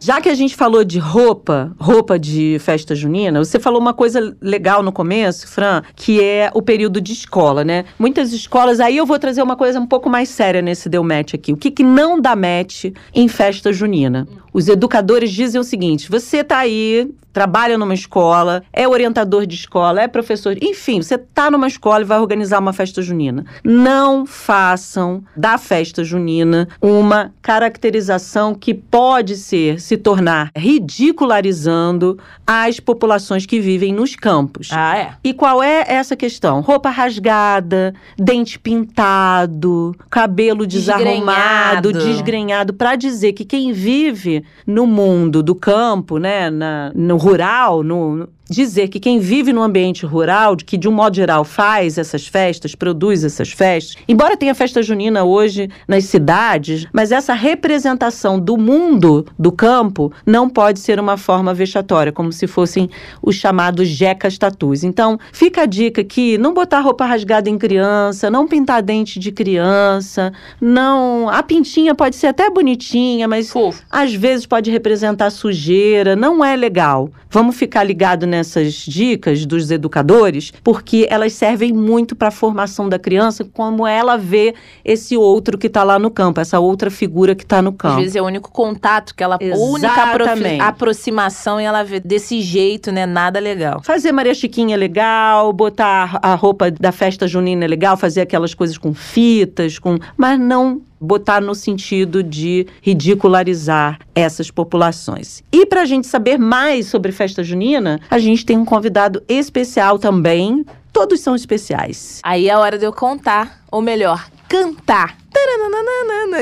já 0.00 0.20
que 0.20 0.28
a 0.28 0.34
gente 0.34 0.54
falou 0.56 0.84
de 0.84 0.98
roupa, 0.98 1.72
roupa 1.78 2.18
de 2.18 2.58
festa 2.60 2.94
junina, 2.94 3.42
você 3.42 3.58
falou 3.58 3.80
uma 3.80 3.94
coisa 3.94 4.36
legal 4.40 4.82
no 4.82 4.92
começo, 4.92 5.46
Fran, 5.48 5.82
que 5.94 6.22
é 6.22 6.50
o 6.54 6.62
período 6.62 7.00
de 7.00 7.12
escola, 7.12 7.64
né? 7.64 7.84
Muitas 7.98 8.32
escolas, 8.32 8.80
aí 8.80 8.96
eu 8.96 9.06
vou 9.06 9.18
trazer 9.18 9.42
uma 9.42 9.56
coisa 9.56 9.78
um 9.78 9.86
pouco 9.86 10.08
mais 10.08 10.28
séria 10.28 10.62
nesse 10.62 10.88
deu 10.88 11.02
match 11.04 11.34
aqui. 11.34 11.52
O 11.52 11.56
que, 11.56 11.70
que 11.70 11.82
não 11.82 12.20
dá 12.20 12.34
match 12.34 12.86
em 13.14 13.28
festa 13.28 13.72
junina? 13.72 14.26
Os 14.52 14.68
educadores 14.68 15.30
dizem 15.30 15.60
o 15.60 15.64
seguinte: 15.64 16.10
você 16.10 16.42
tá 16.42 16.58
aí, 16.58 17.10
trabalha 17.32 17.78
numa 17.78 17.94
escola, 17.94 18.62
é 18.72 18.86
orientador 18.88 19.46
de 19.46 19.54
escola, 19.54 20.00
é 20.02 20.08
professor, 20.08 20.56
enfim, 20.62 21.02
você 21.02 21.16
tá 21.18 21.50
numa 21.50 21.66
escola 21.68 22.00
e 22.02 22.04
vai 22.04 22.18
organizar 22.18 22.58
uma 22.58 22.72
festa 22.72 23.00
junina. 23.02 23.44
Não 23.64 24.26
façam 24.26 25.22
da 25.36 25.56
festa 25.58 26.02
junina 26.04 26.68
uma 26.80 27.32
caracterização 27.42 28.54
que 28.54 28.74
pode 28.74 29.36
ser, 29.36 29.80
se 29.80 29.96
tornar 29.96 30.50
ridicularizando 30.56 32.18
as 32.46 32.80
populações 32.80 33.46
que 33.46 33.60
vivem 33.60 33.92
nos 33.92 34.16
campos. 34.16 34.68
Ah, 34.72 34.96
é. 34.98 35.12
E 35.22 35.32
qual 35.32 35.62
é 35.62 35.84
essa 35.86 36.16
questão? 36.16 36.60
Roupa 36.60 36.90
rasgada, 36.90 37.94
dente 38.18 38.58
pintado, 38.58 39.94
cabelo 40.08 40.66
desarrumado, 40.66 41.92
Desgrenhado. 41.92 41.92
desgrenhado, 41.92 42.72
para 42.74 42.96
dizer 42.96 43.32
que 43.32 43.44
quem 43.44 43.72
vive 43.72 44.44
no 44.66 44.86
mundo 44.86 45.42
do 45.42 45.54
campo, 45.54 46.18
né, 46.18 46.50
na- 46.50 46.90
no 46.94 47.16
rural, 47.22 47.82
no 47.82 48.28
dizer 48.50 48.88
que 48.88 48.98
quem 48.98 49.20
vive 49.20 49.52
no 49.52 49.62
ambiente 49.62 50.04
rural, 50.04 50.56
que 50.56 50.76
de 50.76 50.88
um 50.88 50.92
modo 50.92 51.14
geral 51.14 51.44
faz 51.44 51.96
essas 51.96 52.26
festas, 52.26 52.74
produz 52.74 53.22
essas 53.22 53.52
festas, 53.52 53.96
embora 54.08 54.36
tenha 54.36 54.54
festa 54.54 54.82
junina 54.82 55.22
hoje 55.22 55.70
nas 55.86 56.04
cidades, 56.04 56.86
mas 56.92 57.12
essa 57.12 57.32
representação 57.32 58.40
do 58.40 58.58
mundo 58.58 59.24
do 59.38 59.52
campo 59.52 60.12
não 60.26 60.48
pode 60.48 60.80
ser 60.80 60.98
uma 60.98 61.16
forma 61.16 61.54
vexatória, 61.54 62.10
como 62.10 62.32
se 62.32 62.48
fossem 62.48 62.90
os 63.22 63.36
chamados 63.36 63.86
jecas 63.86 64.36
tatus. 64.36 64.82
Então, 64.82 65.18
fica 65.32 65.62
a 65.62 65.66
dica 65.66 66.02
que 66.02 66.36
não 66.36 66.52
botar 66.52 66.80
roupa 66.80 67.06
rasgada 67.06 67.48
em 67.48 67.56
criança, 67.56 68.28
não 68.28 68.48
pintar 68.48 68.82
dente 68.82 69.20
de 69.20 69.30
criança, 69.30 70.32
não, 70.60 71.28
a 71.28 71.42
pintinha 71.42 71.94
pode 71.94 72.16
ser 72.16 72.26
até 72.26 72.50
bonitinha, 72.50 73.28
mas 73.28 73.50
Fofo. 73.50 73.84
às 73.88 74.12
vezes 74.12 74.44
pode 74.44 74.70
representar 74.70 75.30
sujeira, 75.30 76.16
não 76.16 76.44
é 76.44 76.56
legal. 76.56 77.10
Vamos 77.30 77.54
ficar 77.54 77.84
ligado 77.84 78.26
nessas 78.40 78.72
dicas 78.74 79.44
dos 79.44 79.70
educadores, 79.70 80.52
porque 80.64 81.06
elas 81.10 81.32
servem 81.34 81.72
muito 81.72 82.16
para 82.16 82.28
a 82.28 82.30
formação 82.30 82.88
da 82.88 82.98
criança, 82.98 83.44
como 83.44 83.86
ela 83.86 84.16
vê 84.16 84.54
esse 84.84 85.16
outro 85.16 85.58
que 85.58 85.66
está 85.66 85.84
lá 85.84 85.98
no 85.98 86.10
campo, 86.10 86.40
essa 86.40 86.58
outra 86.58 86.90
figura 86.90 87.34
que 87.34 87.44
está 87.44 87.60
no 87.60 87.70
Às 87.70 87.76
campo. 87.76 87.96
vezes 87.96 88.16
é 88.16 88.22
o 88.22 88.24
único 88.24 88.50
contato 88.50 89.14
que 89.14 89.22
ela. 89.22 89.36
A 89.36 89.56
única 89.58 89.86
Exatamente. 89.86 90.60
aproximação 90.60 91.60
e 91.60 91.64
ela 91.64 91.82
vê 91.82 92.00
desse 92.00 92.40
jeito, 92.40 92.90
né? 92.90 93.04
Nada 93.06 93.38
legal. 93.38 93.82
Fazer 93.82 94.12
Maria 94.12 94.34
Chiquinha 94.34 94.74
é 94.74 94.78
legal, 94.78 95.52
botar 95.52 96.18
a 96.22 96.34
roupa 96.34 96.70
da 96.70 96.92
festa 96.92 97.28
junina 97.28 97.64
é 97.64 97.68
legal, 97.68 97.96
fazer 97.96 98.22
aquelas 98.22 98.54
coisas 98.54 98.78
com 98.78 98.94
fitas, 98.94 99.78
com, 99.78 99.98
mas 100.16 100.38
não 100.40 100.80
botar 101.00 101.40
no 101.40 101.54
sentido 101.54 102.22
de 102.22 102.66
ridicularizar 102.82 103.98
essas 104.14 104.50
populações. 104.50 105.42
E 105.50 105.64
para 105.64 105.82
a 105.82 105.84
gente 105.86 106.06
saber 106.06 106.38
mais 106.38 106.86
sobre 106.86 107.10
festa 107.10 107.42
junina, 107.42 107.98
a 108.10 108.18
gente 108.18 108.44
tem 108.44 108.58
um 108.58 108.64
convidado 108.64 109.22
especial 109.28 109.98
também. 109.98 110.64
Todos 110.92 111.20
são 111.20 111.34
especiais. 111.34 112.20
Aí 112.22 112.48
é 112.48 112.52
a 112.52 112.58
hora 112.58 112.76
de 112.76 112.84
eu 112.84 112.92
contar, 112.92 113.60
ou 113.70 113.80
melhor, 113.80 114.28
cantar. 114.48 115.16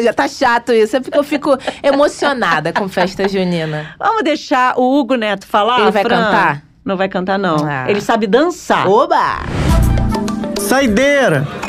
Já 0.02 0.12
tá 0.12 0.26
chato 0.26 0.72
isso, 0.72 0.96
é 0.96 1.00
porque 1.00 1.18
eu 1.18 1.24
fico 1.24 1.56
emocionada 1.82 2.72
com 2.72 2.88
festa 2.88 3.28
junina. 3.28 3.94
Vamos 3.98 4.22
deixar 4.24 4.78
o 4.78 4.98
Hugo 4.98 5.14
Neto 5.14 5.46
falar. 5.46 5.80
Ele 5.82 5.90
vai 5.90 6.02
Fran? 6.02 6.16
cantar? 6.16 6.62
Não 6.84 6.96
vai 6.96 7.08
cantar, 7.08 7.38
não. 7.38 7.56
Ah. 7.64 7.88
Ele 7.88 8.00
sabe 8.00 8.26
dançar. 8.26 8.88
Oba! 8.88 9.40
Saideira! 10.58 11.67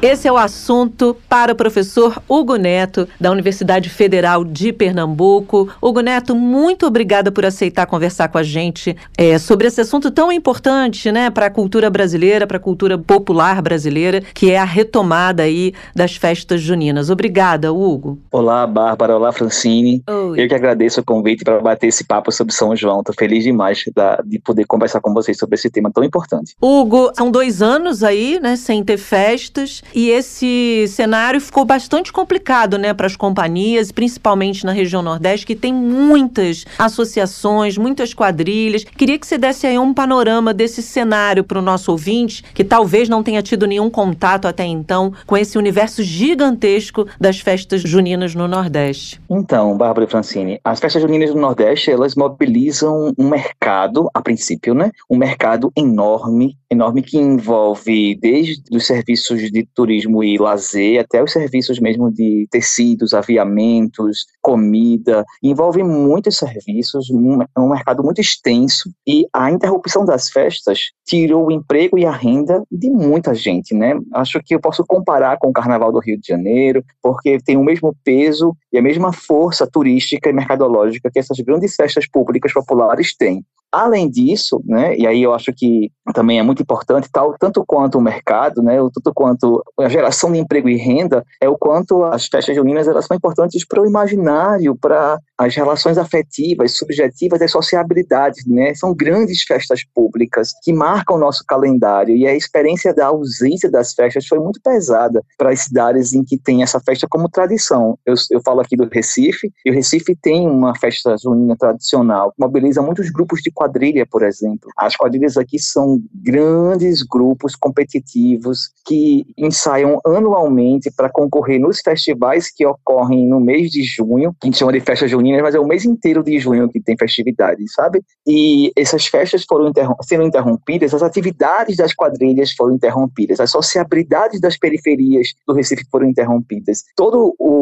Esse 0.00 0.28
é 0.28 0.32
o 0.32 0.36
assunto 0.36 1.16
para 1.28 1.52
o 1.52 1.56
professor 1.56 2.22
Hugo 2.28 2.54
Neto, 2.54 3.08
da 3.20 3.32
Universidade 3.32 3.90
Federal 3.90 4.44
de 4.44 4.72
Pernambuco. 4.72 5.68
Hugo 5.82 6.00
Neto, 6.00 6.36
muito 6.36 6.86
obrigada 6.86 7.32
por 7.32 7.44
aceitar 7.44 7.84
conversar 7.84 8.28
com 8.28 8.38
a 8.38 8.44
gente 8.44 8.96
é, 9.16 9.40
sobre 9.40 9.66
esse 9.66 9.80
assunto 9.80 10.12
tão 10.12 10.30
importante 10.30 11.10
né, 11.10 11.30
para 11.30 11.46
a 11.46 11.50
cultura 11.50 11.90
brasileira, 11.90 12.46
para 12.46 12.58
a 12.58 12.60
cultura 12.60 12.96
popular 12.96 13.60
brasileira, 13.60 14.22
que 14.32 14.52
é 14.52 14.58
a 14.58 14.64
retomada 14.64 15.42
aí 15.42 15.72
das 15.96 16.14
festas 16.14 16.60
juninas. 16.60 17.10
Obrigada, 17.10 17.72
Hugo. 17.72 18.20
Olá, 18.30 18.64
Bárbara. 18.68 19.16
Olá, 19.16 19.32
Francine. 19.32 20.00
Oi. 20.08 20.40
Eu 20.40 20.48
que 20.48 20.54
agradeço 20.54 21.00
o 21.00 21.04
convite 21.04 21.42
para 21.42 21.58
bater 21.58 21.88
esse 21.88 22.04
papo 22.04 22.30
sobre 22.30 22.54
São 22.54 22.76
João. 22.76 23.00
Estou 23.00 23.16
feliz 23.18 23.42
demais 23.42 23.82
da, 23.92 24.22
de 24.24 24.38
poder 24.38 24.64
conversar 24.64 25.00
com 25.00 25.12
vocês 25.12 25.36
sobre 25.36 25.56
esse 25.56 25.68
tema 25.68 25.90
tão 25.92 26.04
importante. 26.04 26.54
Hugo, 26.62 27.10
são 27.16 27.32
dois 27.32 27.60
anos 27.60 28.04
aí, 28.04 28.38
né, 28.40 28.54
sem 28.54 28.84
ter 28.84 28.96
festas. 28.96 29.82
E 29.94 30.10
esse 30.10 30.86
cenário 30.88 31.40
ficou 31.40 31.64
bastante 31.64 32.12
complicado, 32.12 32.78
né, 32.78 32.92
para 32.92 33.06
as 33.06 33.16
companhias, 33.16 33.90
principalmente 33.90 34.64
na 34.64 34.72
região 34.72 35.02
Nordeste, 35.02 35.46
que 35.46 35.56
tem 35.56 35.72
muitas 35.72 36.64
associações, 36.78 37.78
muitas 37.78 38.12
quadrilhas. 38.12 38.84
Queria 38.84 39.18
que 39.18 39.26
você 39.26 39.38
desse 39.38 39.66
aí 39.66 39.78
um 39.78 39.94
panorama 39.94 40.52
desse 40.52 40.82
cenário 40.82 41.44
para 41.44 41.58
o 41.58 41.62
nosso 41.62 41.90
ouvinte, 41.90 42.44
que 42.54 42.64
talvez 42.64 43.08
não 43.08 43.22
tenha 43.22 43.42
tido 43.42 43.66
nenhum 43.66 43.88
contato 43.88 44.46
até 44.46 44.64
então 44.64 45.12
com 45.26 45.36
esse 45.36 45.56
universo 45.56 46.02
gigantesco 46.02 47.06
das 47.18 47.40
festas 47.40 47.80
juninas 47.82 48.34
no 48.34 48.46
Nordeste. 48.46 49.20
Então, 49.30 49.76
Bárbara 49.76 50.06
e 50.06 50.10
Francine, 50.10 50.60
as 50.62 50.80
festas 50.80 51.00
juninas 51.00 51.32
do 51.32 51.40
Nordeste, 51.40 51.90
elas 51.90 52.14
mobilizam 52.14 53.12
um 53.18 53.28
mercado, 53.28 54.10
a 54.12 54.20
princípio, 54.20 54.74
né, 54.74 54.90
um 55.08 55.16
mercado 55.16 55.72
enorme, 55.76 56.57
enorme 56.70 57.02
que 57.02 57.16
envolve 57.16 58.14
desde 58.20 58.62
os 58.72 58.86
serviços 58.86 59.40
de 59.50 59.66
turismo 59.74 60.22
e 60.22 60.36
lazer, 60.38 61.00
até 61.00 61.22
os 61.22 61.32
serviços 61.32 61.80
mesmo 61.80 62.12
de 62.12 62.46
tecidos, 62.50 63.14
aviamentos, 63.14 64.26
comida, 64.42 65.24
envolve 65.42 65.82
muitos 65.82 66.36
serviços, 66.36 67.10
um, 67.10 67.38
um 67.56 67.68
mercado 67.68 68.02
muito 68.02 68.20
extenso 68.20 68.90
e 69.06 69.26
a 69.32 69.50
interrupção 69.50 70.04
das 70.04 70.28
festas 70.28 70.90
tirou 71.06 71.46
o 71.46 71.52
emprego 71.52 71.98
e 71.98 72.04
a 72.04 72.12
renda 72.12 72.62
de 72.70 72.90
muita 72.90 73.34
gente, 73.34 73.74
né? 73.74 73.98
Acho 74.12 74.40
que 74.44 74.54
eu 74.54 74.60
posso 74.60 74.84
comparar 74.86 75.38
com 75.38 75.48
o 75.48 75.52
Carnaval 75.52 75.90
do 75.90 76.00
Rio 76.00 76.18
de 76.20 76.26
Janeiro, 76.26 76.84
porque 77.02 77.38
tem 77.44 77.56
o 77.56 77.64
mesmo 77.64 77.94
peso 78.04 78.54
e 78.72 78.78
a 78.78 78.82
mesma 78.82 79.12
força 79.12 79.66
turística 79.66 80.28
e 80.28 80.32
mercadológica 80.32 81.10
que 81.10 81.18
essas 81.18 81.38
grandes 81.40 81.74
festas 81.74 82.06
públicas 82.06 82.52
populares 82.52 83.16
têm. 83.16 83.42
Além 83.70 84.08
disso, 84.08 84.62
né, 84.64 84.96
e 84.96 85.06
aí 85.06 85.22
eu 85.22 85.34
acho 85.34 85.52
que 85.54 85.90
também 86.14 86.38
é 86.38 86.42
muito 86.42 86.62
importante, 86.62 87.08
tal, 87.12 87.36
tanto 87.38 87.62
quanto 87.66 87.98
o 87.98 88.00
mercado, 88.00 88.62
né, 88.62 88.76
tanto 88.94 89.12
quanto 89.14 89.62
a 89.78 89.88
geração 89.90 90.32
de 90.32 90.38
emprego 90.38 90.70
e 90.70 90.76
renda, 90.76 91.22
é 91.38 91.48
o 91.50 91.58
quanto 91.58 92.02
as 92.02 92.26
festas 92.26 92.56
juninas 92.56 92.88
elas 92.88 93.04
são 93.04 93.14
importantes 93.14 93.66
para 93.66 93.82
o 93.82 93.86
imaginário, 93.86 94.74
para 94.74 95.18
as 95.38 95.54
relações 95.54 95.96
afetivas, 95.96 96.76
subjetivas 96.76 97.40
e 97.40 97.48
sociabilidades, 97.48 98.44
né? 98.44 98.74
São 98.74 98.92
grandes 98.92 99.42
festas 99.42 99.84
públicas 99.94 100.52
que 100.62 100.72
marcam 100.72 101.16
o 101.16 101.20
nosso 101.20 101.44
calendário 101.46 102.16
e 102.16 102.26
a 102.26 102.34
experiência 102.34 102.92
da 102.92 103.06
ausência 103.06 103.70
das 103.70 103.94
festas 103.94 104.26
foi 104.26 104.40
muito 104.40 104.60
pesada 104.60 105.22
para 105.36 105.50
as 105.50 105.60
cidades 105.60 106.12
em 106.12 106.24
que 106.24 106.36
tem 106.36 106.62
essa 106.62 106.80
festa 106.80 107.06
como 107.08 107.28
tradição. 107.28 107.96
Eu, 108.04 108.14
eu 108.32 108.40
falo 108.44 108.60
aqui 108.60 108.76
do 108.76 108.88
Recife, 108.90 109.52
e 109.64 109.70
o 109.70 109.74
Recife 109.74 110.16
tem 110.16 110.48
uma 110.48 110.76
festa 110.76 111.16
junina 111.16 111.56
tradicional, 111.56 112.32
mobiliza 112.36 112.82
muitos 112.82 113.08
grupos 113.10 113.40
de 113.40 113.50
quadrilha, 113.50 114.04
por 114.10 114.24
exemplo. 114.24 114.70
As 114.76 114.96
quadrilhas 114.96 115.36
aqui 115.36 115.58
são 115.58 116.02
grandes 116.12 117.02
grupos 117.02 117.54
competitivos 117.54 118.70
que 118.84 119.24
ensaiam 119.36 120.00
anualmente 120.04 120.90
para 120.90 121.08
concorrer 121.08 121.60
nos 121.60 121.80
festivais 121.80 122.50
que 122.50 122.66
ocorrem 122.66 123.26
no 123.28 123.38
mês 123.38 123.70
de 123.70 123.82
junho, 123.84 124.32
que 124.40 124.46
a 124.46 124.50
gente 124.50 124.58
chama 124.58 124.72
de 124.72 124.80
festa 124.80 125.06
junina, 125.06 125.27
mas 125.42 125.54
é 125.54 125.60
o 125.60 125.66
mês 125.66 125.84
inteiro 125.84 126.22
de 126.22 126.38
junho 126.38 126.68
que 126.68 126.80
tem 126.80 126.96
festividade, 126.96 127.62
sabe? 127.70 128.02
E 128.26 128.72
essas 128.76 129.06
festas 129.06 129.44
foram 129.44 129.68
interrom 129.68 129.94
sendo 130.02 130.24
interrompidas, 130.24 130.94
as 130.94 131.02
atividades 131.02 131.76
das 131.76 131.94
quadrilhas 131.94 132.52
foram 132.52 132.74
interrompidas, 132.74 133.40
as 133.40 133.50
sociabilidades 133.50 134.40
das 134.40 134.56
periferias 134.56 135.28
do 135.46 135.54
Recife 135.54 135.84
foram 135.90 136.06
interrompidas. 136.08 136.82
Toda 136.96 137.18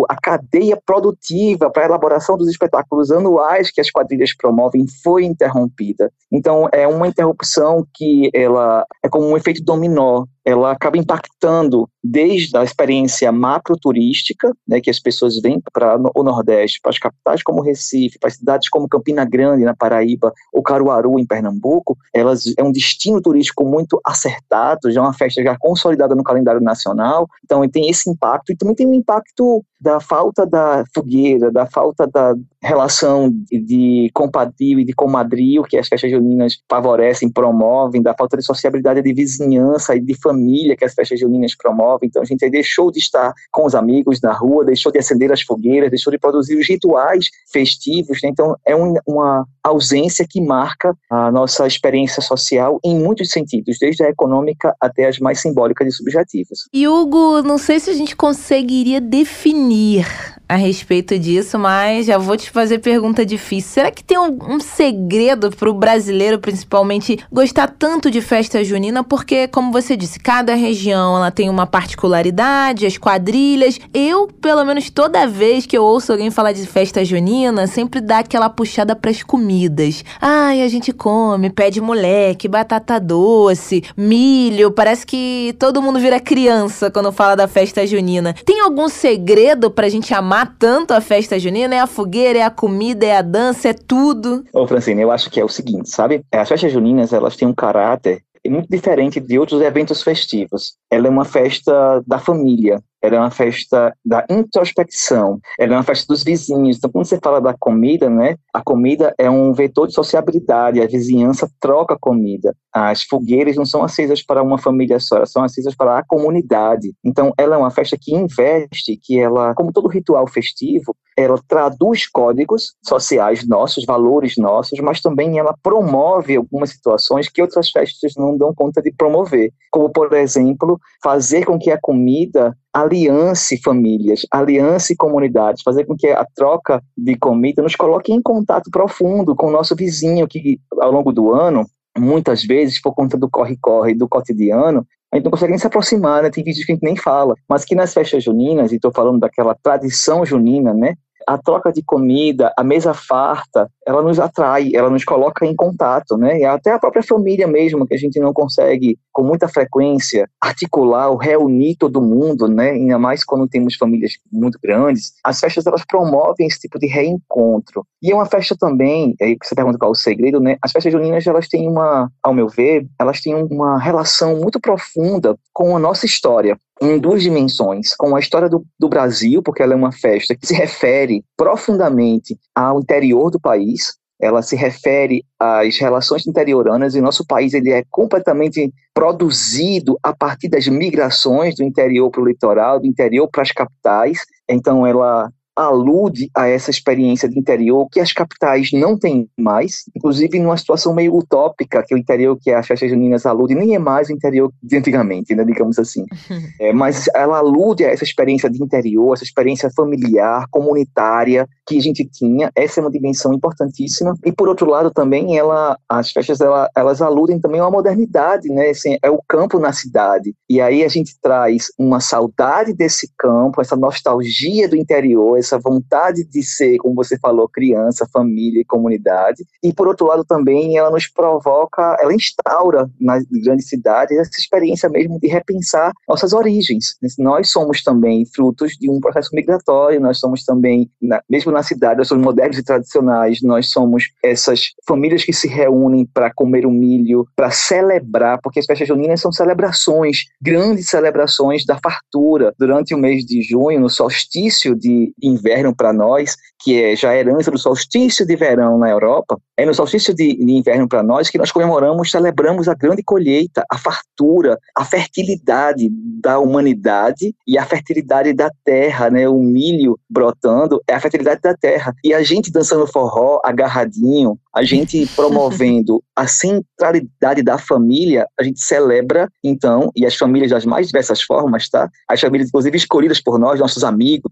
a 0.08 0.16
cadeia 0.20 0.78
produtiva 0.84 1.70
para 1.70 1.84
a 1.84 1.86
elaboração 1.86 2.36
dos 2.36 2.48
espetáculos 2.48 3.10
anuais 3.10 3.70
que 3.70 3.80
as 3.80 3.90
quadrilhas 3.90 4.34
promovem 4.36 4.86
foi 5.02 5.24
interrompida. 5.24 6.10
Então 6.30 6.68
é 6.72 6.86
uma 6.86 7.08
interrupção 7.08 7.86
que 7.94 8.30
ela 8.34 8.84
é 9.02 9.08
como 9.08 9.26
um 9.26 9.36
efeito 9.36 9.62
dominó 9.62 10.24
ela 10.46 10.70
acaba 10.70 10.96
impactando 10.96 11.88
desde 12.02 12.56
a 12.56 12.62
experiência 12.62 13.32
macroturística, 13.32 14.54
né, 14.66 14.80
que 14.80 14.88
as 14.88 15.00
pessoas 15.00 15.40
vêm 15.40 15.60
para 15.72 15.98
o 16.14 16.22
Nordeste, 16.22 16.78
para 16.80 16.90
as 16.90 16.98
capitais 17.00 17.42
como 17.42 17.60
Recife, 17.60 18.16
para 18.20 18.30
cidades 18.30 18.68
como 18.68 18.88
Campina 18.88 19.24
Grande, 19.24 19.64
na 19.64 19.74
Paraíba, 19.74 20.32
ou 20.52 20.62
Caruaru, 20.62 21.18
em 21.18 21.26
Pernambuco, 21.26 21.98
elas 22.14 22.44
é 22.56 22.62
um 22.62 22.70
destino 22.70 23.20
turístico 23.20 23.64
muito 23.64 24.00
acertado, 24.06 24.92
já 24.92 25.00
é 25.00 25.02
uma 25.02 25.12
festa 25.12 25.42
já 25.42 25.56
consolidada 25.58 26.14
no 26.14 26.22
calendário 26.22 26.60
nacional, 26.60 27.26
então 27.44 27.68
tem 27.68 27.90
esse 27.90 28.08
impacto, 28.08 28.52
e 28.52 28.56
também 28.56 28.76
tem 28.76 28.86
o 28.86 28.94
impacto 28.94 29.64
da 29.80 29.98
falta 30.00 30.46
da 30.46 30.84
fogueira, 30.94 31.50
da 31.50 31.66
falta 31.66 32.06
da 32.06 32.34
relação 32.62 33.30
de 33.50 34.10
compadrio 34.14 34.78
e 34.80 34.84
de 34.84 34.92
comadrio 34.92 35.64
que 35.64 35.76
as 35.76 35.88
festas 35.88 36.10
juninas 36.10 36.58
favorecem, 36.70 37.30
promovem, 37.30 38.00
da 38.00 38.14
falta 38.14 38.36
de 38.36 38.44
sociabilidade 38.44 39.02
de 39.02 39.12
vizinhança 39.12 39.94
e 39.94 40.00
de 40.00 40.14
família 40.14 40.35
família 40.36 40.76
que 40.76 40.84
as 40.84 40.94
festas 40.94 41.18
juninas 41.18 41.54
promovem. 41.56 42.08
Então 42.08 42.22
a 42.22 42.24
gente 42.24 42.48
deixou 42.50 42.90
de 42.90 42.98
estar 42.98 43.32
com 43.50 43.64
os 43.64 43.74
amigos 43.74 44.20
na 44.20 44.32
rua, 44.32 44.64
deixou 44.64 44.92
de 44.92 44.98
acender 44.98 45.32
as 45.32 45.40
fogueiras, 45.42 45.90
deixou 45.90 46.10
de 46.10 46.18
produzir 46.18 46.56
os 46.56 46.68
rituais 46.68 47.30
festivos. 47.50 48.20
Né? 48.22 48.28
Então 48.28 48.56
é 48.64 48.76
um, 48.76 48.94
uma 49.06 49.46
ausência 49.64 50.26
que 50.28 50.40
marca 50.40 50.96
a 51.10 51.30
nossa 51.32 51.66
experiência 51.66 52.22
social 52.22 52.78
em 52.84 52.98
muitos 52.98 53.30
sentidos, 53.30 53.78
desde 53.80 54.04
a 54.04 54.10
econômica 54.10 54.74
até 54.80 55.08
as 55.08 55.18
mais 55.18 55.40
simbólicas 55.40 55.88
e 55.88 55.92
subjetivas. 55.92 56.60
E 56.72 56.86
Hugo, 56.86 57.42
não 57.42 57.58
sei 57.58 57.80
se 57.80 57.90
a 57.90 57.94
gente 57.94 58.14
conseguiria 58.14 59.00
definir 59.00 60.06
a 60.48 60.54
respeito 60.54 61.18
disso, 61.18 61.58
mas 61.58 62.06
já 62.06 62.18
vou 62.18 62.36
te 62.36 62.50
fazer 62.50 62.78
pergunta 62.78 63.26
difícil. 63.26 63.72
Será 63.72 63.90
que 63.90 64.04
tem 64.04 64.18
um, 64.18 64.38
um 64.48 64.60
segredo 64.60 65.50
para 65.50 65.68
o 65.68 65.74
brasileiro, 65.74 66.38
principalmente, 66.38 67.18
gostar 67.32 67.74
tanto 67.78 68.10
de 68.10 68.20
festa 68.20 68.62
junina? 68.62 69.02
Porque, 69.02 69.48
como 69.48 69.72
você 69.72 69.96
disse, 69.96 70.20
cada 70.20 70.54
região 70.54 71.16
ela 71.16 71.30
tem 71.30 71.50
uma 71.50 71.66
particularidade, 71.66 72.86
as 72.86 72.96
quadrilhas. 72.96 73.80
Eu, 73.92 74.28
pelo 74.28 74.64
menos 74.64 74.88
toda 74.88 75.26
vez 75.26 75.66
que 75.66 75.76
eu 75.76 75.82
ouço 75.82 76.12
alguém 76.12 76.30
falar 76.30 76.52
de 76.52 76.64
festa 76.66 77.04
junina, 77.04 77.66
sempre 77.66 78.00
dá 78.00 78.18
aquela 78.18 78.48
puxada 78.48 78.94
para 78.94 79.10
as 79.10 79.22
comidas. 79.22 80.04
Ai, 80.20 80.62
a 80.62 80.68
gente 80.68 80.92
come, 80.92 81.50
pé 81.50 81.70
de 81.70 81.80
moleque, 81.80 82.46
batata 82.46 83.00
doce, 83.00 83.82
milho. 83.96 84.70
Parece 84.70 85.04
que 85.04 85.56
todo 85.58 85.82
mundo 85.82 85.98
vira 85.98 86.20
criança 86.20 86.90
quando 86.90 87.10
fala 87.10 87.34
da 87.34 87.48
festa 87.48 87.84
junina. 87.84 88.34
Tem 88.44 88.60
algum 88.60 88.88
segredo 88.88 89.70
pra 89.70 89.88
gente 89.88 90.14
amar 90.14 90.35
amar 90.36 90.54
tanto 90.58 90.92
a 90.92 91.00
festa 91.00 91.38
junina? 91.38 91.74
É 91.74 91.80
a 91.80 91.86
fogueira, 91.86 92.40
é 92.40 92.42
a 92.42 92.50
comida, 92.50 93.06
é 93.06 93.16
a 93.16 93.22
dança, 93.22 93.68
é 93.68 93.72
tudo? 93.72 94.44
Ô, 94.52 94.66
Francine, 94.66 95.00
eu 95.00 95.10
acho 95.10 95.30
que 95.30 95.40
é 95.40 95.44
o 95.44 95.48
seguinte, 95.48 95.88
sabe? 95.88 96.22
As 96.30 96.48
festas 96.48 96.72
juninas, 96.72 97.12
elas 97.12 97.36
têm 97.36 97.48
um 97.48 97.54
caráter 97.54 98.22
muito 98.46 98.68
diferente 98.68 99.18
de 99.18 99.38
outros 99.38 99.60
eventos 99.60 100.02
festivos. 100.02 100.74
Ela 100.90 101.08
é 101.08 101.10
uma 101.10 101.24
festa 101.24 102.02
da 102.06 102.18
família, 102.18 102.80
ela 103.06 103.16
é 103.16 103.20
uma 103.20 103.30
festa 103.30 103.94
da 104.04 104.24
introspecção, 104.28 105.38
ela 105.58 105.74
é 105.74 105.76
uma 105.76 105.82
festa 105.82 106.06
dos 106.08 106.24
vizinhos. 106.24 106.76
Então, 106.76 106.90
quando 106.90 107.06
você 107.06 107.18
fala 107.22 107.40
da 107.40 107.54
comida, 107.54 108.10
né, 108.10 108.36
a 108.52 108.60
comida 108.60 109.14
é 109.18 109.30
um 109.30 109.52
vetor 109.52 109.86
de 109.86 109.94
sociabilidade, 109.94 110.80
a 110.80 110.86
vizinhança 110.86 111.48
troca 111.60 111.96
comida. 111.98 112.54
As 112.72 113.02
fogueiras 113.02 113.56
não 113.56 113.64
são 113.64 113.82
acesas 113.82 114.22
para 114.22 114.42
uma 114.42 114.58
família 114.58 114.98
só, 114.98 115.16
elas 115.16 115.30
são 115.30 115.44
acesas 115.44 115.74
para 115.74 115.98
a 115.98 116.04
comunidade. 116.04 116.92
Então, 117.04 117.32
ela 117.38 117.54
é 117.54 117.58
uma 117.58 117.70
festa 117.70 117.96
que 118.00 118.14
investe, 118.14 118.98
que 119.02 119.18
ela, 119.18 119.54
como 119.54 119.72
todo 119.72 119.88
ritual 119.88 120.26
festivo, 120.26 120.94
ela 121.16 121.40
traduz 121.48 122.06
códigos 122.06 122.74
sociais 122.84 123.46
nossos, 123.46 123.86
valores 123.86 124.34
nossos, 124.36 124.78
mas 124.80 125.00
também 125.00 125.38
ela 125.38 125.56
promove 125.62 126.36
algumas 126.36 126.70
situações 126.70 127.28
que 127.28 127.40
outras 127.40 127.70
festas 127.70 128.12
não 128.16 128.36
dão 128.36 128.54
conta 128.54 128.82
de 128.82 128.92
promover, 128.92 129.50
como, 129.70 129.88
por 129.88 130.12
exemplo, 130.12 130.78
fazer 131.02 131.46
com 131.46 131.58
que 131.58 131.70
a 131.70 131.80
comida 131.80 132.54
aliance 132.76 133.58
famílias, 133.62 134.26
aliance 134.30 134.94
comunidades, 134.96 135.62
fazer 135.62 135.86
com 135.86 135.96
que 135.96 136.08
a 136.08 136.26
troca 136.34 136.82
de 136.94 137.16
comida 137.16 137.62
nos 137.62 137.74
coloque 137.74 138.12
em 138.12 138.20
contato 138.20 138.70
profundo 138.70 139.34
com 139.34 139.46
o 139.46 139.50
nosso 139.50 139.74
vizinho, 139.74 140.28
que 140.28 140.60
ao 140.78 140.92
longo 140.92 141.10
do 141.10 141.32
ano, 141.32 141.64
muitas 141.96 142.44
vezes, 142.44 142.78
por 142.78 142.94
conta 142.94 143.16
do 143.16 143.30
corre-corre, 143.30 143.94
do 143.94 144.06
cotidiano, 144.06 144.86
a 145.10 145.16
gente 145.16 145.24
não 145.24 145.30
consegue 145.30 145.52
nem 145.52 145.58
se 145.58 145.66
aproximar, 145.66 146.22
né? 146.22 146.28
tem 146.28 146.44
vídeos 146.44 146.66
que 146.66 146.72
a 146.72 146.74
gente 146.74 146.84
nem 146.84 146.96
fala, 146.96 147.34
mas 147.48 147.64
que 147.64 147.74
nas 147.74 147.94
festas 147.94 148.22
juninas, 148.22 148.70
e 148.72 148.76
estou 148.76 148.92
falando 148.92 149.20
daquela 149.20 149.56
tradição 149.62 150.26
junina, 150.26 150.74
né? 150.74 150.96
A 151.26 151.36
troca 151.36 151.72
de 151.72 151.82
comida, 151.82 152.52
a 152.56 152.62
mesa 152.62 152.94
farta, 152.94 153.68
ela 153.86 154.02
nos 154.02 154.18
atrai, 154.18 154.70
ela 154.74 154.88
nos 154.88 155.04
coloca 155.04 155.44
em 155.44 155.54
contato, 155.54 156.16
né? 156.16 156.38
E 156.38 156.44
até 156.44 156.72
a 156.72 156.78
própria 156.78 157.02
família 157.02 157.46
mesmo, 157.46 157.86
que 157.86 157.94
a 157.94 157.98
gente 157.98 158.20
não 158.20 158.32
consegue 158.32 158.98
com 159.12 159.22
muita 159.22 159.48
frequência 159.48 160.28
articular 160.40 161.08
ou 161.08 161.16
reunir 161.16 161.76
todo 161.76 162.02
mundo, 162.02 162.48
né? 162.48 162.70
Ainda 162.70 162.98
mais 162.98 163.24
quando 163.24 163.48
temos 163.48 163.74
famílias 163.76 164.12
muito 164.32 164.58
grandes. 164.62 165.14
As 165.24 165.40
festas 165.40 165.66
elas 165.66 165.84
promovem 165.84 166.46
esse 166.46 166.60
tipo 166.60 166.78
de 166.78 166.86
reencontro. 166.86 167.84
E 168.02 168.12
é 168.12 168.14
uma 168.14 168.26
festa 168.26 168.56
também, 168.58 169.14
aí 169.20 169.36
você 169.42 169.54
pergunta 169.54 169.78
qual 169.78 169.90
é 169.90 169.92
o 169.92 169.94
segredo, 169.94 170.40
né? 170.40 170.56
As 170.62 170.70
festas 170.70 170.92
juninas 170.92 171.26
elas 171.26 171.48
têm 171.48 171.68
uma, 171.68 172.10
ao 172.22 172.32
meu 172.32 172.48
ver, 172.48 172.86
elas 173.00 173.20
têm 173.20 173.34
uma 173.34 173.78
relação 173.78 174.36
muito 174.36 174.60
profunda 174.60 175.36
com 175.52 175.76
a 175.76 175.78
nossa 175.78 176.06
história 176.06 176.56
em 176.80 176.98
duas 176.98 177.22
dimensões, 177.22 177.94
com 177.96 178.14
a 178.14 178.20
história 178.20 178.48
do, 178.48 178.64
do, 178.78 178.88
Brasil, 178.88 179.42
porque 179.42 179.62
ela 179.62 179.72
é 179.72 179.76
uma 179.76 179.92
festa 179.92 180.34
que 180.34 180.46
se 180.46 180.54
refere 180.54 181.24
profundamente 181.36 182.38
ao 182.54 182.80
interior 182.80 183.30
do 183.30 183.40
país, 183.40 183.94
ela 184.20 184.42
se 184.42 184.56
refere 184.56 185.24
às 185.38 185.76
relações 185.78 186.26
interioranas 186.26 186.94
e 186.94 187.00
nosso 187.00 187.26
país 187.26 187.52
ele 187.52 187.70
é 187.70 187.82
completamente 187.90 188.72
produzido 188.94 189.98
a 190.02 190.14
partir 190.14 190.48
das 190.48 190.66
migrações 190.66 191.54
do 191.54 191.62
interior 191.62 192.10
para 192.10 192.22
o 192.22 192.26
litoral, 192.26 192.80
do 192.80 192.86
interior 192.86 193.28
para 193.28 193.42
as 193.42 193.52
capitais. 193.52 194.20
Então 194.48 194.86
ela 194.86 195.30
alude 195.56 196.30
a 196.34 196.46
essa 196.46 196.70
experiência 196.70 197.28
de 197.28 197.38
interior 197.38 197.88
que 197.90 197.98
as 197.98 198.12
capitais 198.12 198.70
não 198.72 198.98
têm 198.98 199.28
mais, 199.38 199.84
inclusive 199.96 200.38
numa 200.38 200.56
situação 200.56 200.94
meio 200.94 201.16
utópica, 201.16 201.82
que 201.82 201.94
o 201.94 201.98
interior 201.98 202.36
que 202.38 202.50
as 202.50 202.66
festas 202.66 202.90
juninas 202.90 203.24
alude 203.24 203.54
nem 203.54 203.74
é 203.74 203.78
mais 203.78 204.10
o 204.10 204.12
interior 204.12 204.52
de 204.62 204.76
antigamente, 204.76 205.34
né, 205.34 205.44
digamos 205.44 205.78
assim. 205.78 206.04
É, 206.58 206.72
mas 206.72 207.06
ela 207.14 207.38
alude 207.38 207.84
a 207.84 207.88
essa 207.88 208.04
experiência 208.04 208.48
de 208.48 208.62
interior, 208.62 209.12
essa 209.12 209.24
experiência 209.24 209.70
familiar, 209.76 210.46
comunitária 210.50 211.46
que 211.66 211.76
a 211.76 211.80
gente 211.80 212.04
tinha, 212.04 212.50
essa 212.54 212.80
é 212.80 212.82
uma 212.82 212.90
dimensão 212.90 213.32
importantíssima. 213.32 214.14
E 214.24 214.32
por 214.32 214.48
outro 214.48 214.68
lado 214.68 214.90
também, 214.90 215.36
ela, 215.36 215.76
as 215.88 216.10
festas 216.12 216.40
ela, 216.40 216.68
elas 216.74 217.02
aludem 217.02 217.38
também 217.40 217.60
uma 217.60 217.70
modernidade, 217.70 218.48
né, 218.48 218.70
assim, 218.70 218.96
é 219.02 219.10
o 219.10 219.20
campo 219.28 219.58
na 219.58 219.72
cidade. 219.72 220.34
E 220.48 220.60
aí 220.60 220.84
a 220.84 220.88
gente 220.88 221.16
traz 221.20 221.66
uma 221.78 222.00
saudade 222.00 222.72
desse 222.72 223.10
campo, 223.18 223.60
essa 223.60 223.76
nostalgia 223.76 224.68
do 224.68 224.76
interior, 224.76 225.38
essa 225.46 225.58
vontade 225.58 226.24
de 226.24 226.42
ser, 226.42 226.76
como 226.78 226.94
você 226.94 227.18
falou, 227.18 227.48
criança, 227.48 228.08
família 228.12 228.60
e 228.60 228.64
comunidade. 228.64 229.44
E 229.62 229.72
por 229.72 229.86
outro 229.88 230.06
lado 230.06 230.24
também 230.24 230.76
ela 230.76 230.90
nos 230.90 231.06
provoca, 231.06 231.96
ela 232.00 232.14
instaura 232.14 232.90
nas 233.00 233.24
grandes 233.24 233.68
cidades 233.68 234.18
essa 234.18 234.38
experiência 234.38 234.88
mesmo 234.88 235.18
de 235.18 235.28
repensar 235.28 235.92
nossas 236.08 236.32
origens. 236.32 236.96
Nós 237.18 237.50
somos 237.50 237.82
também 237.82 238.24
frutos 238.26 238.72
de 238.72 238.90
um 238.90 239.00
processo 239.00 239.30
migratório, 239.32 240.00
nós 240.00 240.18
somos 240.18 240.44
também, 240.44 240.90
mesmo 241.28 241.52
na 241.52 241.62
cidade, 241.62 241.98
nós 241.98 242.08
somos 242.08 242.24
modernos 242.24 242.58
e 242.58 242.64
tradicionais, 242.64 243.40
nós 243.42 243.70
somos 243.70 244.04
essas 244.22 244.72
famílias 244.86 245.24
que 245.24 245.32
se 245.32 245.48
reúnem 245.48 246.06
para 246.06 246.32
comer 246.32 246.66
o 246.66 246.70
milho, 246.70 247.26
para 247.34 247.50
celebrar, 247.50 248.40
porque 248.42 248.58
as 248.58 248.66
festas 248.66 248.88
juninas 248.88 249.20
são 249.20 249.32
celebrações, 249.32 250.24
grandes 250.40 250.88
celebrações 250.88 251.64
da 251.64 251.78
fartura. 251.78 252.54
Durante 252.58 252.94
o 252.94 252.98
mês 252.98 253.24
de 253.24 253.42
junho, 253.42 253.80
no 253.80 253.88
solstício 253.88 254.74
de 254.74 255.12
inverno 255.36 255.74
para 255.74 255.92
nós, 255.92 256.36
que 256.58 256.82
é 256.82 256.96
já 256.96 257.10
a 257.10 257.16
herança 257.16 257.50
do 257.50 257.58
solstício 257.58 258.26
de 258.26 258.34
verão 258.34 258.78
na 258.78 258.90
Europa, 258.90 259.38
é 259.56 259.64
no 259.64 259.74
solstício 259.74 260.14
de, 260.14 260.36
de 260.36 260.52
inverno 260.52 260.88
para 260.88 261.02
nós 261.02 261.30
que 261.30 261.38
nós 261.38 261.52
comemoramos, 261.52 262.10
celebramos 262.10 262.68
a 262.68 262.74
grande 262.74 263.02
colheita, 263.02 263.64
a 263.70 263.78
fartura, 263.78 264.58
a 264.74 264.84
fertilidade 264.84 265.88
da 266.20 266.38
humanidade 266.38 267.34
e 267.46 267.56
a 267.56 267.64
fertilidade 267.64 268.32
da 268.32 268.50
terra, 268.64 269.10
né? 269.10 269.28
O 269.28 269.38
milho 269.38 269.98
brotando 270.10 270.80
é 270.88 270.94
a 270.94 271.00
fertilidade 271.00 271.40
da 271.40 271.54
terra. 271.54 271.94
E 272.02 272.12
a 272.12 272.22
gente 272.22 272.50
dançando 272.50 272.86
forró 272.86 273.40
agarradinho, 273.44 274.38
a 274.56 274.62
gente 274.62 275.06
promovendo 275.14 276.02
a 276.16 276.26
centralidade 276.26 277.42
da 277.42 277.58
família, 277.58 278.26
a 278.40 278.42
gente 278.42 278.58
celebra, 278.58 279.28
então, 279.44 279.90
e 279.94 280.06
as 280.06 280.16
famílias 280.16 280.50
das 280.50 280.64
mais 280.64 280.86
diversas 280.86 281.20
formas, 281.20 281.68
tá? 281.68 281.90
As 282.08 282.18
famílias, 282.18 282.48
inclusive, 282.48 282.74
escolhidas 282.74 283.20
por 283.20 283.38
nós, 283.38 283.60
nossos 283.60 283.84
amigos 283.84 284.30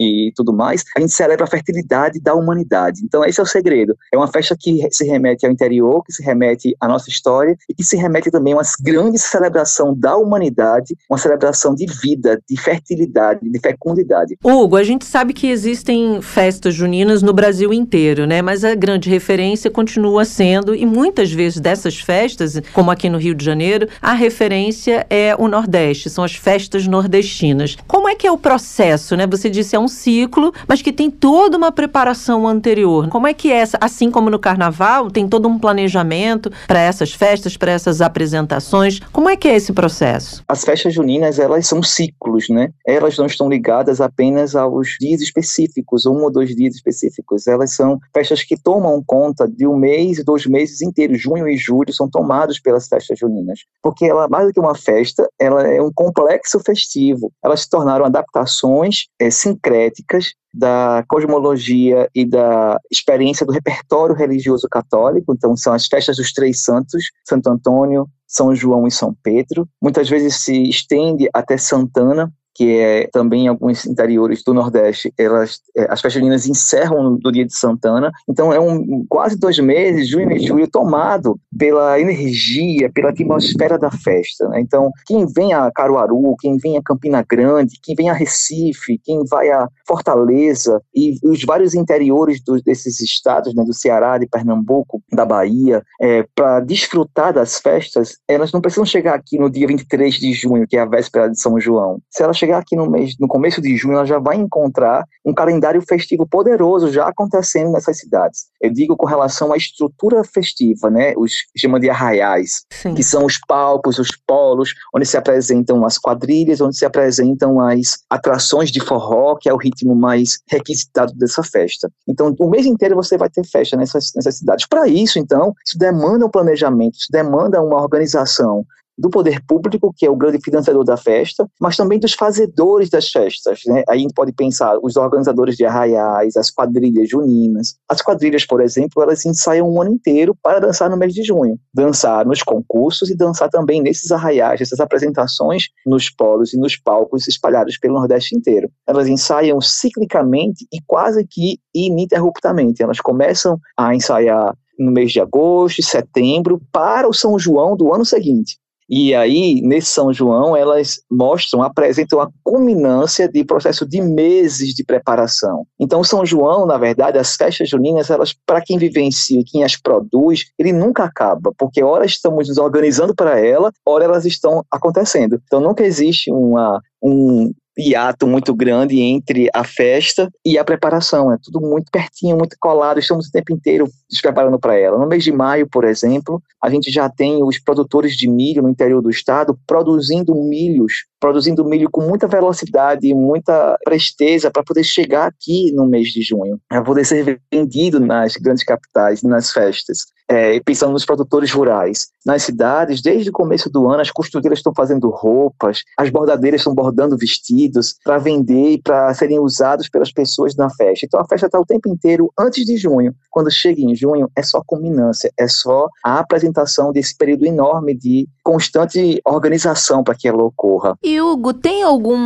e, 0.00 0.26
e 0.28 0.32
tudo 0.34 0.52
mais, 0.52 0.84
a 0.96 1.00
gente 1.00 1.12
celebra 1.12 1.44
a 1.44 1.48
fertilidade 1.48 2.18
da 2.20 2.34
humanidade. 2.34 3.02
Então, 3.04 3.24
esse 3.24 3.38
é 3.38 3.42
o 3.44 3.46
segredo. 3.46 3.94
É 4.12 4.16
uma 4.16 4.26
festa 4.26 4.56
que 4.58 4.88
se 4.90 5.04
remete 5.04 5.46
ao 5.46 5.52
interior, 5.52 6.02
que 6.04 6.12
se 6.12 6.22
remete 6.22 6.74
à 6.80 6.88
nossa 6.88 7.08
história 7.08 7.56
e 7.68 7.74
que 7.74 7.84
se 7.84 7.96
remete 7.96 8.28
também 8.28 8.54
a 8.54 8.56
uma 8.56 8.62
grande 8.80 9.20
celebração 9.20 9.94
da 9.96 10.16
humanidade, 10.16 10.96
uma 11.08 11.18
celebração 11.18 11.76
de 11.76 11.86
vida, 11.86 12.42
de 12.48 12.60
fertilidade, 12.60 13.48
de 13.48 13.60
fecundidade. 13.60 14.36
Hugo, 14.42 14.76
a 14.76 14.82
gente 14.82 15.04
sabe 15.04 15.32
que 15.32 15.46
existem 15.46 16.20
festas 16.20 16.74
juninas 16.74 17.22
no 17.22 17.32
Brasil 17.32 17.72
inteiro, 17.72 18.26
né? 18.26 18.42
Mas 18.42 18.64
a 18.64 18.74
grande 18.74 19.08
referência 19.08 19.59
continua 19.68 20.24
sendo, 20.24 20.74
e 20.74 20.86
muitas 20.86 21.32
vezes 21.32 21.60
dessas 21.60 21.98
festas, 21.98 22.60
como 22.72 22.90
aqui 22.90 23.08
no 23.08 23.18
Rio 23.18 23.34
de 23.34 23.44
Janeiro, 23.44 23.88
a 24.00 24.12
referência 24.12 25.06
é 25.10 25.34
o 25.36 25.48
Nordeste, 25.48 26.08
são 26.08 26.22
as 26.24 26.34
festas 26.34 26.86
nordestinas. 26.86 27.76
Como 27.86 28.08
é 28.08 28.14
que 28.14 28.26
é 28.26 28.32
o 28.32 28.38
processo, 28.38 29.16
né? 29.16 29.26
Você 29.26 29.50
disse 29.50 29.74
é 29.74 29.78
um 29.78 29.88
ciclo, 29.88 30.52
mas 30.68 30.80
que 30.80 30.92
tem 30.92 31.10
toda 31.10 31.56
uma 31.56 31.72
preparação 31.72 32.46
anterior. 32.46 33.08
Como 33.08 33.26
é 33.26 33.34
que 33.34 33.52
é, 33.52 33.64
assim 33.80 34.10
como 34.10 34.30
no 34.30 34.38
carnaval, 34.38 35.10
tem 35.10 35.28
todo 35.28 35.48
um 35.48 35.58
planejamento 35.58 36.50
para 36.66 36.80
essas 36.80 37.12
festas, 37.12 37.56
para 37.56 37.72
essas 37.72 38.00
apresentações? 38.00 39.00
Como 39.12 39.28
é 39.28 39.36
que 39.36 39.48
é 39.48 39.56
esse 39.56 39.72
processo? 39.72 40.42
As 40.48 40.64
festas 40.64 40.94
juninas, 40.94 41.38
elas 41.38 41.66
são 41.66 41.82
ciclos, 41.82 42.48
né? 42.48 42.70
Elas 42.86 43.18
não 43.18 43.26
estão 43.26 43.48
ligadas 43.48 44.00
apenas 44.00 44.54
aos 44.54 44.96
dias 45.00 45.20
específicos, 45.20 46.06
um 46.06 46.22
ou 46.22 46.30
dois 46.30 46.54
dias 46.54 46.74
específicos. 46.74 47.46
Elas 47.46 47.74
são 47.74 47.98
festas 48.14 48.42
que 48.42 48.56
tomam 48.56 49.02
conta 49.04 49.49
de 49.56 49.66
um 49.66 49.76
mês 49.76 50.24
dois 50.24 50.46
meses 50.46 50.80
inteiros. 50.82 51.20
Junho 51.20 51.48
e 51.48 51.56
julho 51.56 51.92
são 51.92 52.08
tomados 52.08 52.60
pelas 52.60 52.86
festas 52.86 53.18
juninas. 53.18 53.60
Porque 53.82 54.06
ela, 54.06 54.28
mais 54.28 54.46
do 54.46 54.52
que 54.52 54.60
uma 54.60 54.74
festa, 54.74 55.28
ela 55.38 55.66
é 55.66 55.80
um 55.80 55.92
complexo 55.92 56.60
festivo. 56.60 57.32
Elas 57.42 57.62
se 57.62 57.70
tornaram 57.70 58.04
adaptações 58.04 59.06
é, 59.18 59.30
sincréticas 59.30 60.34
da 60.52 61.04
cosmologia 61.08 62.08
e 62.14 62.24
da 62.24 62.76
experiência 62.90 63.46
do 63.46 63.52
repertório 63.52 64.14
religioso 64.14 64.66
católico. 64.68 65.32
Então, 65.32 65.56
são 65.56 65.72
as 65.72 65.86
festas 65.86 66.16
dos 66.16 66.32
três 66.32 66.64
santos, 66.64 67.04
Santo 67.24 67.48
Antônio, 67.50 68.08
São 68.26 68.54
João 68.54 68.86
e 68.86 68.90
São 68.90 69.14
Pedro. 69.22 69.68
Muitas 69.80 70.08
vezes 70.08 70.36
se 70.42 70.68
estende 70.68 71.28
até 71.32 71.56
Santana, 71.56 72.32
que 72.60 72.78
é 72.78 73.08
também 73.10 73.46
em 73.46 73.48
alguns 73.48 73.86
interiores 73.86 74.42
do 74.42 74.52
Nordeste, 74.52 75.10
elas, 75.16 75.62
é, 75.74 75.86
as 75.90 75.98
festas 75.98 76.46
encerram 76.46 77.18
no, 77.24 77.32
dia 77.32 77.46
de 77.46 77.56
Santana. 77.56 78.12
Então 78.28 78.52
é 78.52 78.60
um 78.60 79.02
quase 79.08 79.38
dois 79.38 79.58
meses, 79.58 80.06
junho 80.06 80.30
e 80.30 80.38
julho, 80.38 80.68
tomado 80.68 81.40
pela 81.58 81.98
energia, 81.98 82.92
pela 82.92 83.08
atmosfera 83.08 83.78
da 83.78 83.90
festa. 83.90 84.46
Né? 84.50 84.60
Então 84.60 84.90
quem 85.06 85.24
vem 85.24 85.54
a 85.54 85.70
Caruaru, 85.70 86.36
quem 86.38 86.58
vem 86.58 86.76
a 86.76 86.82
Campina 86.82 87.24
Grande, 87.26 87.78
quem 87.82 87.94
vem 87.94 88.10
a 88.10 88.12
Recife, 88.12 89.00
quem 89.02 89.24
vai 89.24 89.50
a 89.50 89.66
Fortaleza 89.88 90.82
e 90.94 91.14
os 91.24 91.42
vários 91.42 91.74
interiores 91.74 92.42
do, 92.44 92.60
desses 92.62 93.00
estados, 93.00 93.54
né, 93.54 93.64
do 93.64 93.72
Ceará, 93.72 94.18
de 94.18 94.26
Pernambuco, 94.26 95.02
da 95.10 95.24
Bahia, 95.24 95.82
é, 95.98 96.26
para 96.34 96.60
desfrutar 96.60 97.32
das 97.32 97.58
festas, 97.58 98.18
elas 98.28 98.52
não 98.52 98.60
precisam 98.60 98.84
chegar 98.84 99.14
aqui 99.14 99.38
no 99.38 99.48
dia 99.48 99.66
23 99.66 100.14
de 100.16 100.34
junho, 100.34 100.66
que 100.68 100.76
é 100.76 100.80
a 100.80 100.84
véspera 100.84 101.30
de 101.30 101.40
São 101.40 101.58
João. 101.58 102.02
Se 102.10 102.22
elas 102.22 102.36
chegar 102.50 102.58
aqui 102.58 102.76
no 102.76 102.90
mês, 102.90 103.14
no 103.18 103.28
começo 103.28 103.60
de 103.60 103.76
junho, 103.76 103.94
ela 103.94 104.04
já 104.04 104.18
vai 104.18 104.36
encontrar 104.36 105.04
um 105.24 105.32
calendário 105.32 105.80
festivo 105.82 106.26
poderoso 106.26 106.90
já 106.90 107.06
acontecendo 107.06 107.70
nessas 107.70 107.98
cidades. 107.98 108.46
Eu 108.60 108.72
digo 108.72 108.96
com 108.96 109.06
relação 109.06 109.52
à 109.52 109.56
estrutura 109.56 110.24
festiva, 110.24 110.90
né? 110.90 111.14
Os 111.16 111.32
chama 111.56 111.78
de 111.78 111.88
arraiais, 111.88 112.64
Sim. 112.72 112.94
que 112.94 113.02
são 113.02 113.24
os 113.24 113.38
palcos, 113.46 113.98
os 113.98 114.10
polos, 114.26 114.74
onde 114.94 115.06
se 115.06 115.16
apresentam 115.16 115.84
as 115.84 115.98
quadrilhas, 115.98 116.60
onde 116.60 116.76
se 116.76 116.84
apresentam 116.84 117.60
as 117.60 117.98
atrações 118.08 118.70
de 118.70 118.80
forró, 118.80 119.36
que 119.36 119.48
é 119.48 119.54
o 119.54 119.56
ritmo 119.56 119.94
mais 119.94 120.38
requisitado 120.48 121.12
dessa 121.14 121.42
festa. 121.42 121.90
Então, 122.08 122.34
o 122.38 122.50
mês 122.50 122.66
inteiro 122.66 122.96
você 122.96 123.16
vai 123.16 123.30
ter 123.30 123.44
festa 123.44 123.76
nessas, 123.76 124.10
nessas 124.14 124.36
cidades. 124.36 124.66
Para 124.66 124.88
isso, 124.88 125.18
então, 125.18 125.54
isso 125.64 125.78
demanda 125.78 126.26
um 126.26 126.30
planejamento, 126.30 126.96
isso 126.96 127.08
demanda 127.10 127.62
uma 127.62 127.80
organização 127.80 128.64
do 129.00 129.08
poder 129.08 129.42
público, 129.46 129.92
que 129.96 130.04
é 130.04 130.10
o 130.10 130.16
grande 130.16 130.38
financiador 130.44 130.84
da 130.84 130.96
festa, 130.96 131.48
mas 131.58 131.76
também 131.76 131.98
dos 131.98 132.12
fazedores 132.12 132.90
das 132.90 133.10
festas. 133.10 133.60
Né? 133.66 133.82
Aí 133.88 133.98
a 133.98 134.00
gente 134.00 134.14
pode 134.14 134.32
pensar 134.32 134.78
os 134.82 134.96
organizadores 134.96 135.56
de 135.56 135.64
arraiais, 135.64 136.36
as 136.36 136.50
quadrilhas 136.50 137.08
juninas. 137.08 137.74
As 137.88 138.02
quadrilhas, 138.02 138.44
por 138.44 138.60
exemplo, 138.60 139.02
elas 139.02 139.24
ensaiam 139.24 139.70
um 139.70 139.80
ano 139.80 139.92
inteiro 139.92 140.36
para 140.42 140.60
dançar 140.60 140.90
no 140.90 140.96
mês 140.96 141.14
de 141.14 141.22
junho. 141.22 141.58
Dançar 141.72 142.26
nos 142.26 142.42
concursos 142.42 143.08
e 143.10 143.16
dançar 143.16 143.48
também 143.48 143.80
nesses 143.80 144.12
arraiais, 144.12 144.60
essas 144.60 144.80
apresentações 144.80 145.68
nos 145.86 146.10
polos 146.10 146.52
e 146.52 146.58
nos 146.58 146.76
palcos 146.76 147.26
espalhados 147.26 147.78
pelo 147.78 147.94
Nordeste 147.94 148.36
inteiro. 148.36 148.70
Elas 148.86 149.08
ensaiam 149.08 149.60
ciclicamente 149.60 150.66
e 150.72 150.78
quase 150.86 151.26
que 151.26 151.58
ininterruptamente. 151.74 152.82
Elas 152.82 153.00
começam 153.00 153.58
a 153.76 153.94
ensaiar 153.94 154.54
no 154.78 154.90
mês 154.90 155.12
de 155.12 155.20
agosto 155.20 155.82
setembro 155.82 156.60
para 156.72 157.08
o 157.08 157.12
São 157.12 157.38
João 157.38 157.76
do 157.76 157.94
ano 157.94 158.04
seguinte. 158.04 158.58
E 158.90 159.14
aí, 159.14 159.60
nesse 159.62 159.86
São 159.86 160.12
João, 160.12 160.56
elas 160.56 161.00
mostram, 161.08 161.62
apresentam 161.62 162.20
a 162.20 162.28
culminância 162.42 163.28
de 163.28 163.44
processo 163.44 163.86
de 163.86 164.02
meses 164.02 164.74
de 164.74 164.84
preparação. 164.84 165.64
Então, 165.78 166.02
São 166.02 166.26
João, 166.26 166.66
na 166.66 166.76
verdade, 166.76 167.16
as 167.16 167.36
festas 167.36 167.68
juninas, 167.68 168.10
elas, 168.10 168.34
para 168.44 168.60
quem 168.60 168.78
vivencia 168.78 169.44
quem 169.46 169.62
as 169.62 169.76
produz, 169.76 170.46
ele 170.58 170.72
nunca 170.72 171.04
acaba, 171.04 171.52
porque 171.56 171.84
ora 171.84 172.04
estamos 172.04 172.48
nos 172.48 172.58
organizando 172.58 173.14
para 173.14 173.38
ela, 173.38 173.70
ora 173.86 174.04
elas 174.04 174.26
estão 174.26 174.64
acontecendo. 174.68 175.40
Então, 175.44 175.60
nunca 175.60 175.84
existe 175.84 176.32
uma, 176.32 176.80
um 177.00 177.52
hiato 177.78 178.26
muito 178.26 178.54
grande 178.54 179.00
entre 179.00 179.48
a 179.54 179.64
festa 179.64 180.30
e 180.44 180.58
a 180.58 180.64
preparação. 180.64 181.32
É 181.32 181.38
tudo 181.42 181.60
muito 181.60 181.90
pertinho, 181.90 182.36
muito 182.36 182.56
colado. 182.58 182.98
Estamos 182.98 183.28
o 183.28 183.32
tempo 183.32 183.52
inteiro 183.52 183.88
se 184.08 184.20
preparando 184.20 184.58
para 184.58 184.78
ela. 184.78 184.98
No 184.98 185.06
mês 185.06 185.24
de 185.24 185.32
maio, 185.32 185.68
por 185.68 185.84
exemplo, 185.84 186.42
a 186.62 186.68
gente 186.68 186.90
já 186.90 187.08
tem 187.08 187.42
os 187.42 187.58
produtores 187.58 188.16
de 188.16 188.28
milho 188.28 188.62
no 188.62 188.68
interior 188.68 189.00
do 189.00 189.10
estado 189.10 189.58
produzindo 189.66 190.34
milhos, 190.34 191.04
produzindo 191.20 191.64
milho 191.64 191.90
com 191.90 192.00
muita 192.00 192.26
velocidade 192.26 193.06
e 193.06 193.14
muita 193.14 193.78
presteza 193.84 194.50
para 194.50 194.64
poder 194.64 194.82
chegar 194.82 195.26
aqui 195.26 195.70
no 195.72 195.86
mês 195.86 196.08
de 196.08 196.22
junho, 196.22 196.58
para 196.68 196.82
poder 196.82 197.04
ser 197.04 197.40
vendido 197.52 198.00
nas 198.00 198.36
grandes 198.36 198.64
capitais, 198.64 199.22
nas 199.22 199.52
festas 199.52 200.06
é, 200.30 200.60
pensando 200.60 200.92
nos 200.92 201.04
produtores 201.04 201.50
rurais. 201.50 202.08
Nas 202.24 202.44
cidades, 202.44 203.02
desde 203.02 203.30
o 203.30 203.32
começo 203.32 203.68
do 203.68 203.88
ano, 203.88 204.00
as 204.00 204.12
costureiras 204.12 204.60
estão 204.60 204.72
fazendo 204.72 205.10
roupas, 205.10 205.82
as 205.98 206.08
bordadeiras 206.08 206.60
estão 206.60 206.72
bordando 206.72 207.18
vestidos 207.18 207.96
para 208.04 208.18
vender 208.18 208.74
e 208.74 208.80
para 208.80 209.12
serem 209.12 209.40
usados 209.40 209.88
pelas 209.88 210.12
pessoas 210.12 210.54
na 210.54 210.70
festa. 210.70 211.04
Então 211.04 211.18
a 211.18 211.26
festa 211.26 211.46
está 211.46 211.58
o 211.58 211.66
tempo 211.66 211.88
inteiro 211.88 212.32
antes 212.38 212.64
de 212.64 212.76
junho. 212.76 213.12
Quando 213.28 213.50
chega 213.50 213.80
em 213.80 213.94
junho, 213.96 214.30
é 214.36 214.42
só 214.42 214.62
culminância, 214.64 215.32
é 215.36 215.48
só 215.48 215.88
a 216.04 216.20
apresentação 216.20 216.92
desse 216.92 217.16
período 217.16 217.44
enorme 217.44 217.92
de 217.94 218.28
constante 218.44 219.20
organização 219.24 220.04
para 220.04 220.14
que 220.14 220.28
ela 220.28 220.44
ocorra. 220.44 220.96
E 221.02 221.09
Hugo, 221.18 221.54
tem 221.54 221.82
algum, 221.82 222.18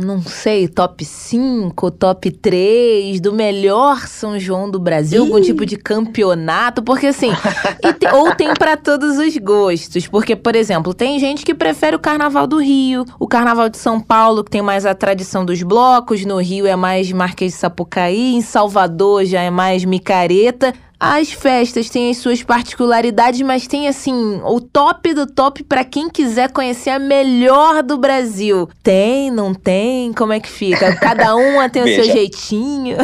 não 0.00 0.22
sei, 0.22 0.68
top 0.68 1.04
5, 1.04 1.90
top 1.90 2.30
3 2.30 3.20
do 3.20 3.32
melhor 3.32 4.06
São 4.06 4.38
João 4.38 4.70
do 4.70 4.78
Brasil? 4.78 5.24
Ih. 5.24 5.26
Algum 5.26 5.40
tipo 5.40 5.66
de 5.66 5.76
campeonato? 5.76 6.82
Porque 6.82 7.08
assim, 7.08 7.32
te, 7.98 8.06
ou 8.14 8.32
tem 8.34 8.54
para 8.54 8.76
todos 8.76 9.18
os 9.18 9.36
gostos. 9.38 10.06
Porque, 10.06 10.36
por 10.36 10.54
exemplo, 10.54 10.94
tem 10.94 11.18
gente 11.18 11.44
que 11.44 11.54
prefere 11.54 11.96
o 11.96 11.98
Carnaval 11.98 12.46
do 12.46 12.58
Rio, 12.58 13.04
o 13.18 13.26
Carnaval 13.26 13.68
de 13.68 13.78
São 13.78 14.00
Paulo, 14.00 14.44
que 14.44 14.50
tem 14.50 14.62
mais 14.62 14.86
a 14.86 14.94
tradição 14.94 15.44
dos 15.44 15.62
blocos, 15.62 16.24
no 16.24 16.38
Rio 16.38 16.66
é 16.66 16.76
mais 16.76 17.10
Marquês 17.10 17.52
de 17.52 17.58
Sapucaí, 17.58 18.34
em 18.34 18.40
Salvador 18.40 19.24
já 19.24 19.40
é 19.40 19.50
mais 19.50 19.84
micareta. 19.84 20.72
As 21.04 21.32
festas 21.32 21.90
têm 21.90 22.12
as 22.12 22.18
suas 22.18 22.44
particularidades, 22.44 23.40
mas 23.40 23.66
tem 23.66 23.88
assim 23.88 24.40
o 24.44 24.60
top 24.60 25.12
do 25.12 25.26
top 25.26 25.64
para 25.64 25.84
quem 25.84 26.08
quiser 26.08 26.52
conhecer 26.52 26.90
a 26.90 26.98
melhor 27.00 27.82
do 27.82 27.98
Brasil. 27.98 28.68
Tem, 28.84 29.28
não 29.28 29.52
tem? 29.52 30.12
Como 30.12 30.32
é 30.32 30.38
que 30.38 30.48
fica? 30.48 30.94
Cada 30.94 31.34
uma 31.34 31.68
tem 31.68 31.82
o 31.82 31.86
seu 31.86 32.04
jeitinho. 32.04 32.98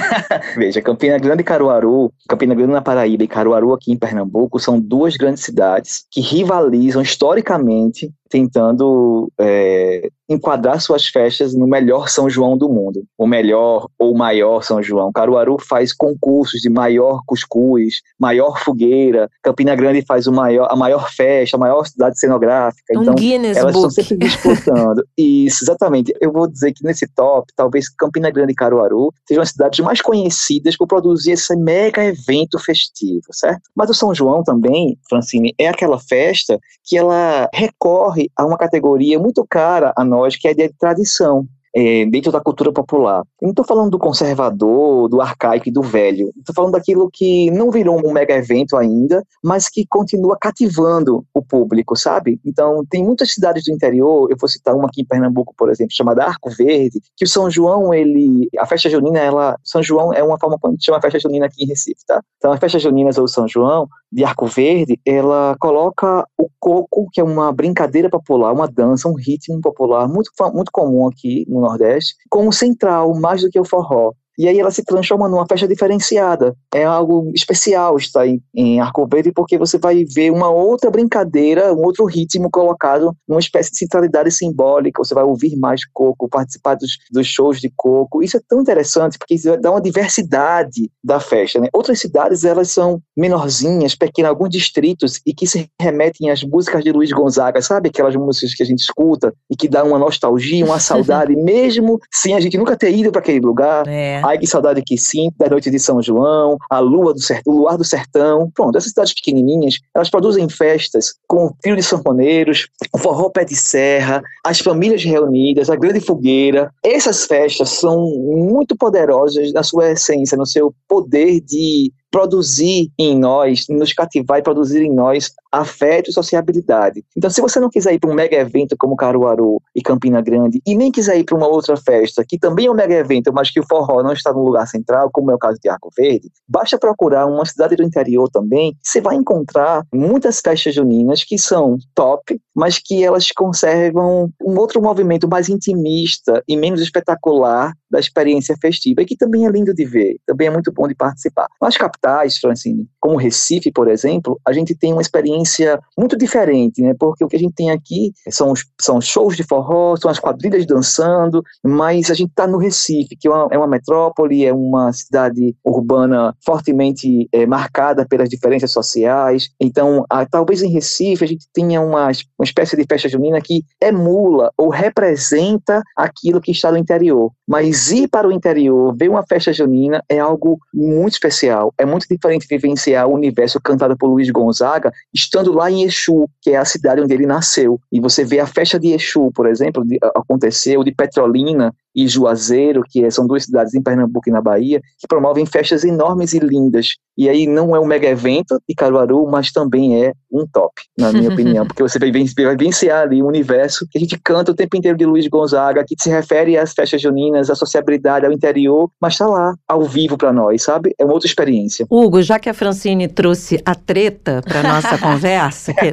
Veja, 0.56 0.80
Campina 0.80 1.18
Grande 1.18 1.42
e 1.42 1.44
Caruaru, 1.44 2.10
Campina 2.26 2.54
Grande 2.54 2.72
na 2.72 2.80
Paraíba 2.80 3.22
e 3.22 3.28
Caruaru 3.28 3.74
aqui 3.74 3.92
em 3.92 3.98
Pernambuco 3.98 4.58
são 4.58 4.80
duas 4.80 5.14
grandes 5.18 5.44
cidades 5.44 6.06
que 6.10 6.22
rivalizam 6.22 7.02
historicamente 7.02 8.10
tentando 8.32 9.30
é, 9.38 10.08
enquadrar 10.26 10.80
suas 10.80 11.06
festas 11.06 11.54
no 11.54 11.66
melhor 11.66 12.08
São 12.08 12.30
João 12.30 12.56
do 12.56 12.66
mundo, 12.66 13.04
o 13.18 13.26
melhor 13.26 13.86
ou 13.98 14.16
maior 14.16 14.62
São 14.62 14.82
João. 14.82 15.12
Caruaru 15.12 15.58
faz 15.60 15.92
concursos 15.92 16.62
de 16.62 16.70
maior 16.70 17.20
cuscuz, 17.26 17.96
maior 18.18 18.58
fogueira. 18.58 19.28
Campina 19.42 19.76
Grande 19.76 20.02
faz 20.02 20.26
o 20.26 20.32
maior, 20.32 20.66
a 20.70 20.74
maior 20.74 21.10
festa, 21.10 21.58
a 21.58 21.60
maior 21.60 21.84
cidade 21.84 22.18
cenográfica. 22.18 22.98
Um 22.98 23.02
então, 23.02 23.14
Guinness 23.14 23.58
elas 23.58 23.74
Book. 23.74 23.88
estão 23.88 24.04
sempre 24.04 24.26
disputando. 24.26 25.04
Isso, 25.16 25.58
exatamente. 25.64 26.14
Eu 26.18 26.32
vou 26.32 26.48
dizer 26.48 26.72
que 26.72 26.82
nesse 26.82 27.06
top, 27.14 27.52
talvez 27.54 27.90
Campina 27.90 28.30
Grande 28.30 28.52
e 28.52 28.56
Caruaru 28.56 29.12
sejam 29.28 29.42
as 29.42 29.50
cidades 29.50 29.80
mais 29.80 30.00
conhecidas 30.00 30.74
por 30.74 30.86
produzir 30.86 31.32
esse 31.32 31.54
mega 31.54 32.02
evento 32.02 32.58
festivo, 32.58 33.26
certo? 33.30 33.60
Mas 33.76 33.90
o 33.90 33.94
São 33.94 34.14
João 34.14 34.42
também, 34.42 34.96
Francine, 35.06 35.54
é 35.58 35.68
aquela 35.68 35.98
festa 35.98 36.58
que 36.82 36.96
ela 36.96 37.46
recorre 37.52 38.21
a 38.36 38.44
uma 38.44 38.58
categoria 38.58 39.18
muito 39.18 39.44
cara 39.48 39.92
a 39.96 40.04
nós, 40.04 40.36
que 40.36 40.48
é 40.48 40.50
a 40.50 40.54
de 40.54 40.68
tradição 40.70 41.46
é, 41.74 42.06
dentro 42.06 42.30
da 42.30 42.40
cultura 42.40 42.72
popular. 42.72 43.22
Eu 43.40 43.46
não 43.46 43.50
estou 43.50 43.64
falando 43.64 43.90
do 43.90 43.98
conservador, 43.98 45.08
do 45.08 45.20
arcaico 45.20 45.68
e 45.68 45.72
do 45.72 45.82
velho. 45.82 46.32
Estou 46.38 46.54
falando 46.54 46.72
daquilo 46.72 47.10
que 47.12 47.50
não 47.50 47.70
virou 47.70 48.00
um 48.04 48.12
mega 48.12 48.34
evento 48.34 48.76
ainda, 48.76 49.24
mas 49.42 49.68
que 49.68 49.86
continua 49.86 50.36
cativando 50.40 51.24
o 51.32 51.42
público, 51.42 51.96
sabe? 51.96 52.40
Então, 52.44 52.84
tem 52.88 53.04
muitas 53.04 53.32
cidades 53.32 53.64
do 53.64 53.72
interior, 53.72 54.28
eu 54.30 54.36
vou 54.38 54.48
citar 54.48 54.74
uma 54.74 54.86
aqui 54.86 55.02
em 55.02 55.06
Pernambuco, 55.06 55.54
por 55.56 55.70
exemplo, 55.70 55.94
chamada 55.94 56.24
Arco 56.24 56.50
Verde, 56.50 57.00
que 57.16 57.24
o 57.24 57.28
São 57.28 57.50
João, 57.50 57.92
ele, 57.94 58.48
a 58.58 58.66
festa 58.66 58.90
junina, 58.90 59.18
ela, 59.18 59.56
São 59.64 59.82
João 59.82 60.12
é 60.12 60.22
uma 60.22 60.38
forma 60.38 60.58
como 60.60 60.72
a 60.72 60.74
gente 60.74 60.84
chama 60.84 60.98
a 60.98 61.02
festa 61.02 61.18
junina 61.18 61.46
aqui 61.46 61.64
em 61.64 61.66
Recife, 61.66 62.04
tá? 62.06 62.20
Então, 62.36 62.52
a 62.52 62.56
festa 62.56 62.78
junina 62.78 63.10
ou 63.18 63.28
São 63.28 63.48
João, 63.48 63.88
de 64.12 64.24
Arco 64.24 64.46
Verde, 64.46 65.00
ela 65.06 65.56
coloca 65.58 66.26
o 66.36 66.46
coco, 66.60 67.08
que 67.10 67.20
é 67.20 67.24
uma 67.24 67.50
brincadeira 67.50 68.10
popular, 68.10 68.52
uma 68.52 68.68
dança, 68.68 69.08
um 69.08 69.14
ritmo 69.14 69.58
popular 69.60 70.06
muito, 70.06 70.30
muito 70.52 70.70
comum 70.70 71.08
aqui 71.08 71.46
no 71.48 71.61
Nordeste, 71.62 72.14
como 72.28 72.52
central, 72.52 73.14
mais 73.14 73.42
do 73.42 73.50
que 73.50 73.58
o 73.58 73.64
forró. 73.64 74.12
E 74.38 74.48
aí 74.48 74.58
ela 74.58 74.70
se 74.70 74.82
transforma 74.84 75.28
numa 75.28 75.46
festa 75.46 75.68
diferenciada. 75.68 76.54
É 76.74 76.84
algo 76.84 77.30
especial 77.34 77.96
estar 77.96 78.26
em, 78.26 78.42
em 78.54 78.80
Arco 78.80 79.06
Verde, 79.06 79.32
porque 79.32 79.58
você 79.58 79.78
vai 79.78 80.04
ver 80.04 80.30
uma 80.30 80.50
outra 80.50 80.90
brincadeira, 80.90 81.72
um 81.72 81.84
outro 81.84 82.04
ritmo 82.04 82.50
colocado 82.50 83.14
numa 83.28 83.40
espécie 83.40 83.70
de 83.70 83.78
centralidade 83.78 84.30
simbólica. 84.30 85.02
Você 85.02 85.14
vai 85.14 85.24
ouvir 85.24 85.56
mais 85.56 85.82
coco, 85.92 86.28
participar 86.28 86.74
dos, 86.74 86.98
dos 87.10 87.26
shows 87.26 87.60
de 87.60 87.70
coco. 87.76 88.22
Isso 88.22 88.36
é 88.36 88.40
tão 88.48 88.60
interessante, 88.60 89.18
porque 89.18 89.34
isso 89.34 89.56
dá 89.58 89.70
uma 89.70 89.80
diversidade 89.80 90.90
da 91.04 91.20
festa. 91.20 91.60
Né? 91.60 91.68
Outras 91.72 92.00
cidades, 92.00 92.44
elas 92.44 92.70
são 92.70 93.00
menorzinhas, 93.16 93.94
pequenas, 93.94 94.30
alguns 94.30 94.50
distritos, 94.50 95.20
e 95.26 95.34
que 95.34 95.46
se 95.46 95.68
remetem 95.80 96.30
às 96.30 96.42
músicas 96.42 96.82
de 96.82 96.92
Luiz 96.92 97.10
Gonzaga, 97.12 97.60
sabe? 97.60 97.88
Aquelas 97.88 98.16
músicas 98.16 98.54
que 98.54 98.62
a 98.62 98.66
gente 98.66 98.80
escuta 98.80 99.32
e 99.50 99.56
que 99.56 99.68
dá 99.68 99.84
uma 99.84 99.98
nostalgia, 99.98 100.64
uma 100.64 100.80
saudade, 100.80 101.34
mesmo 101.36 101.98
sem 102.12 102.34
a 102.34 102.40
gente 102.40 102.56
nunca 102.56 102.76
ter 102.76 102.94
ido 102.94 103.10
para 103.10 103.20
aquele 103.20 103.40
lugar. 103.40 103.86
É. 103.86 104.21
Ai, 104.24 104.38
que 104.38 104.46
saudade 104.46 104.82
que 104.82 104.96
sinto 104.96 105.36
da 105.38 105.48
noite 105.48 105.70
de 105.70 105.78
São 105.78 106.02
João, 106.02 106.56
a 106.70 106.78
lua 106.78 107.12
do 107.12 107.20
sertão, 107.20 107.52
o 107.52 107.56
luar 107.58 107.76
do 107.76 107.84
sertão. 107.84 108.50
Pronto, 108.54 108.76
essas 108.76 108.90
cidades 108.90 109.14
pequenininhas, 109.14 109.78
elas 109.94 110.10
produzem 110.10 110.48
festas 110.48 111.14
com 111.26 111.46
o 111.46 111.54
trio 111.60 111.76
de 111.76 111.82
sanfoneiros, 111.82 112.68
o 112.92 112.98
forró 112.98 113.30
pé 113.30 113.44
de 113.44 113.56
serra, 113.56 114.22
as 114.44 114.58
famílias 114.60 115.04
reunidas, 115.04 115.70
a 115.70 115.76
grande 115.76 116.00
fogueira. 116.00 116.72
Essas 116.84 117.24
festas 117.24 117.70
são 117.70 118.06
muito 118.06 118.76
poderosas 118.76 119.52
na 119.52 119.62
sua 119.62 119.92
essência, 119.92 120.36
no 120.36 120.46
seu 120.46 120.74
poder 120.88 121.40
de 121.40 121.92
produzir 122.12 122.92
em 122.98 123.18
nós, 123.18 123.64
nos 123.70 123.94
cativar 123.94 124.38
e 124.38 124.42
produzir 124.42 124.82
em 124.82 124.94
nós 124.94 125.32
afeto 125.50 126.10
e 126.10 126.12
sociabilidade. 126.12 127.02
Então, 127.16 127.30
se 127.30 127.40
você 127.40 127.58
não 127.58 127.70
quiser 127.70 127.94
ir 127.94 127.98
para 127.98 128.10
um 128.10 128.14
mega 128.14 128.36
evento 128.36 128.76
como 128.78 128.96
Caruaru 128.96 129.60
e 129.74 129.82
Campina 129.82 130.20
Grande, 130.20 130.60
e 130.66 130.74
nem 130.74 130.92
quiser 130.92 131.18
ir 131.18 131.24
para 131.24 131.36
uma 131.36 131.46
outra 131.46 131.76
festa, 131.76 132.24
que 132.26 132.38
também 132.38 132.66
é 132.66 132.70
um 132.70 132.74
mega 132.74 132.94
evento, 132.94 133.32
mas 133.32 133.50
que 133.50 133.60
o 133.60 133.66
forró 133.66 134.02
não 134.02 134.12
está 134.12 134.32
no 134.32 134.44
lugar 134.44 134.66
central, 134.66 135.10
como 135.10 135.30
é 135.30 135.34
o 135.34 135.38
caso 135.38 135.58
de 135.60 135.68
Arco 135.68 135.90
Verde, 135.96 136.30
basta 136.46 136.78
procurar 136.78 137.26
uma 137.26 137.46
cidade 137.46 137.76
do 137.76 137.82
interior 137.82 138.28
também, 138.30 138.76
você 138.82 139.00
vai 139.00 139.16
encontrar 139.16 139.84
muitas 139.92 140.40
festas 140.40 140.74
juninas 140.74 141.24
que 141.24 141.38
são 141.38 141.78
top, 141.94 142.38
mas 142.54 142.78
que 142.78 143.02
elas 143.02 143.30
conservam 143.30 144.30
um 144.42 144.58
outro 144.58 144.82
movimento 144.82 145.26
mais 145.26 145.48
intimista 145.48 146.42
e 146.46 146.56
menos 146.56 146.80
espetacular 146.80 147.72
da 147.90 148.00
experiência 148.00 148.56
festiva, 148.60 149.02
e 149.02 149.04
que 149.04 149.16
também 149.16 149.46
é 149.46 149.50
lindo 149.50 149.74
de 149.74 149.84
ver, 149.84 150.16
também 150.26 150.48
é 150.48 150.50
muito 150.50 150.72
bom 150.72 150.88
de 150.88 150.94
participar. 150.94 151.46
Nas 151.60 151.76
capitais, 152.02 152.38
Francine, 152.38 152.86
como 153.00 153.16
Recife, 153.16 153.70
por 153.70 153.88
exemplo, 153.88 154.40
a 154.46 154.52
gente 154.52 154.74
tem 154.74 154.92
uma 154.92 155.00
experiência 155.00 155.80
muito 155.96 156.16
diferente, 156.16 156.82
né? 156.82 156.94
Porque 156.98 157.24
o 157.24 157.28
que 157.28 157.36
a 157.36 157.38
gente 157.38 157.54
tem 157.54 157.70
aqui 157.70 158.12
são, 158.28 158.50
os, 158.50 158.64
são 158.80 159.00
shows 159.00 159.36
de 159.36 159.44
forró, 159.44 159.96
são 159.96 160.10
as 160.10 160.18
quadrilhas 160.18 160.66
dançando, 160.66 161.42
mas 161.64 162.10
a 162.10 162.14
gente 162.14 162.30
está 162.30 162.46
no 162.46 162.58
Recife, 162.58 163.16
que 163.16 163.28
é 163.28 163.30
uma, 163.30 163.48
é 163.52 163.58
uma, 163.58 163.66
metrópole, 163.66 164.44
é 164.44 164.52
uma 164.52 164.92
cidade 164.92 165.54
urbana 165.64 166.34
fortemente 166.44 167.28
é, 167.32 167.46
marcada 167.46 168.06
pelas 168.06 168.28
diferenças 168.28 168.72
sociais. 168.72 169.48
Então, 169.60 170.04
a, 170.10 170.26
talvez 170.26 170.62
em 170.62 170.70
Recife 170.70 171.24
a 171.24 171.28
gente 171.28 171.46
tenha 171.52 171.80
uma, 171.80 172.06
uma 172.06 172.44
espécie 172.44 172.76
de 172.76 172.84
festa 172.84 173.08
junina 173.08 173.40
que 173.40 173.64
emula 173.80 174.50
ou 174.56 174.68
representa 174.68 175.82
aquilo 175.96 176.40
que 176.40 176.50
está 176.50 176.70
no 176.70 176.78
interior, 176.78 177.30
mas 177.46 177.90
ir 177.90 178.08
para 178.08 178.28
o 178.28 178.32
interior, 178.32 178.94
ver 178.96 179.08
uma 179.08 179.24
festa 179.26 179.52
junina 179.52 180.02
é 180.08 180.18
algo 180.18 180.58
muito 180.72 181.14
especial. 181.14 181.72
É 181.78 181.84
muito 181.92 182.06
diferente 182.08 182.46
vivenciar 182.48 183.06
o 183.06 183.14
universo 183.14 183.60
cantado 183.60 183.96
por 183.96 184.08
Luiz 184.08 184.30
Gonzaga, 184.30 184.90
estando 185.14 185.52
lá 185.52 185.70
em 185.70 185.84
Exu, 185.84 186.28
que 186.40 186.50
é 186.50 186.56
a 186.56 186.64
cidade 186.64 187.00
onde 187.00 187.12
ele 187.12 187.26
nasceu. 187.26 187.78
E 187.92 188.00
você 188.00 188.24
vê 188.24 188.40
a 188.40 188.46
festa 188.46 188.80
de 188.80 188.92
Exu, 188.92 189.30
por 189.34 189.46
exemplo, 189.46 189.84
aconteceu, 190.16 190.82
de 190.82 190.92
Petrolina, 190.92 191.72
e 191.94 192.06
Juazeiro, 192.06 192.82
que 192.88 193.08
são 193.10 193.26
duas 193.26 193.44
cidades 193.44 193.74
em 193.74 193.82
Pernambuco 193.82 194.28
e 194.28 194.32
na 194.32 194.40
Bahia, 194.40 194.80
que 194.98 195.06
promovem 195.06 195.46
festas 195.46 195.84
enormes 195.84 196.32
e 196.32 196.38
lindas. 196.38 196.96
E 197.16 197.28
aí 197.28 197.46
não 197.46 197.76
é 197.76 197.80
um 197.80 197.84
mega 197.84 198.08
evento 198.08 198.58
de 198.66 198.74
Caruaru, 198.74 199.28
mas 199.30 199.52
também 199.52 200.02
é 200.02 200.12
um 200.32 200.46
top, 200.50 200.72
na 200.98 201.12
minha 201.12 201.28
opinião, 201.32 201.66
porque 201.66 201.82
você 201.82 201.98
vai 201.98 202.10
vivenciar 202.10 203.02
ali 203.02 203.22
um 203.22 203.26
universo 203.26 203.86
que 203.90 203.98
a 203.98 204.00
gente 204.00 204.18
canta 204.18 204.52
o 204.52 204.54
tempo 204.54 204.76
inteiro 204.76 204.96
de 204.96 205.04
Luiz 205.04 205.28
Gonzaga, 205.28 205.84
que 205.86 205.94
se 205.98 206.08
refere 206.08 206.56
às 206.56 206.72
festas 206.72 207.02
juninas, 207.02 207.50
à 207.50 207.54
sociabilidade, 207.54 208.24
ao 208.24 208.32
interior, 208.32 208.90
mas 209.00 209.12
está 209.12 209.26
lá, 209.26 209.54
ao 209.68 209.84
vivo 209.84 210.16
para 210.16 210.32
nós, 210.32 210.62
sabe? 210.62 210.94
É 210.98 211.04
uma 211.04 211.12
outra 211.12 211.28
experiência. 211.28 211.86
Hugo, 211.90 212.22
já 212.22 212.38
que 212.38 212.48
a 212.48 212.54
Francine 212.54 213.08
trouxe 213.08 213.60
a 213.64 213.74
treta 213.74 214.40
para 214.42 214.62
nossa 214.62 214.96
conversa, 214.96 215.74
que, 215.74 215.92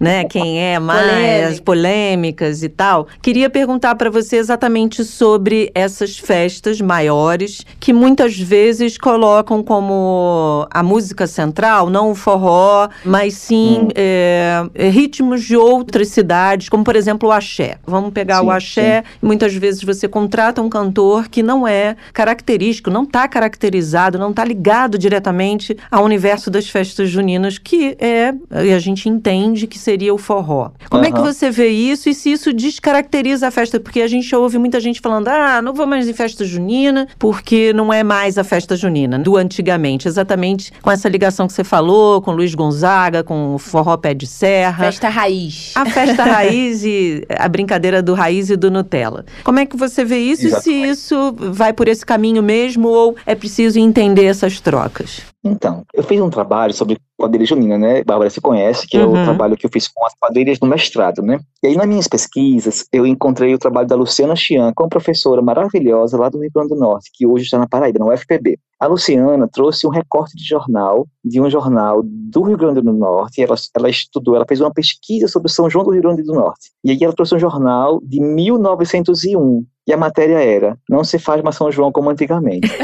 né, 0.00 0.24
quem 0.24 0.60
é 0.60 0.78
mais, 0.78 1.60
polêmicas 1.60 2.62
e 2.62 2.68
tal, 2.68 3.06
queria 3.22 3.48
perguntar 3.48 3.94
para 3.94 4.10
você 4.10 4.36
exatamente 4.36 5.02
sobre 5.02 5.37
essas 5.74 6.18
festas 6.18 6.80
maiores 6.80 7.64
que 7.78 7.92
muitas 7.92 8.38
vezes 8.38 8.96
colocam 8.98 9.62
como 9.62 10.66
a 10.70 10.82
música 10.82 11.26
central, 11.26 11.90
não 11.90 12.10
o 12.10 12.14
forró, 12.14 12.88
mas 13.04 13.34
sim 13.34 13.82
hum. 13.82 13.88
é, 13.94 14.62
ritmos 14.90 15.44
de 15.44 15.56
outras 15.56 16.08
cidades, 16.08 16.68
como 16.68 16.84
por 16.84 16.96
exemplo 16.96 17.28
o 17.28 17.32
axé. 17.32 17.78
Vamos 17.86 18.12
pegar 18.12 18.40
sim, 18.40 18.46
o 18.46 18.50
axé, 18.50 19.02
sim. 19.02 19.26
muitas 19.26 19.54
vezes 19.54 19.82
você 19.82 20.08
contrata 20.08 20.62
um 20.62 20.68
cantor 20.68 21.28
que 21.28 21.42
não 21.42 21.66
é 21.66 21.96
característico, 22.12 22.90
não 22.90 23.04
está 23.04 23.26
caracterizado, 23.28 24.18
não 24.18 24.30
está 24.30 24.44
ligado 24.44 24.98
diretamente 24.98 25.76
ao 25.90 26.04
universo 26.04 26.50
das 26.50 26.68
festas 26.68 27.08
juninas, 27.08 27.58
que 27.58 27.96
é, 27.98 28.34
e 28.64 28.72
a 28.72 28.78
gente 28.78 29.08
entende 29.08 29.66
que 29.66 29.78
seria 29.78 30.12
o 30.12 30.18
forró. 30.18 30.70
Como 30.90 31.02
uhum. 31.02 31.08
é 31.08 31.12
que 31.12 31.20
você 31.20 31.50
vê 31.50 31.68
isso 31.68 32.08
e 32.08 32.14
se 32.14 32.30
isso 32.30 32.52
descaracteriza 32.52 33.48
a 33.48 33.50
festa? 33.50 33.78
Porque 33.78 34.00
a 34.00 34.08
gente 34.08 34.34
ouve 34.34 34.58
muita 34.58 34.80
gente 34.80 35.00
falando, 35.00 35.27
ah, 35.28 35.62
não 35.62 35.72
vou 35.72 35.86
mais 35.86 36.08
em 36.08 36.12
festa 36.12 36.44
junina, 36.44 37.06
porque 37.18 37.72
não 37.72 37.92
é 37.92 38.02
mais 38.02 38.38
a 38.38 38.44
festa 38.44 38.76
junina 38.76 39.18
do 39.18 39.36
antigamente, 39.36 40.08
exatamente 40.08 40.72
com 40.82 40.90
essa 40.90 41.08
ligação 41.08 41.46
que 41.46 41.52
você 41.52 41.64
falou, 41.64 42.20
com 42.22 42.32
Luiz 42.32 42.54
Gonzaga, 42.54 43.22
com 43.22 43.54
o 43.54 43.58
forró 43.58 43.96
pé 43.96 44.14
de 44.14 44.26
serra. 44.26 44.86
Festa 44.86 45.08
raiz. 45.08 45.72
A 45.74 45.84
festa 45.86 46.24
raiz 46.24 46.84
e 46.84 47.26
a 47.30 47.48
brincadeira 47.48 48.02
do 48.02 48.14
raiz 48.14 48.50
e 48.50 48.56
do 48.56 48.70
Nutella. 48.70 49.24
Como 49.44 49.58
é 49.58 49.66
que 49.66 49.76
você 49.76 50.04
vê 50.04 50.18
isso 50.18 50.46
Exatamente. 50.46 50.82
e 50.82 50.84
se 50.84 50.90
isso 50.90 51.34
vai 51.38 51.72
por 51.72 51.88
esse 51.88 52.04
caminho 52.04 52.42
mesmo 52.42 52.88
ou 52.88 53.16
é 53.26 53.34
preciso 53.34 53.78
entender 53.78 54.24
essas 54.24 54.60
trocas? 54.60 55.22
Então, 55.44 55.84
eu 55.94 56.02
fiz 56.02 56.20
um 56.20 56.30
trabalho 56.30 56.74
sobre 56.74 56.98
quadrilha 57.16 57.46
junina, 57.46 57.78
né? 57.78 58.02
Bárbara 58.04 58.30
se 58.30 58.40
conhece, 58.40 58.86
que 58.86 58.96
uhum. 58.96 59.02
é 59.02 59.06
o 59.06 59.10
uhum. 59.10 59.24
trabalho 59.24 59.56
que 59.56 59.66
eu 59.66 59.70
fiz 59.70 59.88
com 59.88 60.04
as 60.04 60.14
quadrilhas 60.18 60.58
no 60.60 60.66
mestrado, 60.68 61.22
né? 61.22 61.38
E 61.62 61.68
aí, 61.68 61.76
nas 61.76 61.86
minhas 61.86 62.08
pesquisas, 62.08 62.84
eu 62.92 63.06
encontrei 63.06 63.54
o 63.54 63.58
trabalho 63.58 63.86
da 63.86 63.96
Luciana 63.96 64.34
Chian, 64.34 64.72
com 64.74 64.84
uma 64.84 64.88
professora 64.88 65.40
maravilhosa 65.40 66.18
lá 66.18 66.28
do 66.28 66.40
Rio 66.40 66.50
Grande 66.52 66.70
do 66.70 66.76
Norte, 66.76 67.10
que 67.12 67.26
hoje 67.26 67.44
está 67.44 67.58
na 67.58 67.68
Paraíba, 67.68 67.98
no 67.98 68.12
UFPB. 68.12 68.58
A 68.80 68.86
Luciana 68.86 69.48
trouxe 69.48 69.86
um 69.86 69.90
recorte 69.90 70.36
de 70.36 70.44
jornal, 70.44 71.06
de 71.24 71.40
um 71.40 71.50
jornal 71.50 72.00
do 72.04 72.42
Rio 72.42 72.56
Grande 72.56 72.80
do 72.80 72.92
Norte, 72.92 73.42
ela, 73.42 73.56
ela 73.74 73.90
estudou, 73.90 74.36
ela 74.36 74.46
fez 74.46 74.60
uma 74.60 74.72
pesquisa 74.72 75.26
sobre 75.26 75.50
São 75.50 75.68
João 75.68 75.84
do 75.84 75.90
Rio 75.90 76.02
Grande 76.02 76.22
do 76.22 76.32
Norte. 76.32 76.70
E 76.84 76.92
aí 76.92 76.98
ela 77.02 77.12
trouxe 77.12 77.34
um 77.34 77.40
jornal 77.40 78.00
de 78.04 78.20
1901, 78.20 79.64
e 79.88 79.92
a 79.92 79.96
matéria 79.96 80.44
era: 80.44 80.76
não 80.88 81.02
se 81.02 81.18
faz 81.18 81.42
mais 81.42 81.56
São 81.56 81.72
João 81.72 81.90
como 81.90 82.10
antigamente. 82.10 82.68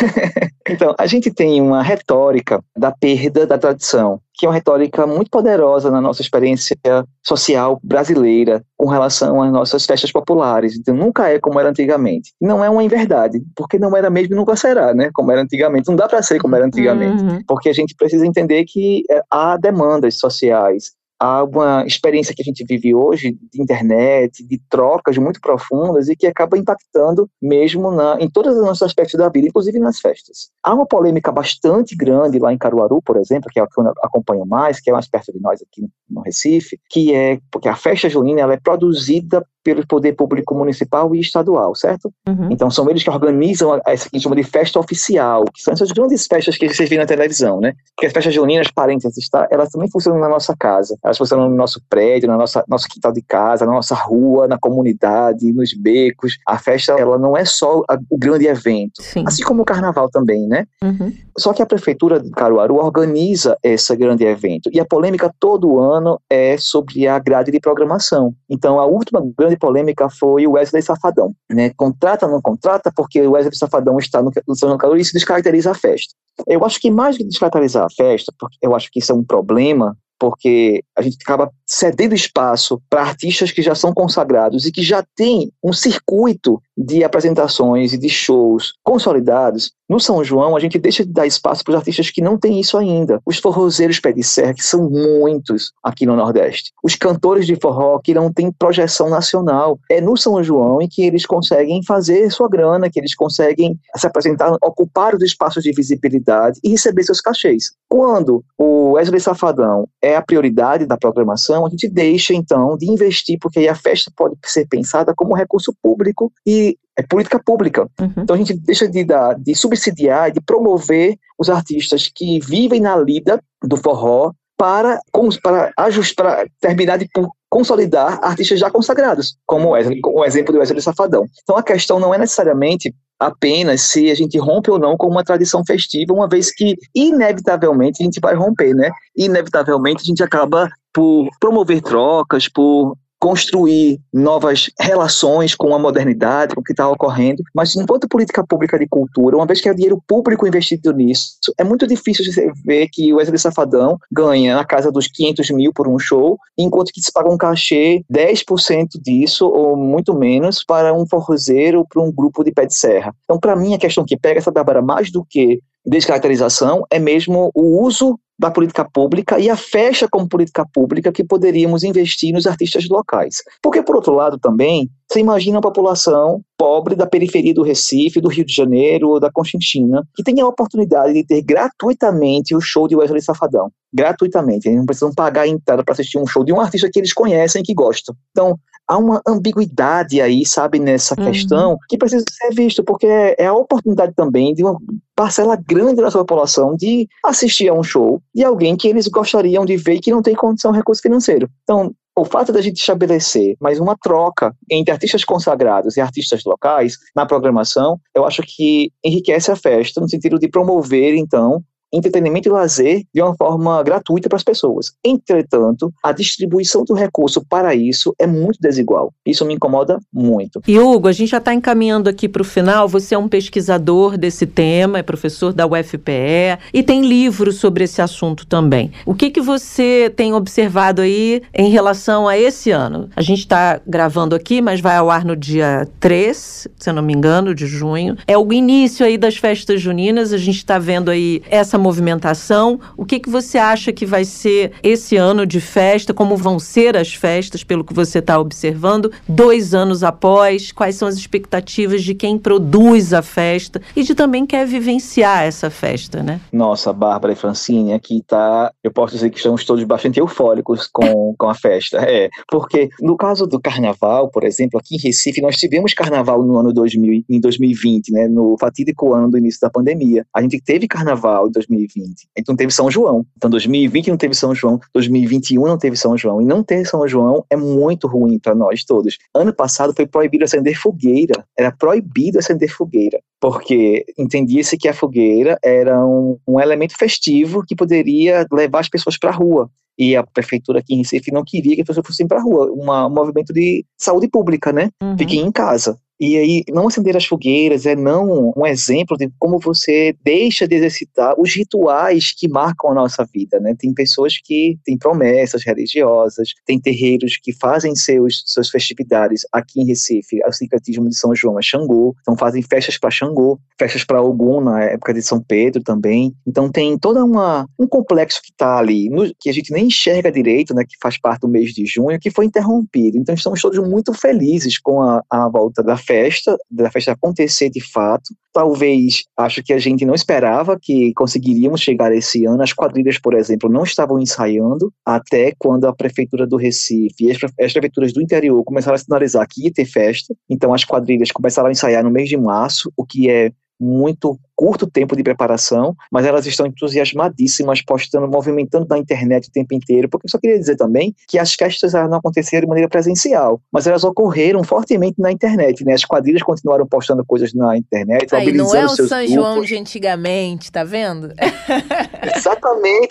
então, 0.68 0.94
a 0.98 1.06
gente 1.06 1.30
tem 1.32 1.60
uma 1.60 1.82
retórica 1.82 2.62
da 2.76 2.92
perda 2.92 3.46
da 3.46 3.56
tradição, 3.56 4.20
que 4.34 4.44
é 4.44 4.48
uma 4.48 4.54
retórica 4.54 5.06
muito 5.06 5.30
poderosa 5.30 5.90
na 5.90 6.00
nossa 6.00 6.20
experiência 6.20 6.76
social 7.22 7.80
brasileira 7.82 8.62
com 8.76 8.86
relação 8.86 9.42
às 9.42 9.50
nossas 9.50 9.86
festas 9.86 10.12
populares. 10.12 10.76
Então, 10.76 10.94
nunca 10.94 11.28
é 11.28 11.38
como 11.38 11.58
era 11.58 11.70
antigamente. 11.70 12.32
Não 12.40 12.62
é 12.62 12.68
uma 12.68 12.84
inverdade, 12.84 13.42
porque 13.54 13.78
não 13.78 13.96
era 13.96 14.10
mesmo 14.10 14.34
e 14.34 14.36
nunca 14.36 14.56
será, 14.56 14.92
né? 14.92 15.10
Como 15.14 15.32
era 15.32 15.42
antigamente. 15.42 15.88
Não 15.88 15.96
dá 15.96 16.06
para 16.06 16.22
ser 16.22 16.38
como 16.38 16.54
era 16.54 16.66
antigamente, 16.66 17.22
uhum. 17.22 17.40
porque 17.46 17.68
a 17.68 17.72
gente 17.72 17.94
precisa 17.96 18.26
entender 18.26 18.64
que 18.64 19.04
eh, 19.10 19.22
há 19.30 19.56
demandas 19.56 20.18
sociais, 20.18 20.92
há 21.18 21.44
uma 21.44 21.84
experiência 21.86 22.34
que 22.34 22.42
a 22.42 22.44
gente 22.44 22.64
vive 22.64 22.94
hoje 22.94 23.38
de 23.52 23.62
internet, 23.62 24.46
de 24.46 24.60
trocas 24.68 25.16
muito 25.18 25.40
profundas 25.40 26.08
e 26.08 26.16
que 26.16 26.26
acaba 26.26 26.58
impactando 26.58 27.28
mesmo 27.40 27.90
na, 27.90 28.18
em 28.20 28.28
todos 28.28 28.56
os 28.56 28.62
nossos 28.62 28.82
aspectos 28.82 29.18
da 29.18 29.28
vida, 29.28 29.48
inclusive 29.48 29.78
nas 29.78 30.00
festas. 30.00 30.50
Há 30.62 30.74
uma 30.74 30.86
polêmica 30.86 31.32
bastante 31.32 31.96
grande 31.96 32.38
lá 32.38 32.52
em 32.52 32.58
Caruaru, 32.58 33.00
por 33.02 33.16
exemplo, 33.16 33.50
que 33.50 33.58
é 33.58 33.62
a 33.62 33.66
que 33.66 33.80
eu 33.80 33.92
acompanho 34.02 34.46
mais, 34.46 34.80
que 34.80 34.90
é 34.90 34.92
mais 34.92 35.08
perto 35.08 35.32
de 35.32 35.40
nós 35.40 35.60
aqui 35.62 35.88
no 36.08 36.20
Recife, 36.22 36.78
que 36.88 37.14
é 37.14 37.38
porque 37.50 37.68
a 37.68 37.76
festa 37.76 38.08
junina 38.08 38.40
ela 38.40 38.54
é 38.54 38.60
produzida 38.60 39.46
pelo 39.66 39.84
poder 39.84 40.12
público 40.12 40.54
municipal 40.54 41.12
e 41.12 41.18
estadual, 41.18 41.74
certo? 41.74 42.08
Uhum. 42.28 42.50
Então 42.52 42.70
são 42.70 42.88
eles 42.88 43.02
que 43.02 43.10
organizam 43.10 43.80
essa 43.84 44.08
que 44.08 44.14
a 44.14 44.16
gente 44.16 44.22
chama 44.22 44.36
de 44.36 44.44
festa 44.44 44.78
oficial, 44.78 45.44
que 45.52 45.60
são 45.60 45.74
essas 45.74 45.90
grandes 45.90 46.24
festas 46.24 46.56
que 46.56 46.68
vocês 46.68 46.88
viram 46.88 47.02
na 47.02 47.08
televisão, 47.08 47.60
né? 47.60 47.72
Porque 47.96 48.06
as 48.06 48.12
festas 48.12 48.32
juninas, 48.32 48.70
parênteses, 48.70 49.28
tá? 49.28 49.48
elas 49.50 49.70
também 49.70 49.90
funcionam 49.90 50.20
na 50.20 50.28
nossa 50.28 50.54
casa, 50.56 50.96
elas 51.04 51.18
funcionam 51.18 51.50
no 51.50 51.56
nosso 51.56 51.82
prédio, 51.90 52.28
na 52.28 52.36
nossa 52.36 52.62
nosso 52.68 52.86
quintal 52.86 53.12
de 53.12 53.22
casa, 53.22 53.66
na 53.66 53.72
nossa 53.72 53.96
rua, 53.96 54.46
na 54.46 54.56
comunidade, 54.56 55.52
nos 55.52 55.74
becos. 55.74 56.34
A 56.46 56.58
festa, 56.58 56.92
ela 56.92 57.18
não 57.18 57.36
é 57.36 57.44
só 57.44 57.82
a, 57.90 57.98
o 58.08 58.16
grande 58.16 58.46
evento, 58.46 59.02
Sim. 59.02 59.24
assim 59.26 59.42
como 59.42 59.62
o 59.62 59.64
carnaval 59.64 60.08
também, 60.08 60.46
né? 60.46 60.64
Uhum. 60.80 61.12
Só 61.36 61.52
que 61.52 61.60
a 61.60 61.66
prefeitura 61.66 62.20
de 62.20 62.30
Caruaru 62.30 62.76
organiza 62.76 63.58
esse 63.64 63.96
grande 63.96 64.24
evento 64.24 64.70
e 64.72 64.78
a 64.78 64.84
polêmica 64.84 65.28
todo 65.40 65.80
ano 65.80 66.20
é 66.30 66.56
sobre 66.56 67.08
a 67.08 67.18
grade 67.18 67.50
de 67.50 67.58
programação. 67.58 68.32
Então 68.48 68.78
a 68.78 68.86
última 68.86 69.20
grande 69.36 69.55
grande 69.56 69.58
polêmica 69.58 70.08
foi 70.08 70.46
o 70.46 70.52
Wesley 70.52 70.82
Safadão. 70.82 71.34
Né? 71.50 71.72
Contrata 71.76 72.28
não 72.28 72.40
contrata, 72.40 72.92
porque 72.94 73.20
o 73.22 73.32
Wesley 73.32 73.56
Safadão 73.56 73.98
está 73.98 74.22
no, 74.22 74.30
no 74.46 74.54
São 74.54 74.76
Calor 74.76 74.98
e 74.98 75.00
isso 75.00 75.12
descaracteriza 75.12 75.70
a 75.70 75.74
festa. 75.74 76.14
Eu 76.46 76.64
acho 76.64 76.78
que 76.80 76.90
mais 76.90 77.16
que 77.16 77.24
descaracterizar 77.24 77.84
a 77.84 77.90
festa, 77.90 78.32
porque 78.38 78.58
eu 78.62 78.74
acho 78.74 78.90
que 78.90 78.98
isso 78.98 79.12
é 79.12 79.14
um 79.14 79.24
problema, 79.24 79.96
porque 80.18 80.82
a 80.96 81.02
gente 81.02 81.16
acaba 81.22 81.50
cedendo 81.66 82.14
espaço 82.14 82.80
para 82.88 83.02
artistas 83.02 83.50
que 83.50 83.60
já 83.60 83.74
são 83.74 83.92
consagrados 83.92 84.66
e 84.66 84.72
que 84.72 84.82
já 84.82 85.04
têm 85.16 85.50
um 85.62 85.72
circuito 85.72 86.62
de 86.76 87.02
apresentações 87.02 87.92
e 87.92 87.98
de 87.98 88.08
shows 88.08 88.74
consolidados. 88.84 89.72
No 89.88 90.00
São 90.00 90.22
João, 90.22 90.56
a 90.56 90.60
gente 90.60 90.78
deixa 90.78 91.06
de 91.06 91.12
dar 91.12 91.26
espaço 91.26 91.62
para 91.62 91.70
os 91.70 91.76
artistas 91.76 92.10
que 92.10 92.20
não 92.20 92.36
têm 92.36 92.60
isso 92.60 92.76
ainda. 92.76 93.20
Os 93.24 93.38
forrozeiros 93.38 94.00
pé 94.00 94.12
de 94.12 94.22
serra, 94.22 94.52
que 94.52 94.62
são 94.62 94.90
muitos 94.90 95.72
aqui 95.82 96.04
no 96.04 96.16
Nordeste. 96.16 96.72
Os 96.82 96.96
cantores 96.96 97.46
de 97.46 97.56
forró 97.56 98.00
que 98.00 98.12
não 98.12 98.32
têm 98.32 98.50
projeção 98.50 99.08
nacional. 99.08 99.78
É 99.90 100.00
no 100.00 100.16
São 100.16 100.42
João 100.42 100.82
em 100.82 100.88
que 100.88 101.02
eles 101.02 101.24
conseguem 101.24 101.82
fazer 101.84 102.30
sua 102.30 102.48
grana, 102.48 102.90
que 102.90 102.98
eles 102.98 103.14
conseguem 103.14 103.78
se 103.96 104.06
apresentar, 104.06 104.52
ocupar 104.62 105.14
os 105.14 105.22
espaços 105.22 105.62
de 105.62 105.72
visibilidade 105.72 106.58
e 106.64 106.70
receber 106.70 107.04
seus 107.04 107.20
cachês. 107.20 107.70
Quando 107.88 108.44
o 108.58 108.92
Wesley 108.92 109.20
Safadão 109.20 109.88
é 110.02 110.16
a 110.16 110.22
prioridade 110.22 110.84
da 110.84 110.96
programação, 110.96 111.55
a 111.64 111.70
gente 111.70 111.88
deixa 111.88 112.34
então 112.34 112.76
de 112.76 112.90
investir, 112.90 113.38
porque 113.40 113.60
aí 113.60 113.68
a 113.68 113.74
festa 113.74 114.10
pode 114.14 114.34
ser 114.44 114.66
pensada 114.66 115.14
como 115.14 115.34
recurso 115.34 115.72
público 115.80 116.32
e 116.44 116.76
é 116.98 117.02
política 117.02 117.38
pública. 117.38 117.88
Uhum. 118.00 118.12
Então 118.18 118.34
a 118.34 118.38
gente 118.38 118.54
deixa 118.54 118.88
de 118.88 119.04
dar, 119.04 119.38
de 119.38 119.54
subsidiar, 119.54 120.32
de 120.32 120.40
promover 120.40 121.16
os 121.38 121.48
artistas 121.48 122.10
que 122.12 122.40
vivem 122.40 122.80
na 122.80 122.96
lida 122.96 123.40
do 123.62 123.76
forró 123.76 124.32
para, 124.56 124.98
para 125.42 125.72
ajustar, 125.76 126.36
para 126.36 126.46
terminar 126.60 126.98
de 126.98 127.08
consolidar 127.56 128.18
artistas 128.22 128.60
já 128.60 128.70
consagrados, 128.70 129.38
como 129.46 129.70
o 129.70 130.24
exemplo 130.26 130.52
do 130.52 130.58
Wesley 130.58 130.82
Safadão. 130.82 131.26
Então 131.42 131.56
a 131.56 131.62
questão 131.62 131.98
não 131.98 132.12
é 132.12 132.18
necessariamente 132.18 132.94
apenas 133.18 133.80
se 133.80 134.10
a 134.10 134.14
gente 134.14 134.38
rompe 134.38 134.70
ou 134.70 134.78
não 134.78 134.94
com 134.94 135.06
uma 135.06 135.24
tradição 135.24 135.64
festiva, 135.64 136.12
uma 136.12 136.28
vez 136.28 136.52
que 136.54 136.76
inevitavelmente 136.94 138.02
a 138.02 138.04
gente 138.04 138.20
vai 138.20 138.34
romper, 138.34 138.74
né? 138.74 138.90
Inevitavelmente 139.16 140.02
a 140.02 140.04
gente 140.04 140.22
acaba 140.22 140.68
por 140.92 141.30
promover 141.40 141.80
trocas, 141.80 142.46
por 142.46 142.94
construir 143.18 143.98
novas 144.12 144.70
relações 144.78 145.54
com 145.54 145.74
a 145.74 145.78
modernidade, 145.78 146.54
com 146.54 146.60
o 146.60 146.64
que 146.64 146.72
está 146.72 146.88
ocorrendo, 146.88 147.42
mas 147.54 147.74
enquanto 147.74 148.08
política 148.08 148.44
pública 148.46 148.78
de 148.78 148.86
cultura, 148.86 149.36
uma 149.36 149.46
vez 149.46 149.60
que 149.60 149.68
é 149.68 149.74
dinheiro 149.74 150.02
público 150.06 150.46
investido 150.46 150.92
nisso, 150.92 151.36
é 151.58 151.64
muito 151.64 151.86
difícil 151.86 152.24
você 152.24 152.50
ver 152.64 152.88
que 152.92 153.12
o 153.12 153.16
Wesley 153.16 153.38
Safadão 153.38 153.98
ganha 154.12 154.54
na 154.54 154.64
casa 154.64 154.92
dos 154.92 155.06
500 155.08 155.50
mil 155.50 155.72
por 155.72 155.88
um 155.88 155.98
show, 155.98 156.38
enquanto 156.58 156.92
que 156.92 157.00
se 157.00 157.12
paga 157.12 157.30
um 157.30 157.38
cachê 157.38 158.02
10% 158.12 159.00
disso, 159.02 159.46
ou 159.46 159.76
muito 159.76 160.14
menos, 160.14 160.62
para 160.64 160.94
um 160.94 161.06
forrozeiro 161.06 161.78
ou 161.78 161.86
para 161.86 162.02
um 162.02 162.12
grupo 162.12 162.44
de 162.44 162.52
pé 162.52 162.66
de 162.66 162.74
serra. 162.74 163.14
Então, 163.24 163.38
para 163.38 163.56
mim, 163.56 163.74
a 163.74 163.78
questão 163.78 164.04
que 164.04 164.16
pega 164.16 164.38
essa 164.38 164.50
Bárbara 164.50 164.82
mais 164.82 165.10
do 165.10 165.24
que 165.24 165.60
descaracterização 165.84 166.84
é 166.90 166.98
mesmo 166.98 167.50
o 167.54 167.82
uso 167.82 168.18
da 168.38 168.50
política 168.50 168.84
pública 168.84 169.38
e 169.38 169.48
a 169.48 169.56
fecha 169.56 170.06
como 170.08 170.28
política 170.28 170.66
pública 170.72 171.10
que 171.10 171.24
poderíamos 171.24 171.82
investir 171.82 172.32
nos 172.32 172.46
artistas 172.46 172.86
locais. 172.88 173.42
Porque, 173.62 173.82
por 173.82 173.96
outro 173.96 174.12
lado, 174.12 174.38
também, 174.38 174.90
você 175.08 175.20
imagina 175.20 175.58
a 175.58 175.62
população 175.62 176.42
pobre 176.58 176.94
da 176.94 177.06
periferia 177.06 177.54
do 177.54 177.62
Recife, 177.62 178.20
do 178.20 178.28
Rio 178.28 178.44
de 178.44 178.52
Janeiro 178.52 179.08
ou 179.08 179.20
da 179.20 179.30
Conchinchina, 179.30 180.06
que 180.14 180.22
tem 180.22 180.40
a 180.40 180.46
oportunidade 180.46 181.12
de 181.12 181.24
ter 181.24 181.42
gratuitamente 181.42 182.54
o 182.54 182.60
show 182.60 182.88
de 182.88 182.96
Wesley 182.96 183.22
Safadão. 183.22 183.70
Gratuitamente. 183.92 184.68
Eles 184.68 184.78
não 184.78 184.86
precisam 184.86 185.12
pagar 185.14 185.42
a 185.42 185.48
entrada 185.48 185.82
para 185.84 185.92
assistir 185.92 186.18
um 186.18 186.26
show 186.26 186.44
de 186.44 186.52
um 186.52 186.60
artista 186.60 186.90
que 186.92 186.98
eles 186.98 187.12
conhecem 187.12 187.62
e 187.62 187.64
que 187.64 187.74
gostam. 187.74 188.14
Então, 188.32 188.58
há 188.86 188.98
uma 188.98 189.20
ambiguidade 189.26 190.20
aí, 190.20 190.44
sabe, 190.46 190.78
nessa 190.78 191.14
uhum. 191.18 191.26
questão 191.26 191.78
que 191.88 191.98
precisa 191.98 192.24
ser 192.30 192.54
visto, 192.54 192.84
porque 192.84 193.06
é, 193.06 193.46
a 193.46 193.54
oportunidade 193.54 194.14
também 194.14 194.54
de 194.54 194.62
uma 194.62 194.78
parcela 195.14 195.56
grande 195.56 196.02
da 196.02 196.10
sua 196.10 196.22
população 196.24 196.76
de 196.76 197.08
assistir 197.24 197.68
a 197.68 197.74
um 197.74 197.82
show 197.82 198.20
de 198.34 198.44
alguém 198.44 198.76
que 198.76 198.88
eles 198.88 199.08
gostariam 199.08 199.64
de 199.64 199.76
ver 199.76 199.94
e 199.94 200.00
que 200.00 200.10
não 200.10 200.22
tem 200.22 200.34
condição 200.34 200.70
recurso 200.70 201.02
financeiro. 201.02 201.48
Então, 201.62 201.92
o 202.18 202.24
fato 202.24 202.50
da 202.50 202.62
gente 202.62 202.78
estabelecer 202.78 203.56
mais 203.60 203.78
uma 203.78 203.94
troca 203.96 204.54
entre 204.70 204.90
artistas 204.90 205.22
consagrados 205.22 205.96
e 205.96 206.00
artistas 206.00 206.42
locais 206.44 206.96
na 207.14 207.26
programação, 207.26 208.00
eu 208.14 208.24
acho 208.24 208.42
que 208.42 208.90
enriquece 209.04 209.50
a 209.50 209.56
festa 209.56 210.00
no 210.00 210.08
sentido 210.08 210.38
de 210.38 210.48
promover, 210.48 211.14
então, 211.14 211.62
entretenimento 211.92 212.48
e 212.48 212.52
lazer 212.52 213.02
de 213.14 213.22
uma 213.22 213.34
forma 213.34 213.82
gratuita 213.82 214.28
para 214.28 214.36
as 214.36 214.42
pessoas. 214.42 214.92
Entretanto, 215.04 215.92
a 216.02 216.12
distribuição 216.12 216.84
do 216.84 216.94
recurso 216.94 217.44
para 217.48 217.74
isso 217.74 218.14
é 218.18 218.26
muito 218.26 218.58
desigual. 218.60 219.12
Isso 219.24 219.44
me 219.44 219.54
incomoda 219.54 219.98
muito. 220.12 220.60
E 220.66 220.78
Hugo, 220.78 221.08
a 221.08 221.12
gente 221.12 221.30
já 221.30 221.38
está 221.38 221.54
encaminhando 221.54 222.08
aqui 222.08 222.28
para 222.28 222.42
o 222.42 222.44
final. 222.44 222.88
Você 222.88 223.14
é 223.14 223.18
um 223.18 223.28
pesquisador 223.28 224.16
desse 224.16 224.46
tema, 224.46 224.98
é 224.98 225.02
professor 225.02 225.52
da 225.52 225.66
UFPE 225.66 226.58
e 226.72 226.82
tem 226.82 227.06
livros 227.06 227.56
sobre 227.56 227.84
esse 227.84 228.02
assunto 228.02 228.46
também. 228.46 228.92
O 229.04 229.14
que, 229.14 229.30
que 229.30 229.40
você 229.40 230.12
tem 230.14 230.34
observado 230.34 231.02
aí 231.02 231.42
em 231.54 231.70
relação 231.70 232.28
a 232.28 232.38
esse 232.38 232.70
ano? 232.70 233.08
A 233.14 233.22
gente 233.22 233.40
está 233.40 233.80
gravando 233.86 234.34
aqui, 234.34 234.60
mas 234.60 234.80
vai 234.80 234.96
ao 234.96 235.10
ar 235.10 235.24
no 235.24 235.36
dia 235.36 235.88
3, 236.00 236.68
se 236.76 236.90
eu 236.90 236.94
não 236.94 237.02
me 237.02 237.12
engano, 237.12 237.54
de 237.54 237.66
junho. 237.66 238.16
É 238.26 238.36
o 238.36 238.52
início 238.52 239.04
aí 239.04 239.16
das 239.16 239.36
festas 239.36 239.80
juninas. 239.80 240.32
A 240.32 240.38
gente 240.38 240.56
está 240.56 240.78
vendo 240.78 241.10
aí 241.10 241.42
essa 241.48 241.75
movimentação. 241.78 242.80
O 242.96 243.04
que, 243.04 243.18
que 243.18 243.30
você 243.30 243.58
acha 243.58 243.92
que 243.92 244.06
vai 244.06 244.24
ser 244.24 244.72
esse 244.82 245.16
ano 245.16 245.46
de 245.46 245.60
festa? 245.60 246.14
Como 246.14 246.36
vão 246.36 246.58
ser 246.58 246.96
as 246.96 247.14
festas, 247.14 247.64
pelo 247.64 247.84
que 247.84 247.94
você 247.94 248.18
está 248.18 248.38
observando? 248.38 249.10
Dois 249.28 249.74
anos 249.74 250.02
após, 250.02 250.72
quais 250.72 250.96
são 250.96 251.08
as 251.08 251.16
expectativas 251.16 252.02
de 252.02 252.14
quem 252.14 252.38
produz 252.38 253.12
a 253.12 253.22
festa 253.22 253.80
e 253.94 254.02
de 254.02 254.14
também 254.14 254.46
quer 254.46 254.66
vivenciar 254.66 255.44
essa 255.44 255.70
festa, 255.70 256.22
né? 256.22 256.40
Nossa, 256.52 256.92
Bárbara 256.92 257.32
e 257.32 257.36
Francine, 257.36 257.92
aqui 257.92 258.22
tá. 258.26 258.72
Eu 258.82 258.90
posso 258.90 259.14
dizer 259.14 259.30
que 259.30 259.36
estamos 259.36 259.64
todos 259.64 259.84
bastante 259.84 260.18
eufóricos 260.20 260.88
com, 260.92 261.34
com 261.38 261.48
a 261.48 261.54
festa. 261.54 261.98
É, 261.98 262.28
porque 262.48 262.88
no 263.00 263.16
caso 263.16 263.46
do 263.46 263.60
carnaval, 263.60 264.28
por 264.28 264.44
exemplo, 264.44 264.78
aqui 264.78 264.96
em 264.96 264.98
Recife, 264.98 265.40
nós 265.40 265.56
tivemos 265.56 265.94
carnaval 265.94 266.42
no 266.42 266.58
ano 266.58 266.72
2000, 266.72 267.24
em 267.28 267.40
2020, 267.40 268.12
né? 268.12 268.28
No 268.28 268.56
fatídico 268.58 269.14
ano 269.14 269.30
do 269.30 269.38
início 269.38 269.60
da 269.60 269.70
pandemia. 269.70 270.26
A 270.34 270.42
gente 270.42 270.60
teve 270.60 270.86
carnaval 270.86 271.48
em 271.48 271.50
2020 271.68 271.96
2020. 271.96 272.28
Então 272.36 272.56
teve 272.56 272.72
São 272.72 272.90
João. 272.90 273.26
Então 273.36 273.48
2020 273.50 274.08
não 274.08 274.16
teve 274.16 274.34
São 274.34 274.54
João, 274.54 274.80
2021 274.92 275.66
não 275.66 275.78
teve 275.78 275.96
São 275.96 276.16
João. 276.16 276.40
E 276.40 276.44
não 276.44 276.62
ter 276.62 276.86
São 276.86 277.06
João 277.06 277.44
é 277.50 277.56
muito 277.56 278.06
ruim 278.06 278.38
para 278.38 278.54
nós 278.54 278.84
todos. 278.84 279.18
Ano 279.34 279.52
passado 279.52 279.92
foi 279.94 280.06
proibido 280.06 280.44
acender 280.44 280.78
fogueira. 280.78 281.44
Era 281.56 281.72
proibido 281.72 282.38
acender 282.38 282.70
fogueira. 282.70 283.20
Porque 283.40 284.04
entendia-se 284.18 284.76
que 284.76 284.88
a 284.88 284.94
fogueira 284.94 285.58
era 285.62 286.04
um, 286.04 286.38
um 286.46 286.60
elemento 286.60 286.96
festivo 286.96 287.64
que 287.66 287.76
poderia 287.76 288.46
levar 288.52 288.80
as 288.80 288.88
pessoas 288.88 289.18
para 289.18 289.30
a 289.30 289.34
rua 289.34 289.70
e 289.98 290.14
a 290.14 290.22
prefeitura 290.22 290.80
aqui 290.80 290.94
em 290.94 290.98
Recife 290.98 291.32
não 291.32 291.42
queria 291.42 291.74
que 291.74 291.80
as 291.80 291.86
pessoas 291.86 292.06
fossem 292.06 292.28
para 292.28 292.38
a 292.38 292.42
rua, 292.42 292.70
uma, 292.70 293.06
um 293.06 293.10
movimento 293.10 293.52
de 293.52 293.84
saúde 293.96 294.28
pública, 294.28 294.72
né? 294.72 294.90
Uhum. 295.02 295.16
Fiquem 295.16 295.40
em 295.40 295.50
casa. 295.50 295.98
E 296.18 296.36
aí, 296.36 296.64
não 296.70 296.88
acender 296.88 297.16
as 297.16 297.26
fogueiras 297.26 297.84
é 297.84 297.94
não 297.94 298.52
um 298.56 298.66
exemplo 298.66 299.16
de 299.16 299.30
como 299.38 299.58
você 299.58 300.16
deixa 300.24 300.66
de 300.66 300.74
exercitar 300.74 301.34
os 301.38 301.54
rituais 301.54 302.32
que 302.32 302.48
marcam 302.48 302.90
a 302.90 302.94
nossa 302.94 303.24
vida, 303.24 303.60
né? 303.60 303.74
Tem 303.78 303.92
pessoas 303.92 304.38
que 304.38 304.78
têm 304.84 304.96
promessas 304.96 305.62
religiosas, 305.64 306.54
tem 306.64 306.80
terreiros 306.80 307.36
que 307.36 307.52
fazem 307.52 307.94
seus 307.94 308.42
suas 308.46 308.70
festividades 308.70 309.42
aqui 309.52 309.80
em 309.80 309.86
Recife, 309.86 310.38
o 310.46 310.52
sincretismo 310.52 311.08
de 311.08 311.16
São 311.16 311.34
João 311.34 311.58
é 311.58 311.62
Xangô, 311.62 312.14
então 312.20 312.36
fazem 312.36 312.62
festas 312.62 312.96
para 312.96 313.10
Xangô, 313.10 313.58
festas 313.78 314.04
para 314.04 314.22
Ogum 314.22 314.60
na 314.60 314.84
época 314.84 315.12
de 315.12 315.22
São 315.22 315.42
Pedro 315.42 315.82
também. 315.82 316.34
Então 316.46 316.70
tem 316.70 316.98
toda 316.98 317.24
uma 317.24 317.66
um 317.78 317.86
complexo 317.86 318.40
que 318.42 318.50
está 318.50 318.78
ali, 318.78 319.10
no, 319.10 319.30
que 319.38 319.50
a 319.50 319.52
gente 319.52 319.72
nem 319.72 319.86
enxerga 319.86 320.32
direito, 320.32 320.74
né, 320.74 320.84
que 320.84 320.96
faz 321.00 321.18
parte 321.18 321.42
do 321.42 321.48
mês 321.48 321.72
de 321.72 321.84
junho, 321.84 322.18
que 322.18 322.30
foi 322.30 322.46
interrompido. 322.46 323.18
Então 323.18 323.34
estamos 323.34 323.60
todos 323.60 323.78
muito 323.78 324.14
felizes 324.14 324.78
com 324.78 325.02
a, 325.02 325.22
a 325.30 325.48
volta 325.48 325.82
da 325.82 325.96
festa, 326.06 326.56
da 326.70 326.90
festa 326.90 327.12
acontecer 327.12 327.70
de 327.70 327.80
fato. 327.80 328.34
Talvez, 328.52 329.24
acho 329.36 329.62
que 329.62 329.72
a 329.72 329.78
gente 329.78 330.04
não 330.04 330.14
esperava 330.14 330.78
que 330.80 331.12
conseguiríamos 331.14 331.80
chegar 331.80 332.14
esse 332.14 332.46
ano. 332.46 332.62
As 332.62 332.72
quadrilhas, 332.72 333.18
por 333.18 333.34
exemplo, 333.34 333.70
não 333.70 333.82
estavam 333.82 334.18
ensaiando 334.18 334.92
até 335.04 335.52
quando 335.58 335.86
a 335.86 335.94
prefeitura 335.94 336.46
do 336.46 336.56
Recife 336.56 337.24
e 337.24 337.30
as, 337.30 337.38
as 337.60 337.72
prefeituras 337.72 338.12
do 338.12 338.22
interior 338.22 338.62
começaram 338.64 338.94
a 338.94 338.98
sinalizar 338.98 339.46
que 339.48 339.64
ia 339.64 339.72
ter 339.72 339.84
festa. 339.84 340.34
Então 340.48 340.72
as 340.72 340.84
quadrilhas 340.84 341.30
começaram 341.30 341.68
a 341.68 341.72
ensaiar 341.72 342.02
no 342.02 342.10
mês 342.10 342.28
de 342.28 342.36
março, 342.36 342.90
o 342.96 343.04
que 343.04 343.28
é 343.28 343.50
muito 343.78 344.38
curto 344.56 344.86
tempo 344.86 345.14
de 345.14 345.22
preparação, 345.22 345.94
mas 346.10 346.24
elas 346.24 346.46
estão 346.46 346.66
entusiasmadíssimas, 346.66 347.82
postando, 347.82 348.26
movimentando 348.26 348.86
na 348.88 348.98
internet 348.98 349.48
o 349.48 349.52
tempo 349.52 349.74
inteiro, 349.74 350.08
porque 350.08 350.26
eu 350.26 350.30
só 350.30 350.38
queria 350.38 350.58
dizer 350.58 350.76
também 350.76 351.14
que 351.28 351.38
as 351.38 351.52
festas 351.54 351.92
não 351.92 352.14
aconteceram 352.14 352.62
de 352.62 352.68
maneira 352.68 352.88
presencial, 352.88 353.60
mas 353.70 353.86
elas 353.86 354.02
ocorreram 354.02 354.64
fortemente 354.64 355.20
na 355.20 355.30
internet, 355.30 355.84
né? 355.84 355.92
As 355.92 356.04
quadrilhas 356.04 356.42
continuaram 356.42 356.86
postando 356.86 357.24
coisas 357.24 357.52
na 357.52 357.76
internet, 357.76 358.34
Aí 358.34 358.52
não 358.52 358.74
é 358.74 358.84
o 358.84 358.88
São 358.88 359.06
grupos. 359.06 359.30
João 359.30 359.62
de 359.62 359.76
antigamente, 359.76 360.72
tá 360.72 360.82
vendo? 360.82 361.32
exatamente, 362.36 363.10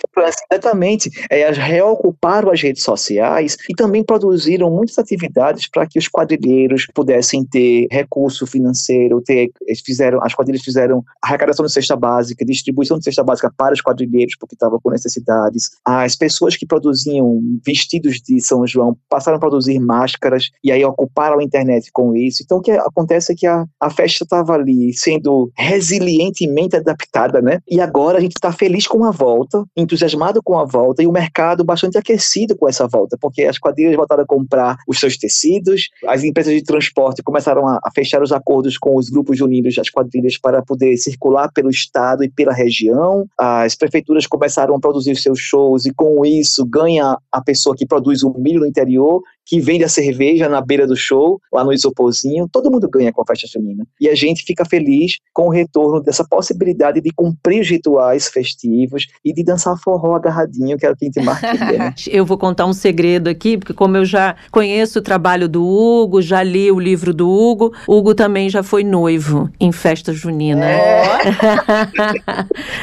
exatamente. 0.50 1.10
É, 1.30 1.40
elas 1.40 1.58
reocuparam 1.58 2.50
as 2.50 2.60
redes 2.60 2.82
sociais 2.82 3.56
e 3.68 3.74
também 3.74 4.02
produziram 4.02 4.70
muitas 4.70 4.98
atividades 4.98 5.68
para 5.68 5.86
que 5.86 5.98
os 5.98 6.08
quadrilheiros 6.08 6.86
pudessem 6.94 7.44
ter 7.44 7.86
recurso 7.90 8.46
financeiro, 8.46 9.20
ter, 9.20 9.50
fizeram, 9.84 10.20
as 10.22 10.34
quadrilhas 10.34 10.64
fizeram 10.64 11.04
arrecadação 11.36 11.64
de 11.64 11.72
cesta 11.72 11.94
básica, 11.94 12.44
distribuição 12.44 12.98
de 12.98 13.04
cesta 13.04 13.22
básica 13.22 13.52
para 13.56 13.74
os 13.74 13.80
quadrilheiros, 13.80 14.36
porque 14.38 14.54
estavam 14.54 14.80
com 14.82 14.90
necessidades. 14.90 15.70
As 15.84 16.16
pessoas 16.16 16.56
que 16.56 16.66
produziam 16.66 17.40
vestidos 17.64 18.20
de 18.20 18.40
São 18.40 18.66
João 18.66 18.96
passaram 19.08 19.36
a 19.36 19.40
produzir 19.40 19.78
máscaras 19.78 20.50
e 20.64 20.72
aí 20.72 20.84
ocuparam 20.84 21.38
a 21.38 21.44
internet 21.44 21.90
com 21.92 22.16
isso. 22.16 22.42
Então, 22.42 22.58
o 22.58 22.60
que 22.60 22.72
acontece 22.72 23.32
é 23.32 23.36
que 23.36 23.46
a, 23.46 23.64
a 23.80 23.90
festa 23.90 24.24
estava 24.24 24.54
ali 24.54 24.92
sendo 24.94 25.50
resilientemente 25.56 26.76
adaptada, 26.76 27.40
né? 27.40 27.60
E 27.68 27.80
agora 27.80 28.18
a 28.18 28.20
gente 28.20 28.36
está 28.36 28.52
feliz 28.52 28.86
com 28.86 29.04
a 29.04 29.10
volta, 29.10 29.64
entusiasmado 29.76 30.42
com 30.42 30.58
a 30.58 30.64
volta 30.64 31.02
e 31.02 31.06
o 31.06 31.12
mercado 31.12 31.64
bastante 31.64 31.98
aquecido 31.98 32.56
com 32.56 32.68
essa 32.68 32.86
volta, 32.86 33.16
porque 33.20 33.44
as 33.44 33.58
quadrilhas 33.58 33.96
voltaram 33.96 34.22
a 34.22 34.26
comprar 34.26 34.76
os 34.88 34.98
seus 34.98 35.16
tecidos, 35.16 35.88
as 36.06 36.24
empresas 36.24 36.54
de 36.54 36.62
transporte 36.62 37.22
começaram 37.22 37.66
a, 37.66 37.78
a 37.82 37.90
fechar 37.94 38.22
os 38.22 38.32
acordos 38.32 38.78
com 38.78 38.96
os 38.96 39.10
grupos 39.10 39.40
unidos, 39.40 39.78
as 39.78 39.90
quadrilhas, 39.90 40.38
para 40.38 40.62
poder 40.62 40.96
circular 40.96 41.25
circular 41.26 41.50
pelo 41.52 41.70
estado 41.70 42.22
e 42.22 42.30
pela 42.30 42.52
região. 42.52 43.26
As 43.38 43.74
prefeituras 43.74 44.26
começaram 44.26 44.74
a 44.74 44.80
produzir 44.80 45.16
seus 45.16 45.40
shows 45.40 45.84
e 45.84 45.92
com 45.92 46.24
isso 46.24 46.64
ganha 46.64 47.18
a 47.32 47.40
pessoa 47.42 47.76
que 47.76 47.86
produz 47.86 48.22
o 48.22 48.32
milho 48.38 48.60
no 48.60 48.66
interior 48.66 49.22
que 49.46 49.60
vende 49.60 49.84
a 49.84 49.88
cerveja 49.88 50.48
na 50.48 50.60
beira 50.60 50.86
do 50.86 50.96
show, 50.96 51.40
lá 51.52 51.62
no 51.62 51.72
isoporzinho, 51.72 52.48
todo 52.50 52.70
mundo 52.70 52.90
ganha 52.90 53.12
com 53.12 53.22
a 53.22 53.24
festa 53.24 53.46
junina. 53.46 53.86
E 54.00 54.08
a 54.08 54.14
gente 54.14 54.42
fica 54.42 54.64
feliz 54.64 55.18
com 55.32 55.46
o 55.46 55.50
retorno 55.50 56.02
dessa 56.02 56.26
possibilidade 56.28 57.00
de 57.00 57.10
cumprir 57.14 57.62
os 57.62 57.70
rituais 57.70 58.26
festivos 58.26 59.06
e 59.24 59.32
de 59.32 59.44
dançar 59.44 59.76
forró 59.78 60.16
agarradinho, 60.16 60.76
que 60.76 60.84
era 60.84 60.94
o 60.94 60.98
que 60.98 61.04
a 61.04 61.08
gente 61.08 61.24
mais 61.24 61.38
queria. 61.38 61.78
Né? 61.78 61.94
eu 62.10 62.26
vou 62.26 62.36
contar 62.36 62.66
um 62.66 62.72
segredo 62.72 63.28
aqui, 63.28 63.56
porque 63.56 63.72
como 63.72 63.96
eu 63.96 64.04
já 64.04 64.34
conheço 64.50 64.98
o 64.98 65.02
trabalho 65.02 65.48
do 65.48 65.64
Hugo, 65.64 66.20
já 66.20 66.42
li 66.42 66.72
o 66.72 66.80
livro 66.80 67.14
do 67.14 67.30
Hugo, 67.30 67.72
Hugo 67.86 68.14
também 68.16 68.50
já 68.50 68.64
foi 68.64 68.82
noivo 68.82 69.48
em 69.60 69.70
festa 69.70 70.12
junina. 70.12 70.64
É. 70.64 71.15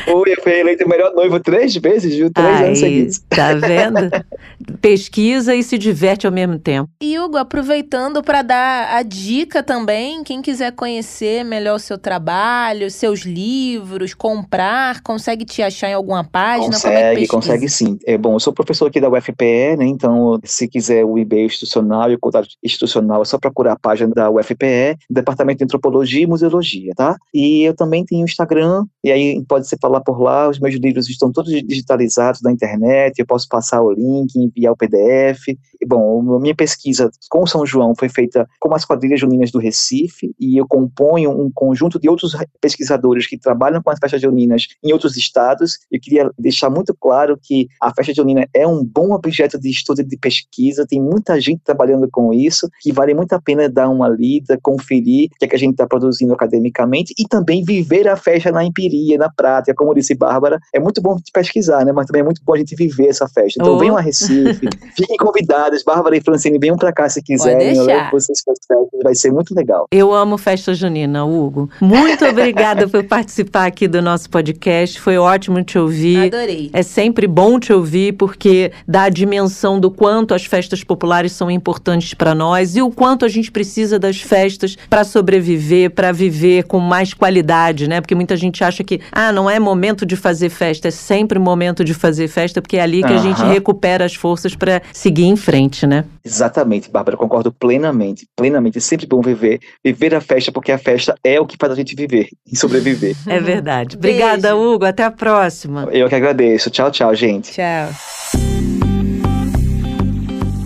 Oi, 0.07 0.31
eu 0.31 0.43
fui 0.43 0.59
eleito 0.59 0.85
o 0.85 0.89
melhor 0.89 1.13
noivo 1.13 1.39
três 1.39 1.75
vezes, 1.75 2.15
viu? 2.15 2.31
Três 2.31 2.57
Aí, 2.57 2.65
anos 2.65 2.79
seguidos. 2.79 3.19
Tá 3.29 3.53
vendo? 3.53 4.09
Pesquisa 4.79 5.55
e 5.55 5.63
se 5.63 5.77
diverte 5.77 6.25
ao 6.25 6.31
mesmo 6.31 6.43
mesmo 6.53 6.59
tempo. 6.59 6.89
E 7.01 7.17
Hugo, 7.17 7.37
aproveitando 7.37 8.21
para 8.21 8.41
dar 8.41 8.95
a 8.95 9.01
dica 9.01 9.63
também, 9.63 10.23
quem 10.23 10.41
quiser 10.41 10.71
conhecer 10.73 11.43
melhor 11.43 11.75
o 11.75 11.79
seu 11.79 11.97
trabalho, 11.97 12.89
seus 12.91 13.21
livros, 13.21 14.13
comprar, 14.13 15.01
consegue 15.01 15.45
te 15.45 15.61
achar 15.61 15.89
em 15.89 15.93
alguma 15.93 16.23
página? 16.23 16.67
É 16.67 16.71
consegue, 16.71 17.23
é 17.23 17.27
consegue 17.27 17.69
sim. 17.69 17.97
É 18.05 18.17
bom, 18.17 18.33
eu 18.33 18.39
sou 18.39 18.53
professor 18.53 18.87
aqui 18.87 18.99
da 18.99 19.09
UFPE, 19.09 19.77
né? 19.77 19.85
Então, 19.85 20.39
se 20.43 20.67
quiser 20.67 21.03
o 21.05 21.17
e-mail 21.17 21.45
institucional 21.45 22.11
e 22.11 22.15
o 22.15 22.19
contato 22.19 22.47
institucional, 22.63 23.21
é 23.21 23.25
só 23.25 23.37
procurar 23.37 23.73
a 23.73 23.79
página 23.79 24.13
da 24.13 24.29
UFPE, 24.29 24.97
Departamento 25.09 25.59
de 25.59 25.63
Antropologia 25.63 26.23
e 26.23 26.27
Museologia, 26.27 26.93
tá? 26.95 27.17
E 27.33 27.63
eu 27.63 27.75
também 27.75 28.05
tenho 28.05 28.22
Instagram, 28.25 28.85
e 29.03 29.11
aí 29.11 29.43
pode 29.47 29.67
ser 29.67 29.77
falar 29.81 30.01
por 30.01 30.21
lá, 30.21 30.49
os 30.49 30.59
meus 30.59 30.75
livros 30.75 31.09
estão 31.09 31.31
todos 31.31 31.51
digitalizados 31.51 32.41
na 32.41 32.51
internet, 32.51 33.19
eu 33.19 33.25
posso 33.25 33.47
passar 33.47 33.81
o 33.81 33.91
link, 33.91 34.35
enviar 34.35 34.73
o 34.73 34.77
PDF. 34.77 35.49
E, 35.49 35.85
bom, 35.85 36.35
a 36.35 36.39
minha 36.39 36.55
pesquisa 36.55 37.09
com 37.29 37.45
São 37.45 37.65
João 37.65 37.93
foi 37.97 38.09
feita 38.09 38.47
com 38.59 38.73
as 38.73 38.85
quadrilhas 38.85 39.19
juninas 39.19 39.51
do 39.51 39.59
Recife, 39.59 40.33
e 40.39 40.57
eu 40.57 40.67
componho 40.67 41.31
um 41.31 41.51
conjunto 41.53 41.99
de 41.99 42.09
outros 42.09 42.35
pesquisadores 42.61 43.27
que 43.27 43.37
trabalham 43.37 43.81
com 43.81 43.89
as 43.89 43.99
festas 43.99 44.21
juninas 44.21 44.67
em 44.83 44.93
outros 44.93 45.17
estados. 45.17 45.79
Eu 45.91 45.99
queria 45.99 46.29
deixar 46.37 46.69
muito 46.69 46.93
claro 46.93 47.37
que 47.41 47.67
a 47.81 47.93
festa 47.93 48.13
junina 48.13 48.47
é 48.53 48.67
um 48.67 48.83
bom 48.83 49.13
objeto 49.13 49.59
de 49.59 49.69
estudo 49.69 50.01
e 50.01 50.05
de 50.05 50.17
pesquisa, 50.17 50.85
tem 50.87 51.01
muita 51.01 51.39
gente 51.39 51.61
trabalhando 51.63 52.07
com 52.11 52.33
isso, 52.33 52.69
que 52.79 52.91
vale 52.91 53.13
muito 53.13 53.33
a 53.33 53.41
pena 53.41 53.69
dar 53.69 53.89
uma 53.89 54.07
lida, 54.07 54.59
conferir 54.61 55.29
o 55.33 55.39
que, 55.39 55.45
é 55.45 55.47
que 55.47 55.55
a 55.55 55.59
gente 55.59 55.71
está 55.71 55.87
produzindo 55.87 56.33
academicamente 56.33 57.13
e 57.17 57.27
também 57.27 57.63
viver 57.63 58.07
a 58.07 58.12
festa 58.15 58.51
na 58.51 58.63
empiria, 58.63 59.17
na 59.17 59.29
prática, 59.29 59.73
como 59.75 59.93
disse 59.93 60.15
Bárbara. 60.15 60.59
É 60.73 60.79
muito 60.79 61.01
bom 61.01 61.15
de 61.15 61.31
pesquisar, 61.31 61.85
né? 61.85 61.91
Mas 61.91 62.07
também 62.07 62.21
é 62.21 62.25
muito 62.25 62.41
bom 62.43 62.53
a 62.53 62.57
gente 62.57 62.75
viver 62.75 63.07
essa 63.07 63.27
festa. 63.27 63.61
Então 63.61 63.75
oh. 63.75 63.79
venham 63.79 63.97
a 63.97 64.01
Recife, 64.01 64.67
fiquem 64.95 65.17
convidadas, 65.17 65.83
Bárbara 65.83 66.15
e 66.17 66.21
Francine, 66.21 66.57
venham 66.59 66.77
para 66.77 66.91
cá 66.91 67.09
se 67.09 67.21
quiserem. 67.21 67.75
Eu 67.75 67.83
levo 67.83 68.11
vocês 68.11 68.43
para 68.43 68.53
festas, 68.55 68.99
vai 69.03 69.15
ser 69.15 69.31
muito 69.31 69.53
legal. 69.53 69.87
Eu 69.91 70.13
amo 70.13 70.37
festa 70.37 70.73
junina, 70.73 71.25
Hugo. 71.25 71.69
Muito 71.81 72.25
obrigada 72.25 72.87
por 72.87 73.03
participar 73.03 73.65
aqui 73.65 73.87
do 73.87 74.01
nosso 74.01 74.29
podcast. 74.29 74.99
Foi 74.99 75.17
ótimo 75.17 75.63
te 75.63 75.77
ouvir. 75.77 76.33
Adorei. 76.33 76.69
É 76.73 76.83
sempre 76.83 77.27
bom 77.27 77.59
te 77.59 77.73
ouvir 77.73 78.13
porque 78.13 78.71
dá 78.87 79.03
a 79.03 79.09
dimensão 79.09 79.79
do 79.79 79.89
quanto 79.89 80.33
as 80.33 80.45
festas 80.45 80.83
populares 80.83 81.31
são 81.31 81.49
importantes 81.49 82.13
para 82.13 82.33
nós 82.35 82.75
e 82.75 82.81
o 82.81 82.89
quanto 82.89 83.25
a 83.25 83.27
gente 83.27 83.51
precisa 83.51 83.99
das 83.99 84.21
festas 84.21 84.75
para 84.89 85.03
sobreviver, 85.03 85.91
para 85.91 86.11
viver 86.11 86.63
com 86.63 86.79
mais 86.79 87.13
qualidade, 87.13 87.87
né? 87.87 88.01
Porque 88.03 88.15
muita 88.15 88.35
gente 88.37 88.63
acha 88.63 88.83
que, 88.83 89.01
ah, 89.11 89.31
não 89.31 89.49
é 89.49 89.59
momento 89.59 90.05
de 90.05 90.15
fazer 90.15 90.49
festa, 90.49 90.89
é 90.89 90.91
sempre 90.91 91.39
momento 91.39 91.83
de 91.83 91.93
fazer 91.93 92.27
festa, 92.27 92.61
porque 92.61 92.77
é 92.77 92.81
ali 92.81 93.01
que 93.01 93.11
uhum. 93.11 93.19
a 93.19 93.21
gente 93.21 93.43
recupera 93.43 94.05
as 94.05 94.13
forças 94.13 94.55
para 94.55 94.81
seguir 94.91 95.25
em 95.25 95.35
frente, 95.35 95.87
né? 95.87 96.05
Exatamente, 96.23 96.89
Bárbara, 96.89 97.17
concordo 97.17 97.51
plenamente, 97.51 98.27
plenamente. 98.35 98.77
É 98.77 98.81
sempre 98.81 99.05
bom 99.07 99.21
viver, 99.21 99.59
viver 99.83 100.13
a 100.13 100.21
festa, 100.21 100.51
porque 100.51 100.71
a 100.71 100.77
festa 100.77 101.15
é 101.23 101.39
o 101.39 101.45
que 101.45 101.57
faz 101.59 101.71
a 101.71 101.75
gente 101.75 101.95
viver 101.95 102.29
e 102.45 102.55
sobreviver. 102.55 103.15
É 103.33 103.39
verdade. 103.39 103.95
Obrigada, 103.95 104.55
Hugo. 104.55 104.85
Até 104.85 105.03
a 105.03 105.09
próxima. 105.09 105.87
Eu 105.91 106.07
que 106.07 106.13
agradeço. 106.13 106.69
Tchau, 106.69 106.91
tchau, 106.91 107.15
gente. 107.15 107.51
Tchau. 107.51 108.52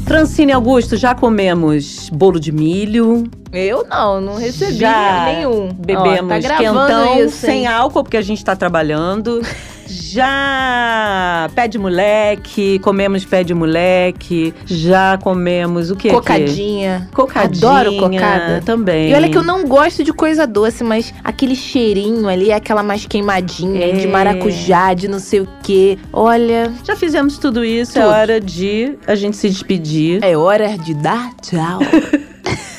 Francine 0.08 0.54
Augusto, 0.54 0.96
já 0.96 1.14
comemos 1.14 2.10
bolo 2.10 2.40
de 2.40 2.50
milho. 2.50 3.30
Eu 3.52 3.86
não, 3.90 4.22
não 4.22 4.36
recebi 4.36 4.72
já 4.78 5.26
nenhum. 5.26 5.68
Bebemos 5.74 6.46
Ó, 6.46 6.48
tá 6.48 6.58
quentão 6.58 7.26
isso, 7.26 7.36
sem 7.36 7.68
álcool, 7.68 8.04
porque 8.04 8.16
a 8.16 8.22
gente 8.22 8.44
tá 8.44 8.56
trabalhando. 8.56 9.42
Já 9.88 11.50
pé 11.56 11.68
de 11.68 11.78
moleque, 11.78 12.80
comemos 12.80 13.26
pé 13.26 13.44
de 13.44 13.54
moleque, 13.54 14.54
já 14.66 15.18
comemos 15.18 15.90
o 15.92 15.96
que 15.96 16.10
Cocadinha. 16.10 17.10
Cocadinha. 17.14 17.70
Adoro 17.70 17.98
cocada. 17.98 18.62
Também. 18.66 19.12
E 19.12 19.14
olha 19.14 19.30
que 19.30 19.38
eu 19.38 19.44
não 19.44 19.66
gosto 19.66 20.04
de 20.04 20.14
coisa 20.14 20.46
doce, 20.46 20.84
mas 20.84 21.14
aquele 21.24 21.56
cheirinho 21.56 22.28
ali, 22.28 22.52
aquela 22.52 22.84
mais 22.84 23.06
queimadinha, 23.06 23.86
é. 23.86 23.92
de 23.92 24.08
maracujá, 24.08 24.94
de 24.94 25.08
não 25.08 25.20
sei 25.20 25.42
o 25.42 25.48
quê. 25.64 25.98
Olha. 26.12 26.72
Já 26.84 26.96
fizemos 26.96 27.38
tudo 27.38 27.64
isso, 27.64 27.98
é 27.98 28.02
tudo. 28.02 28.14
é 28.14 28.18
hora 28.18 28.40
de 28.40 28.98
a 29.06 29.16
gente 29.16 29.38
se 29.38 29.50
despedir. 29.50 30.24
É 30.24 30.38
hora 30.38 30.78
de 30.78 30.94
dar 30.94 31.34
tchau. 31.42 31.80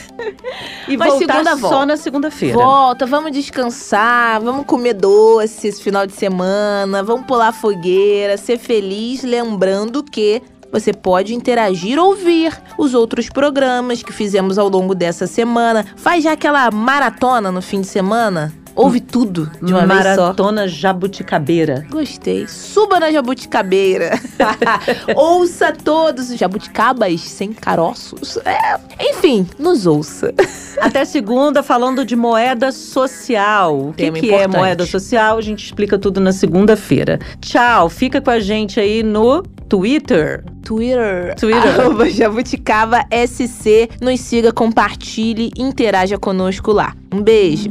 E 0.88 0.96
Mas 0.96 1.12
voltar 1.12 1.34
segunda 1.34 1.54
volta. 1.56 1.76
só 1.76 1.86
na 1.86 1.96
segunda-feira. 1.96 2.56
Volta, 2.56 3.06
vamos 3.06 3.32
descansar, 3.32 4.40
vamos 4.40 4.66
comer 4.66 4.94
doce 4.94 5.68
esse 5.68 5.82
final 5.82 6.06
de 6.06 6.12
semana, 6.12 7.02
vamos 7.02 7.26
pular 7.26 7.52
fogueira, 7.52 8.36
ser 8.36 8.58
feliz, 8.58 9.22
lembrando 9.22 10.02
que 10.02 10.42
você 10.70 10.92
pode 10.92 11.34
interagir, 11.34 11.98
ouvir 11.98 12.52
os 12.76 12.92
outros 12.94 13.28
programas 13.28 14.02
que 14.02 14.12
fizemos 14.12 14.58
ao 14.58 14.68
longo 14.68 14.94
dessa 14.94 15.26
semana. 15.26 15.84
Faz 15.96 16.24
já 16.24 16.32
aquela 16.32 16.70
maratona 16.70 17.50
no 17.50 17.62
fim 17.62 17.80
de 17.80 17.86
semana. 17.86 18.52
Ouve 18.78 19.00
tudo 19.00 19.50
de 19.60 19.72
uma 19.72 19.84
Maratona 19.84 20.02
vez 20.04 20.14
só. 20.14 20.22
Maratona 20.22 20.68
jabuticabeira. 20.68 21.84
Gostei. 21.90 22.46
Suba 22.46 23.00
na 23.00 23.10
jabuticabeira. 23.10 24.18
ouça 25.16 25.72
todos 25.72 26.30
os 26.30 26.38
jabuticabas 26.38 27.20
sem 27.20 27.52
caroços. 27.52 28.38
É. 28.44 28.78
Enfim, 29.10 29.44
nos 29.58 29.84
ouça. 29.84 30.32
Até 30.80 31.04
segunda, 31.04 31.60
falando 31.60 32.04
de 32.04 32.14
moeda 32.14 32.70
social. 32.70 33.88
O 33.88 33.92
que, 33.92 34.12
que 34.12 34.32
é 34.32 34.46
moeda 34.46 34.86
social? 34.86 35.38
A 35.38 35.42
gente 35.42 35.64
explica 35.64 35.98
tudo 35.98 36.20
na 36.20 36.32
segunda-feira. 36.32 37.18
Tchau. 37.40 37.88
Fica 37.88 38.20
com 38.20 38.30
a 38.30 38.38
gente 38.38 38.78
aí 38.78 39.02
no 39.02 39.42
Twitter. 39.68 40.44
Twitter. 40.62 41.34
Twitter. 41.34 41.80
Arroba 41.80 42.08
Jabuticaba 42.08 43.04
SC. 43.26 43.88
Nos 44.00 44.20
siga, 44.20 44.52
compartilhe, 44.52 45.50
interaja 45.56 46.16
conosco 46.16 46.72
lá. 46.72 46.94
Um 47.12 47.22
beijo. 47.22 47.70